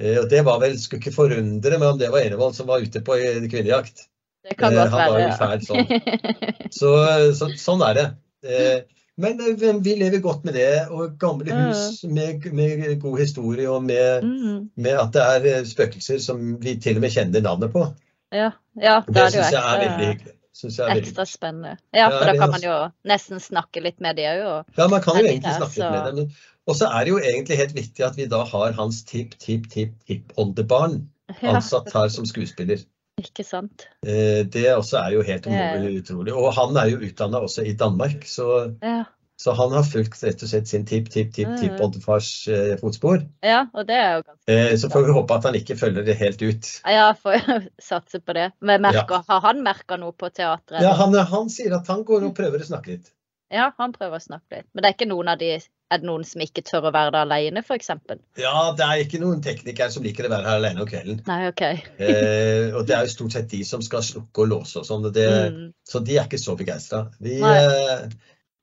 eh, 0.00 0.18
og 0.22 0.28
det 0.32 0.44
var 0.46 0.60
vel, 0.62 0.78
skulle 0.80 1.02
ikke 1.02 1.12
forundre 1.16 1.78
meg 1.82 1.88
om 1.94 1.98
det 2.00 2.08
var 2.14 2.24
Enevold 2.24 2.54
som 2.56 2.68
var 2.70 2.80
ute 2.84 3.02
på 3.04 3.16
eh, 3.18 3.42
kvinnejakt. 3.50 4.06
Det 4.48 4.54
kan 4.56 4.72
Eh, 4.72 4.78
godt 4.78 4.94
var 4.94 5.18
være. 5.18 5.34
fæl 5.36 5.66
sånn. 5.66 5.90
Så, 6.78 6.92
så 7.36 7.48
sånn 7.58 7.82
er 7.88 7.94
det. 7.98 8.06
Eh, 8.48 8.78
men 9.18 9.40
eh, 9.42 9.76
vi 9.82 9.96
lever 9.98 10.22
godt 10.24 10.44
med 10.46 10.54
det. 10.56 10.86
Og 10.94 11.18
gamle 11.20 11.50
hus 11.52 12.04
med, 12.08 12.46
med 12.54 13.00
god 13.02 13.18
historie 13.24 13.68
og 13.68 13.82
med, 13.88 14.24
Mm, 14.24 14.68
med 14.78 14.96
at 15.02 15.12
det 15.16 15.24
er 15.34 15.48
eh, 15.58 15.64
spøkelser 15.68 16.20
som 16.22 16.54
vi 16.62 16.76
til 16.80 16.96
og 17.00 17.04
med 17.04 17.12
kjenner 17.12 17.44
navnet 17.44 17.72
på. 17.74 17.84
ja. 18.32 18.52
ja, 18.80 19.00
Det 19.08 19.16
er 19.16 19.18
det 19.18 19.24
jo 19.26 19.30
syns 19.42 19.52
jeg 19.52 19.62
er 19.74 19.82
veldig 19.84 20.06
hyggelig. 20.12 20.34
Synes 20.58 20.76
jeg 20.78 20.84
er 20.88 20.94
veldig 20.96 21.06
ekstra 21.12 21.24
spennende. 21.30 21.76
Ja, 21.94 22.08
for 22.10 22.24
Ja, 22.26 22.32
da 22.32 22.38
kan 22.40 22.50
man 22.50 22.64
jo 22.64 22.76
nesten 23.06 23.38
snakke 23.42 23.82
litt 23.84 24.00
med 24.02 24.16
de 24.18 24.24
òg. 24.34 24.64
Ja, 24.78 24.88
man 24.90 25.02
kan 25.04 25.20
jo 25.20 25.26
egentlig 25.28 25.54
snakke 25.54 25.78
litt 25.78 25.92
med 25.94 26.16
dem. 26.18 26.32
Og 26.68 26.76
så 26.76 26.88
er 26.92 27.04
det 27.06 27.12
jo 27.14 27.18
egentlig 27.22 27.56
helt 27.60 27.74
viktig 27.76 28.04
at 28.04 28.16
vi 28.18 28.26
da 28.28 28.42
har 28.44 28.74
hans 28.76 29.04
tipp-tipp-tipp-tippoldebarn 29.08 30.98
Ja, 31.42 31.54
ansatt 31.58 31.92
her 31.94 32.08
som 32.12 32.26
skuespiller. 32.26 32.82
ikke 33.18 33.44
sant. 33.44 33.86
Eh, 34.06 34.44
Det 34.46 34.64
også 34.74 34.98
er 34.98 35.14
jo 35.16 35.22
helt 35.26 35.46
utrolig. 35.46 36.32
Og 36.34 36.52
han 36.54 36.76
er 36.76 36.90
jo 36.92 36.98
utdanna 37.06 37.38
også 37.44 37.64
i 37.66 37.72
Danmark, 37.74 38.24
så, 38.26 38.74
Ja, 38.82 39.04
så 39.38 39.52
han 39.54 39.70
har 39.76 39.84
fulgt 39.86 40.22
rett 40.26 40.42
og 40.42 40.50
slett 40.50 40.66
sin 40.70 40.86
tipp-tipp-tipp-tippoldefars 40.88 42.30
eh, 42.48 42.72
fotspor. 42.80 43.20
ja 43.46 43.60
og 43.72 43.86
det 43.86 43.94
er 43.94 44.16
jo 44.16 44.22
ganske 44.26 44.48
Eh, 44.50 44.72
Så 44.80 44.88
får 44.90 45.04
vi 45.06 45.12
håpe 45.14 45.34
at 45.36 45.44
han 45.44 45.54
ikke 45.54 45.76
følger 45.76 46.02
det 46.06 46.16
helt 46.18 46.42
ut. 46.42 46.70
Ja, 46.88 47.12
får 47.22 47.44
satse 47.90 48.20
på 48.20 48.32
det. 48.34 48.50
Men 48.60 48.82
merker, 48.82 49.22
har 49.28 49.40
han 49.44 49.62
merka 49.62 49.96
noe 50.00 50.12
på 50.16 50.30
teatret? 50.32 50.82
Ja, 50.82 50.94
han, 50.98 51.14
han 51.14 51.48
sier 51.52 51.76
at 51.78 51.86
han 51.92 52.02
går 52.08 52.24
og 52.30 52.34
prøver 52.38 52.64
å 52.64 52.68
snakke 52.70 52.96
litt. 52.96 53.12
Ja, 53.52 53.70
han 53.78 53.94
prøver 53.94 54.18
å 54.18 54.20
snakke 54.20 54.58
litt. 54.58 54.66
Men 54.74 54.82
det 54.84 54.88
er 54.90 54.96
ikke 54.98 55.08
noen 55.08 55.28
av 55.32 55.38
de 55.40 55.54
Er 55.88 56.00
det 56.02 56.04
noen 56.04 56.24
som 56.28 56.42
ikke 56.44 56.60
tør 56.68 56.90
å 56.90 56.92
være 56.92 57.14
der 57.14 57.22
alene, 57.24 57.62
f.eks.? 57.64 57.88
Ja, 58.36 58.56
det 58.76 58.84
er 58.84 58.98
ikke 59.06 59.20
noen 59.22 59.38
teknikere 59.40 59.88
som 59.94 60.02
liker 60.04 60.26
å 60.28 60.32
være 60.34 60.44
her 60.44 60.58
alene 60.60 60.82
om 60.84 60.88
kvelden. 60.90 61.22
Nei, 61.30 61.38
OK. 61.48 61.62
Eh, 62.08 62.74
og 62.76 62.82
det 62.88 62.96
er 62.96 63.06
jo 63.06 63.14
stort 63.14 63.32
sett 63.32 63.48
de 63.54 63.62
som 63.64 63.80
skal 63.84 64.04
slukke 64.04 64.44
og 64.44 64.50
låse 64.50 64.82
og 64.82 64.84
sånn. 64.84 65.06
Mm. 65.08 65.70
Så 65.88 66.02
de 66.04 66.18
er 66.18 66.26
ikke 66.28 66.40
så 66.42 66.58
begeistra. 66.60 67.06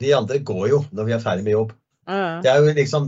De 0.04 0.14
andre 0.16 0.40
går 0.44 0.70
jo 0.70 0.80
når 0.92 1.10
vi 1.10 1.16
er 1.16 1.24
ferdig 1.24 1.46
med 1.48 1.56
jobb. 1.56 1.74
Det 2.06 2.50
er 2.52 2.62
jo 2.62 2.74
liksom 2.78 3.08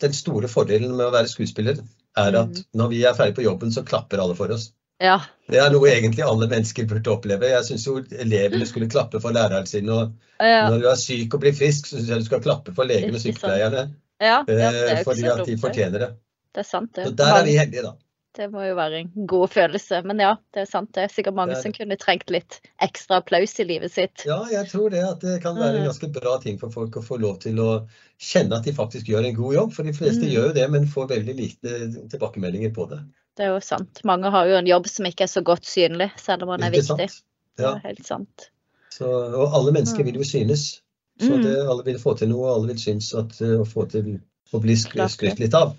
Den 0.00 0.12
store 0.14 0.48
fordelen 0.48 0.92
med 0.94 1.08
å 1.08 1.14
være 1.14 1.30
skuespiller 1.30 1.80
er 2.16 2.36
at 2.38 2.60
når 2.78 2.92
vi 2.92 3.00
er 3.04 3.16
ferdig 3.16 3.34
på 3.36 3.44
jobben, 3.44 3.72
så 3.74 3.82
klapper 3.84 4.22
alle 4.22 4.36
for 4.38 4.52
oss. 4.54 4.70
Ja. 5.02 5.18
Det 5.50 5.58
er 5.60 5.72
noe 5.74 5.90
egentlig 5.90 6.24
alle 6.24 6.48
mennesker 6.48 6.86
burde 6.88 7.12
oppleve. 7.12 7.50
Jeg 7.50 7.66
syns 7.66 7.84
jo 7.84 7.98
elevene 8.00 8.68
skulle 8.68 8.88
klappe 8.88 9.20
for 9.20 9.36
læreren 9.36 9.66
sin. 9.68 9.90
Og 9.92 10.14
Ja. 10.40 10.70
når 10.70 10.80
du 10.80 10.88
er 10.88 10.96
syk 10.96 11.34
og 11.34 11.40
blir 11.40 11.52
frisk, 11.52 11.86
så 11.86 11.98
syns 11.98 12.08
jeg 12.08 12.18
du 12.18 12.24
skal 12.24 12.40
klappe 12.40 12.74
for 12.74 12.84
legene 12.84 13.14
og 13.18 13.20
sykepleierne. 13.20 13.90
ja, 14.20 14.40
eh, 14.48 15.04
Fordi 15.04 15.26
at 15.28 15.46
de 15.46 15.58
fortjener 15.58 15.98
det. 15.98 16.10
Det 16.54 16.60
er 16.60 16.68
sant, 16.70 16.94
det. 16.94 17.04
Så 17.04 17.16
der 17.16 17.34
er 17.36 17.44
vi 17.44 17.56
heldige, 17.58 17.82
da. 17.82 17.92
Det 18.36 18.50
må 18.52 18.62
jo 18.66 18.74
være 18.76 18.98
en 19.00 19.26
god 19.26 19.48
følelse. 19.48 20.02
Men 20.04 20.20
ja, 20.20 20.34
det 20.54 20.62
er 20.66 20.68
sant. 20.68 20.90
Det 20.94 21.06
er 21.06 21.12
sikkert 21.12 21.34
mange 21.38 21.56
er 21.56 21.62
som 21.62 21.72
kunne 21.72 21.96
trengt 21.96 22.28
litt 22.30 22.58
ekstra 22.84 23.22
applaus 23.22 23.54
i 23.62 23.64
livet 23.64 23.92
sitt. 23.94 24.26
Ja, 24.28 24.42
jeg 24.52 24.68
tror 24.68 24.90
det 24.92 25.02
at 25.08 25.20
det 25.24 25.38
kan 25.42 25.56
være 25.56 25.78
en 25.80 25.84
Mm. 25.86 25.88
ganske 25.88 26.10
bra 26.12 26.38
ting 26.42 26.58
for 26.60 26.70
folk 26.70 26.98
å 27.00 27.04
få 27.04 27.18
lov 27.20 27.38
til 27.40 27.56
å 27.64 27.88
kjenne 28.20 28.58
at 28.58 28.64
de 28.68 28.72
faktisk 28.76 29.06
gjør 29.08 29.24
en 29.30 29.34
god 29.38 29.54
jobb. 29.54 29.72
For 29.72 29.82
de 29.88 29.92
fleste 29.96 30.26
Mm. 30.26 30.32
gjør 30.34 30.46
jo 30.48 30.52
det, 30.52 30.70
men 30.70 30.86
får 30.86 31.08
veldig 31.08 31.36
lite 31.36 32.08
tilbakemeldinger 32.12 32.74
på 32.74 32.88
det. 32.90 33.00
Det 33.36 33.44
er 33.46 33.54
jo 33.54 33.60
sant. 33.60 34.00
Mange 34.04 34.30
har 34.30 34.46
jo 34.46 34.56
en 34.56 34.66
jobb 34.66 34.86
som 34.88 35.06
ikke 35.06 35.22
er 35.24 35.32
så 35.32 35.42
godt 35.42 35.64
synlig, 35.64 36.10
selv 36.16 36.42
om 36.42 36.48
den 36.58 36.64
er 36.68 36.70
viktig. 36.76 36.86
sant? 37.10 37.22
Det 37.56 37.64
Ja. 37.64 37.74
er 37.74 37.78
helt 37.84 38.06
sant. 38.06 38.50
Så, 38.90 39.04
og 39.06 39.52
alle 39.54 39.72
mennesker 39.72 40.04
vil 40.04 40.14
jo 40.14 40.24
synes. 40.24 40.82
Så 41.18 41.32
Mm. 41.36 41.42
det, 41.42 41.56
alle 41.68 41.84
vil 41.84 41.98
få 41.98 42.16
til 42.18 42.28
noe, 42.28 42.44
og 42.50 42.54
alle 42.56 42.66
vil 42.68 42.76
synes 42.78 43.14
at 43.14 43.40
eh, 43.40 43.56
å 43.56 43.64
få 43.64 43.88
til 43.88 44.20
å 44.52 44.60
bli 44.60 44.74
skrytt 44.76 45.38
litt 45.38 45.54
av. 45.54 45.74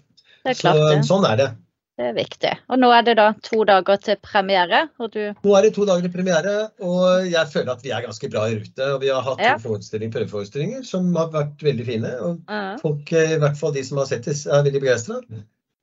Er 0.45 0.53
Så, 0.53 1.03
sånn 1.05 1.25
er 1.31 1.35
det. 1.37 1.57
Det 1.97 2.05
er 2.05 2.13
viktig. 2.13 2.51
Og 2.69 2.77
nå 2.77 2.91
er 2.93 3.01
det 3.07 3.15
da 3.17 3.31
to 3.41 3.63
dager 3.65 3.97
til 4.05 4.19
premiere, 4.21 4.83
og 5.01 5.09
du 5.15 5.33
Nå 5.43 5.55
er 5.57 5.65
det 5.65 5.71
to 5.73 5.85
dager 5.89 6.05
til 6.05 6.13
premiere, 6.13 6.53
og 6.85 7.25
jeg 7.25 7.49
føler 7.49 7.71
at 7.73 7.81
vi 7.81 7.89
er 7.89 8.03
ganske 8.05 8.29
bra 8.29 8.43
i 8.51 8.57
rute. 8.59 8.89
Og 8.93 9.01
vi 9.01 9.09
har 9.09 9.23
hatt 9.25 9.41
Ja. 9.41 9.55
prøveforestillinger 9.57 10.85
som 10.85 11.09
har 11.15 11.31
vært 11.33 11.57
veldig 11.65 11.85
fine. 11.87 12.11
og 12.21 12.39
Ja. 12.47 12.77
Folk, 12.77 13.11
eh, 13.13 13.33
i 13.33 13.39
hvert 13.41 13.57
fall 13.57 13.73
de 13.73 13.83
som 13.83 13.97
har 13.97 14.05
sett 14.05 14.25
det, 14.29 14.35
er 14.45 14.61
veldig 14.63 14.81
begeistra. 14.81 15.21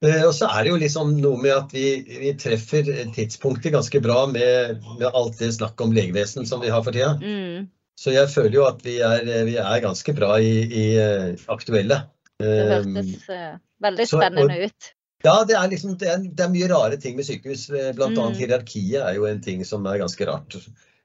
Og 0.04 0.34
så 0.36 0.46
er 0.52 0.62
det 0.64 0.70
jo 0.70 0.76
liksom 0.76 1.20
noe 1.20 1.36
med 1.40 1.50
at 1.56 1.70
vi, 1.72 2.04
vi 2.20 2.32
treffer 2.34 2.84
tidspunktet 3.14 3.72
ganske 3.72 4.00
bra 4.02 4.26
med, 4.26 4.82
med 4.98 5.10
alt 5.14 5.38
det 5.38 5.54
snakket 5.54 5.80
om 5.80 5.92
legevesen 5.92 6.46
som 6.46 6.60
vi 6.60 6.68
har 6.68 6.82
for 6.82 6.92
tida. 6.92 7.18
Mm. 7.22 7.68
Så 7.98 8.12
jeg 8.12 8.28
føler 8.28 8.52
jo 8.52 8.66
at 8.66 8.82
vi 8.84 8.98
er, 9.00 9.24
vi 9.46 9.56
er 9.56 9.80
ganske 9.80 10.14
bra 10.14 10.36
i, 10.38 10.60
i 10.66 10.96
eh, 10.98 11.34
aktuelle. 11.48 12.02
Det 12.38 12.68
hørtes 12.70 13.28
eh, 13.30 13.56
veldig 13.82 14.06
så- 14.06 14.20
spennende 14.20 14.66
ut. 14.66 14.92
Ja, 15.24 15.38
det 15.48 15.54
er 15.56 15.68
liksom 15.72 15.94
det 15.98 16.08
er, 16.08 16.18
det 16.22 16.44
er 16.44 16.50
mye 16.52 16.68
rare 16.68 16.96
ting 17.00 17.16
med 17.16 17.24
sykehus. 17.24 17.68
Blant 17.96 18.18
annet 18.18 18.34
Mm. 18.36 18.40
hierarkiet 18.42 19.00
er 19.02 19.14
jo 19.16 19.24
en 19.26 19.40
ting 19.40 19.64
som 19.64 19.86
er 19.86 19.98
ganske 20.02 20.26
rart. 20.28 20.56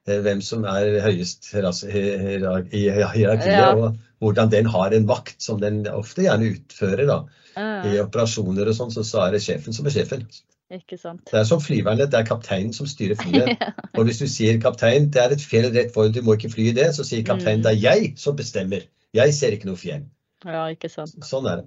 Eh, 0.08 0.20
Hvem 0.24 0.40
som 0.42 0.64
er 0.64 1.00
høyest 1.04 1.48
i 1.54 2.84
hierarkiet, 2.90 3.46
Ja. 3.46 3.72
og 3.74 3.96
hvordan 4.20 4.50
den 4.50 4.66
har 4.66 4.92
en 4.92 5.06
vakt 5.08 5.40
som 5.42 5.60
den 5.60 5.86
ofte 5.88 6.22
gjerne 6.26 6.52
utfører. 6.56 7.06
da. 7.06 7.20
I 7.60 7.98
operasjoner 7.98 8.68
og 8.68 8.74
sånn, 8.76 8.90
så, 8.94 9.02
så 9.04 9.26
er 9.26 9.32
det 9.32 9.40
sjefen 9.42 9.72
som 9.74 9.86
er 9.86 9.90
sjefen. 9.90 10.22
ikke 10.70 10.96
sant. 10.98 11.24
Det 11.26 11.34
er 11.40 11.44
som 11.44 11.58
flyverne, 11.60 12.06
det 12.08 12.14
er 12.14 12.22
kapteinen 12.28 12.72
som 12.72 12.86
styrer 12.86 13.16
flyet. 13.18 13.58
Og 13.98 14.04
hvis 14.06 14.20
du 14.20 14.26
sier 14.30 14.60
kaptein, 14.62 15.08
det 15.10 15.18
er 15.20 15.32
et 15.34 15.40
fjell 15.42 15.66
rett 15.74 15.90
foran, 15.92 16.12
du 16.14 16.22
må 16.22 16.36
ikke 16.38 16.52
fly 16.52 16.68
i 16.70 16.72
det, 16.76 16.92
så 16.94 17.02
sier 17.04 17.24
kapteinen 17.26 17.58
Mm. 17.58 17.62
det 17.66 17.72
er 17.72 17.80
jeg 17.90 18.12
som 18.16 18.36
bestemmer. 18.36 18.84
Jeg 19.12 19.34
ser 19.34 19.50
ikke 19.56 19.66
noe 19.66 19.76
fjell. 19.76 20.04
Ja, 20.46 20.68
ikke 20.70 20.88
sant. 20.88 21.16
Sånn 21.26 21.46
er 21.50 21.56
det. 21.56 21.66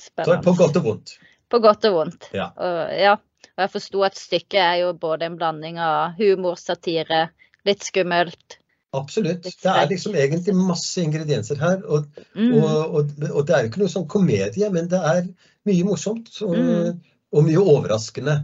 Så 0.00 0.10
Spennende. 0.10 0.42
på 0.42 0.56
godt 0.58 0.76
og 0.76 0.84
vondt. 0.84 1.14
På 1.50 1.58
godt 1.64 1.84
og 1.90 1.94
vondt. 1.98 2.28
Ja. 2.36 2.50
Og, 2.56 2.78
ja. 2.94 3.12
og 3.56 3.64
jeg 3.64 3.70
forsto 3.74 4.02
at 4.06 4.16
stykket 4.18 4.60
er 4.62 4.76
jo 4.84 4.92
både 4.94 5.26
en 5.26 5.36
blanding 5.40 5.78
av 5.82 6.12
humor, 6.20 6.54
satire, 6.60 7.28
litt 7.66 7.82
skummelt. 7.84 8.56
Absolutt. 8.96 9.42
Det 9.46 9.70
er 9.70 9.86
liksom 9.90 10.14
egentlig 10.18 10.54
masse 10.58 10.98
ingredienser 11.02 11.58
her. 11.62 11.82
Og, 11.86 12.06
Mm. 12.34 12.54
og, 12.62 12.94
og, 12.94 13.10
og 13.34 13.46
det 13.46 13.54
er 13.54 13.62
jo 13.64 13.68
ikke 13.70 13.82
noe 13.84 13.92
sånn 13.92 14.08
komedie, 14.10 14.70
men 14.74 14.88
det 14.90 14.98
er 14.98 15.28
mye 15.66 15.84
morsomt 15.86 16.30
og, 16.42 16.56
Mm. 16.56 17.00
og 17.32 17.44
mye 17.46 17.58
overraskende. 17.62 18.38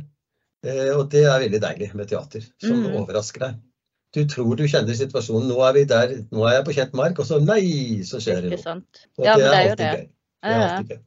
Eh, 0.67 0.91
og 0.97 1.09
det 1.11 1.25
er 1.27 1.41
veldig 1.43 1.61
deilig 1.63 1.89
med 1.95 2.09
teater, 2.11 2.43
som 2.63 2.83
Mm. 2.85 2.95
overrasker 3.01 3.41
deg. 3.47 3.55
Du 4.15 4.25
tror 4.25 4.55
du 4.57 4.63
kjenner 4.71 4.95
situasjonen. 4.95 5.49
Nå 5.51 5.59
er 5.69 5.73
vi 5.73 5.85
der, 5.85 6.15
nå 6.33 6.47
er 6.47 6.55
jeg 6.61 6.65
på 6.65 6.75
kjent 6.79 6.95
mark, 6.95 7.19
og 7.19 7.27
så 7.27 7.41
nei, 7.45 8.03
så 8.07 8.19
skjer 8.23 8.43
det 8.47 8.51
noe. 8.65 8.83
Og 9.19 9.25
Ja, 9.27 9.35
det 9.37 9.45
er 9.45 9.51
det 9.51 9.55
er 9.55 9.71
alltid 9.71 9.77
det. 9.77 9.93
gøy. 9.93 10.07
Det 10.47 10.53
er 10.55 10.69
alltid 10.69 10.89
gøy. 10.95 11.01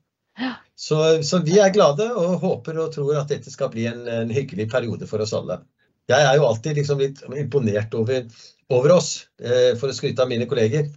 Så, 0.79 0.99
så 1.27 1.41
vi 1.43 1.57
er 1.59 1.73
glade 1.75 2.05
og 2.15 2.39
håper 2.43 2.77
og 2.79 2.93
tror 2.93 3.17
at 3.19 3.31
dette 3.33 3.51
skal 3.51 3.71
bli 3.73 3.87
en, 3.89 4.05
en 4.07 4.31
hyggelig 4.31 4.69
periode 4.71 5.09
for 5.09 5.25
oss 5.25 5.35
alle. 5.35 5.59
Jeg 6.09 6.25
er 6.25 6.39
jo 6.39 6.47
alltid 6.47 6.79
liksom 6.79 7.01
litt 7.03 7.19
imponert 7.37 7.93
over, 7.99 8.23
over 8.73 8.95
oss, 8.95 9.11
eh, 9.43 9.75
for 9.77 9.91
å 9.91 9.97
skryte 9.97 10.23
av 10.23 10.31
mine 10.31 10.47
kolleger, 10.49 10.87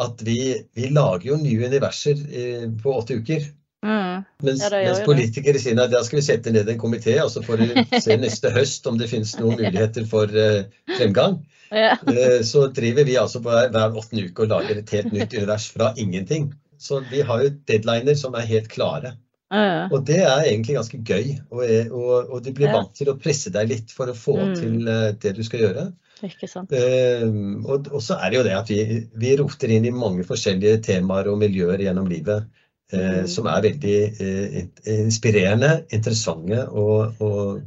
at 0.00 0.22
vi, 0.26 0.38
vi 0.74 0.88
lager 0.94 1.32
jo 1.32 1.40
nye 1.42 1.68
universer 1.68 2.22
eh, 2.30 2.64
på 2.82 2.94
åtte 2.94 3.18
uker. 3.20 3.50
Mm. 3.84 4.22
Mens, 4.46 4.62
Ja, 4.64 4.70
mens 4.72 5.02
politikere 5.04 5.60
sier 5.60 5.76
at 5.82 5.92
da 5.92 6.00
skal 6.06 6.22
vi 6.22 6.24
sette 6.24 6.54
ned 6.54 6.70
en 6.72 6.80
komité, 6.80 7.18
og 7.20 7.28
så 7.34 7.42
får 7.44 7.60
vi 7.60 8.00
se 8.00 8.16
neste 8.16 8.54
høst 8.54 8.86
om 8.88 8.96
det 9.00 9.10
finnes 9.10 9.34
noen 9.40 9.58
muligheter 9.60 10.08
for 10.08 10.30
eh, 10.30 10.70
fremgang. 10.94 11.42
Ja. 11.74 11.96
Eh, 12.08 12.40
så 12.46 12.68
driver 12.72 13.04
vi 13.04 13.18
altså 13.20 13.42
på 13.44 13.52
hver 13.52 13.98
åttende 13.98 14.28
uke 14.30 14.46
og 14.46 14.54
lager 14.54 14.80
et 14.80 14.94
helt 14.96 15.12
nytt 15.12 15.36
univers 15.36 15.68
fra 15.74 15.92
ingenting. 16.00 16.52
Så 16.84 17.00
vi 17.10 17.22
har 17.24 17.42
jo 17.44 17.52
deadliner 17.68 18.16
som 18.20 18.34
er 18.36 18.44
helt 18.50 18.68
klare. 18.72 19.14
Ja. 19.54 19.86
Og 19.92 20.02
det 20.08 20.18
er 20.24 20.48
egentlig 20.48 20.74
ganske 20.76 20.98
gøy. 21.06 21.28
Og, 21.54 21.62
og, 21.94 22.30
og 22.34 22.40
du 22.44 22.50
blir 22.56 22.66
Ja. 22.68 22.74
vant 22.76 22.94
til 22.98 23.08
å 23.12 23.16
presse 23.20 23.52
deg 23.54 23.68
litt 23.70 23.92
for 23.94 24.10
å 24.10 24.16
få 24.18 24.34
Mm. 24.40 24.54
til 24.58 24.88
eh, 24.88 25.12
det 25.22 25.34
du 25.36 25.42
skal 25.46 25.60
gjøre. 25.64 25.84
Ikke 26.24 26.48
sant. 26.48 26.70
Uh, 26.72 27.60
og, 27.66 27.88
og 27.92 28.00
så 28.02 28.16
er 28.22 28.30
det 28.30 28.36
jo 28.38 28.44
det 28.46 28.52
at 28.56 28.68
vi, 28.70 28.78
vi 29.20 29.32
roter 29.36 29.72
inn 29.74 29.84
i 29.88 29.90
mange 29.94 30.24
forskjellige 30.24 30.78
temaer 30.86 31.28
og 31.32 31.38
miljøer 31.42 31.82
gjennom 31.84 32.06
livet. 32.08 32.46
Mm. 32.94 33.26
Som 33.26 33.46
er 33.50 33.62
veldig 33.64 33.96
uh, 34.20 34.58
inspirerende, 34.92 35.70
interessante, 35.92 36.66
og, 36.68 37.14
og, 37.24 37.62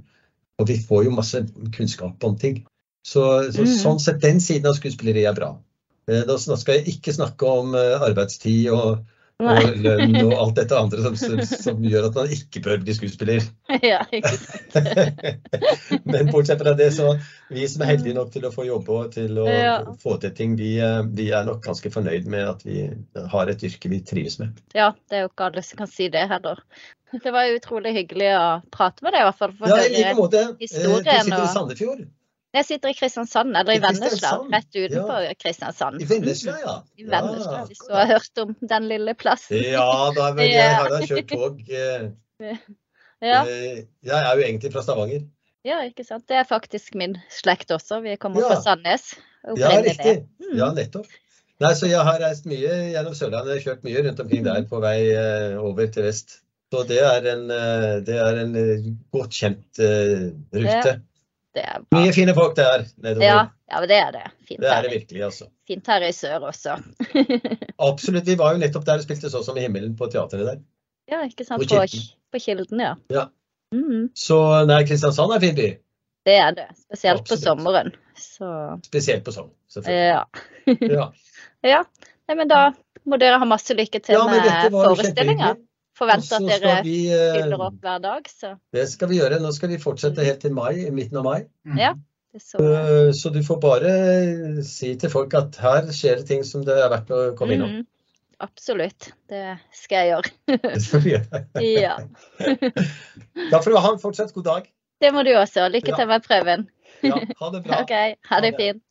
og 0.62 0.68
vi 0.70 0.78
får 0.80 1.04
jo 1.08 1.16
masse 1.16 1.42
kunnskap 1.76 2.24
om 2.24 2.38
ting. 2.40 2.62
Så, 3.06 3.24
så 3.52 3.64
Mm. 3.66 3.74
sånn 3.82 4.00
sett, 4.04 4.22
den 4.22 4.40
siden 4.44 4.68
av 4.70 4.76
skuespilleriet 4.78 5.30
er 5.32 5.38
bra. 5.38 5.50
Eh, 6.12 6.24
Da 6.28 6.38
skal 6.40 6.80
jeg 6.80 6.88
ikke 6.98 7.14
snakke 7.14 7.46
om 7.46 7.76
eh, 7.76 8.02
arbeidstid 8.08 8.70
og, 8.72 9.06
og 9.44 9.68
lønn 9.84 10.16
og 10.24 10.32
alt 10.34 10.56
dette 10.58 10.78
andre 10.80 11.02
som, 11.04 11.16
som, 11.20 11.42
som 11.66 11.84
gjør 11.86 12.08
at 12.10 12.16
man 12.18 12.32
ikke 12.34 12.62
bør 12.66 12.80
bli 12.82 12.96
skuespiller. 12.98 13.44
Ja. 13.84 14.00
Men 16.04 16.32
bortsett 16.32 16.62
fra 16.64 16.74
det, 16.74 16.92
så 16.96 17.12
vi 17.54 17.68
som 17.70 17.84
er 17.84 17.92
heldige 17.92 18.16
nok 18.18 18.32
til 18.34 18.48
å 18.48 18.52
få 18.54 18.66
jobbe 18.68 18.98
og 19.02 19.12
til 19.14 19.38
å 19.44 19.48
Ja. 19.52 19.78
få 20.02 20.18
til 20.24 20.34
ting, 20.38 20.56
vi, 20.60 20.78
eh, 20.82 21.02
vi 21.14 21.30
er 21.36 21.46
nok 21.48 21.62
ganske 21.66 21.92
fornøyd 21.94 22.26
med 22.32 22.48
at 22.56 22.64
vi 22.66 22.88
har 23.34 23.48
et 23.52 23.64
yrke 23.68 23.92
vi 23.92 24.02
trives 24.02 24.40
med. 24.42 24.58
Ja, 24.78 24.94
det 25.10 25.20
er 25.20 25.26
jo 25.28 25.32
ikke 25.34 25.52
alle 25.52 25.64
som 25.64 25.84
kan 25.84 25.92
si 25.92 26.10
det 26.14 26.28
heller. 26.32 26.64
Det 27.24 27.32
var 27.32 27.48
utrolig 27.56 27.94
hyggelig 27.96 28.34
å 28.36 28.48
prate 28.74 29.04
med 29.06 29.14
deg, 29.16 29.22
i 29.22 29.28
hvert 29.30 29.38
fall. 29.40 29.54
Ja, 29.64 29.78
i 29.86 29.94
like 29.94 30.16
måte. 30.18 30.42
Du 30.60 30.66
sitter 30.68 31.22
i 31.24 31.48
Sandefjord. 31.54 32.02
Jeg 32.56 32.66
sitter 32.66 32.90
i 32.90 32.96
Kristiansand, 32.96 33.52
eller 33.60 33.74
i 33.76 33.78
I 33.78 33.82
Vennesla, 33.84 34.30
rett 34.54 34.76
utenfor 34.78 35.26
Kristiansand. 35.44 36.02
I 36.02 36.06
Vennesla, 36.10 36.54
ja. 36.64 36.76
I 36.98 37.04
Vennesla, 37.06 37.58
Ja, 37.60 37.66
hvis 37.68 37.82
du 37.84 37.94
har 37.94 38.08
hørt 38.08 38.42
om 38.44 38.54
den 38.70 38.88
lille 38.88 39.14
plassen. 39.20 39.60
Ja, 39.68 39.84
da, 40.16 40.30
men 40.34 40.46
jeg 40.48 40.56
Ja. 40.56 40.70
har 40.80 40.90
da 40.90 41.02
kjørt 41.06 41.28
tog. 41.34 41.60
eh, 41.70 42.08
Ja, 43.22 43.42
eh, 43.44 43.84
Jeg 44.06 44.16
er 44.24 44.36
jo 44.38 44.42
egentlig 44.46 44.72
fra 44.74 44.82
Stavanger. 44.86 45.26
ja, 45.66 45.82
ikke 45.90 46.06
sant. 46.08 46.24
Det 46.30 46.38
er 46.38 46.44
faktisk 46.50 46.96
min 46.96 47.18
slekt 47.30 47.72
også. 47.72 48.00
Vi 48.02 48.16
kommer 48.16 48.42
Ja. 48.42 48.48
fra 48.56 48.62
Sandnes. 48.62 49.14
Ja, 49.58 49.70
riktig. 49.82 50.26
Mm. 50.40 50.58
Ja, 50.58 50.72
nettopp. 50.74 51.06
Nei, 51.60 51.74
så 51.74 51.88
jeg 51.90 52.00
har 52.06 52.20
reist 52.22 52.46
mye 52.46 52.92
gjennom 52.94 53.14
Sørlandet. 53.18 53.56
Jeg 53.56 53.64
har 53.64 53.76
kjørt 53.76 53.84
mye 53.84 54.04
rundt 54.08 54.20
omkring 54.20 54.44
der 54.46 54.64
på 54.70 54.80
vei 54.82 54.98
eh, 55.12 55.58
over 55.58 55.88
til 55.88 56.04
vest. 56.04 56.40
Så 56.72 56.84
det 56.88 57.00
er 57.02 57.26
en, 57.34 57.48
det 58.04 58.16
er 58.20 58.40
en 58.44 58.54
godt 59.12 59.32
kjent 59.32 59.80
rute. 59.80 60.52
rute. 60.54 61.02
Det 61.58 61.64
er 61.66 61.82
bra. 61.82 62.02
Mye 62.04 62.14
fine 62.14 62.34
folk 62.38 62.54
der. 62.58 62.86
Ja, 63.18 63.38
ja, 63.72 63.80
det 63.90 63.98
er 63.98 64.12
det. 64.14 64.26
Fint 64.46 64.62
Det 64.62 64.70
er 64.70 64.86
det 64.86 64.92
virkelig, 64.94 65.24
altså. 65.26 65.48
fint 65.68 65.88
her 65.90 66.06
i 66.06 66.12
sør 66.14 66.46
også. 66.52 66.76
Absolutt. 67.90 68.28
Vi 68.28 68.38
var 68.38 68.54
jo 68.54 68.62
nettopp 68.62 68.86
der 68.86 69.02
og 69.02 69.08
spilte 69.08 69.32
Så 69.34 69.42
som 69.46 69.58
i 69.58 69.66
himmelen 69.66 69.96
på 69.98 70.10
teateret 70.14 70.46
der. 70.52 70.62
Ja, 71.10 71.24
ikke 71.26 71.48
sant. 71.48 71.64
På 71.64 71.82
På, 72.32 72.40
Kilden. 72.44 72.80
ja. 72.80 72.96
Ja. 73.10 73.26
-hmm. 73.74 74.10
Så 74.14 74.66
nei, 74.66 74.84
Kristiansand 74.86 75.32
er 75.32 75.36
en 75.36 75.42
fin 75.42 75.56
by. 75.56 75.78
det 76.26 76.36
er 76.36 76.52
det. 76.52 76.68
Spesielt 76.84 77.30
på 77.30 77.36
sommeren. 77.36 77.92
Så 78.18 78.80
Spesielt 78.86 79.24
på 79.24 79.32
sommeren, 79.32 79.56
selvfølgelig. 79.70 80.08
ja. 80.08 80.24
Ja. 80.82 81.12
ja. 81.74 81.84
Nei, 82.28 82.36
men 82.36 82.48
da 82.48 82.74
må 83.06 83.18
dere 83.18 83.40
ha 83.40 83.46
masse 83.46 83.74
lykke 83.74 84.00
til 84.00 84.18
ja, 84.18 84.26
med 84.28 84.72
var 84.72 85.56
Forventer 85.98 86.38
at 86.38 86.62
dere 86.62 86.76
vi 86.86 86.98
eh, 87.10 87.34
fyller 87.40 87.64
opp 87.68 87.80
hver 87.82 88.02
dag, 88.04 88.28
så 88.30 88.54
Det 88.74 88.84
skal 88.92 89.10
vi 89.10 89.18
gjøre. 89.18 89.40
Nå 89.42 89.52
skal 89.56 89.72
vi 89.74 89.80
fortsette 89.82 90.26
helt 90.28 90.40
til 90.44 90.54
mai, 90.54 90.74
i 90.86 90.92
midten 90.94 91.18
av 91.18 91.26
mai. 91.26 91.40
Ja. 91.78 91.94
er 92.36 92.44
så 92.44 92.62
Eh, 92.62 93.12
Så 93.18 93.32
du 93.34 93.40
får 93.44 93.60
bare 93.64 93.92
si 94.64 94.94
til 94.96 95.10
folk 95.10 95.34
at 95.40 95.56
her 95.64 95.90
skjer 95.96 96.20
det 96.22 96.28
ting 96.30 96.44
som 96.46 96.64
det 96.68 96.76
er 96.78 96.90
verdt 96.94 97.10
å 97.16 97.22
komme 97.40 97.58
innom. 97.58 97.80
Mm. 97.80 97.88
Absolutt. 98.40 99.08
Det 99.30 99.58
skal 99.74 99.98
jeg 99.98 100.12
gjøre. 100.14 100.34
Det 100.76 100.82
skal 100.86 101.02
vi 101.02 101.16
gjøre. 101.16 101.44
Ja. 101.66 101.96
Da 103.52 103.62
får 103.64 103.72
du 103.74 103.78
ha 103.82 103.94
en 103.96 104.00
fortsatt 104.02 104.34
god 104.36 104.44
dag. 104.46 104.68
Det 105.02 105.10
må 105.14 105.24
du 105.26 105.32
også. 105.38 105.66
Lykke 105.74 105.96
til 105.98 106.08
med 106.10 106.22
prøven. 106.26 106.68
Ja, 107.06 107.18
ha 107.42 107.50
det 107.54 107.64
bra. 107.66 107.80
OK, 107.82 107.92
ha 107.94 108.06
det 108.14 108.30
Ha 108.30 108.40
det. 108.46 108.54
fint. 108.58 108.84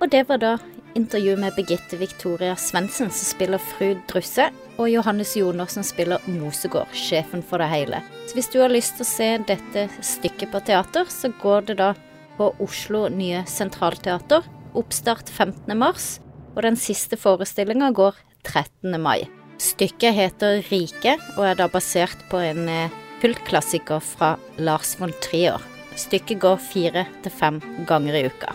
Og 0.00 0.10
det 0.12 0.24
var 0.28 0.40
da 0.40 0.54
intervju 0.96 1.36
med 1.40 1.52
Birgitte 1.56 1.96
Victoria 2.00 2.54
Svendsen, 2.56 3.08
som 3.12 3.28
spiller 3.28 3.60
fru 3.60 3.94
Drusse 4.08 4.48
og 4.76 4.90
Johannes 4.90 5.32
Jonersen 5.36 5.84
spiller 5.86 6.22
Mosegård, 6.28 6.92
sjefen 6.96 7.42
for 7.44 7.62
det 7.62 7.70
hele. 7.72 8.02
Så 8.28 8.36
hvis 8.36 8.50
du 8.52 8.58
har 8.60 8.72
lyst 8.72 8.98
til 8.98 9.06
å 9.06 9.08
se 9.08 9.30
dette 9.48 9.86
stykket 10.04 10.52
på 10.52 10.60
teater, 10.68 11.08
så 11.12 11.30
går 11.42 11.70
det 11.70 11.78
da 11.80 11.92
på 12.36 12.50
Oslo 12.62 13.06
Nye 13.12 13.44
Sentralteater. 13.48 14.44
Oppstart 14.76 15.30
15. 15.32 15.72
mars, 15.78 16.18
og 16.54 16.64
den 16.66 16.76
siste 16.80 17.16
forestillinga 17.20 17.90
går 17.96 18.18
13. 18.44 18.98
mai. 19.00 19.24
Stykket 19.62 20.12
heter 20.16 20.60
Rike, 20.68 21.16
og 21.36 21.46
er 21.48 21.56
da 21.56 21.70
basert 21.72 22.20
på 22.30 22.42
en 22.44 22.68
eh, 22.68 22.92
kultklassiker 23.22 24.02
fra 24.04 24.34
Lars 24.60 24.92
von 25.00 25.14
Trier. 25.24 25.62
Stykket 25.96 26.42
går 26.42 26.60
fire 26.60 27.06
til 27.24 27.32
fem 27.32 27.62
ganger 27.88 28.18
i 28.18 28.26
uka. 28.28 28.52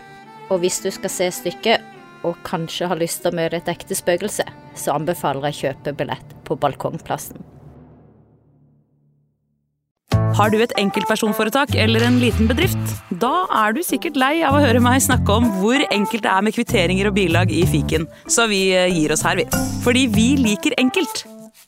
Og 0.53 0.61
hvis 0.61 0.77
du 0.83 0.91
skal 0.93 1.13
se 1.13 1.31
stykket 1.33 1.81
og 2.27 2.37
kanskje 2.47 2.89
har 2.91 2.99
lyst 3.01 3.23
til 3.23 3.31
å 3.31 3.37
møte 3.41 3.61
et 3.61 3.71
ekte 3.71 3.97
spøkelse, 3.97 4.45
så 4.77 4.97
anbefaler 4.97 5.49
jeg 5.49 5.61
kjøpe 5.63 5.95
billett 5.97 6.37
på 6.47 6.59
Balkongplassen. 6.59 7.41
Har 10.37 10.51
du 10.51 10.61
et 10.63 10.73
enkeltpersonforetak 10.79 11.75
eller 11.75 12.05
en 12.07 12.19
liten 12.21 12.47
bedrift? 12.49 12.79
Da 13.21 13.45
er 13.65 13.75
du 13.75 13.81
sikkert 13.83 14.19
lei 14.19 14.33
av 14.47 14.55
å 14.55 14.63
høre 14.63 14.81
meg 14.83 15.03
snakke 15.03 15.35
om 15.41 15.49
hvor 15.59 15.83
enkelt 15.91 16.23
det 16.23 16.31
er 16.31 16.45
med 16.47 16.55
kvitteringer 16.55 17.11
og 17.11 17.17
bilag 17.19 17.51
i 17.53 17.65
fiken, 17.67 18.07
så 18.31 18.47
vi 18.51 18.69
eh, 18.71 18.87
gir 18.95 19.13
oss 19.13 19.25
her, 19.27 19.41
vi. 19.41 19.47
Fordi 19.83 20.07
vi 20.15 20.29
liker 20.39 20.77
enkelt. 20.81 21.25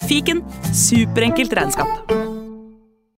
Fiken 0.08 0.42
superenkelt 0.74 1.54
regnskap. 1.60 2.33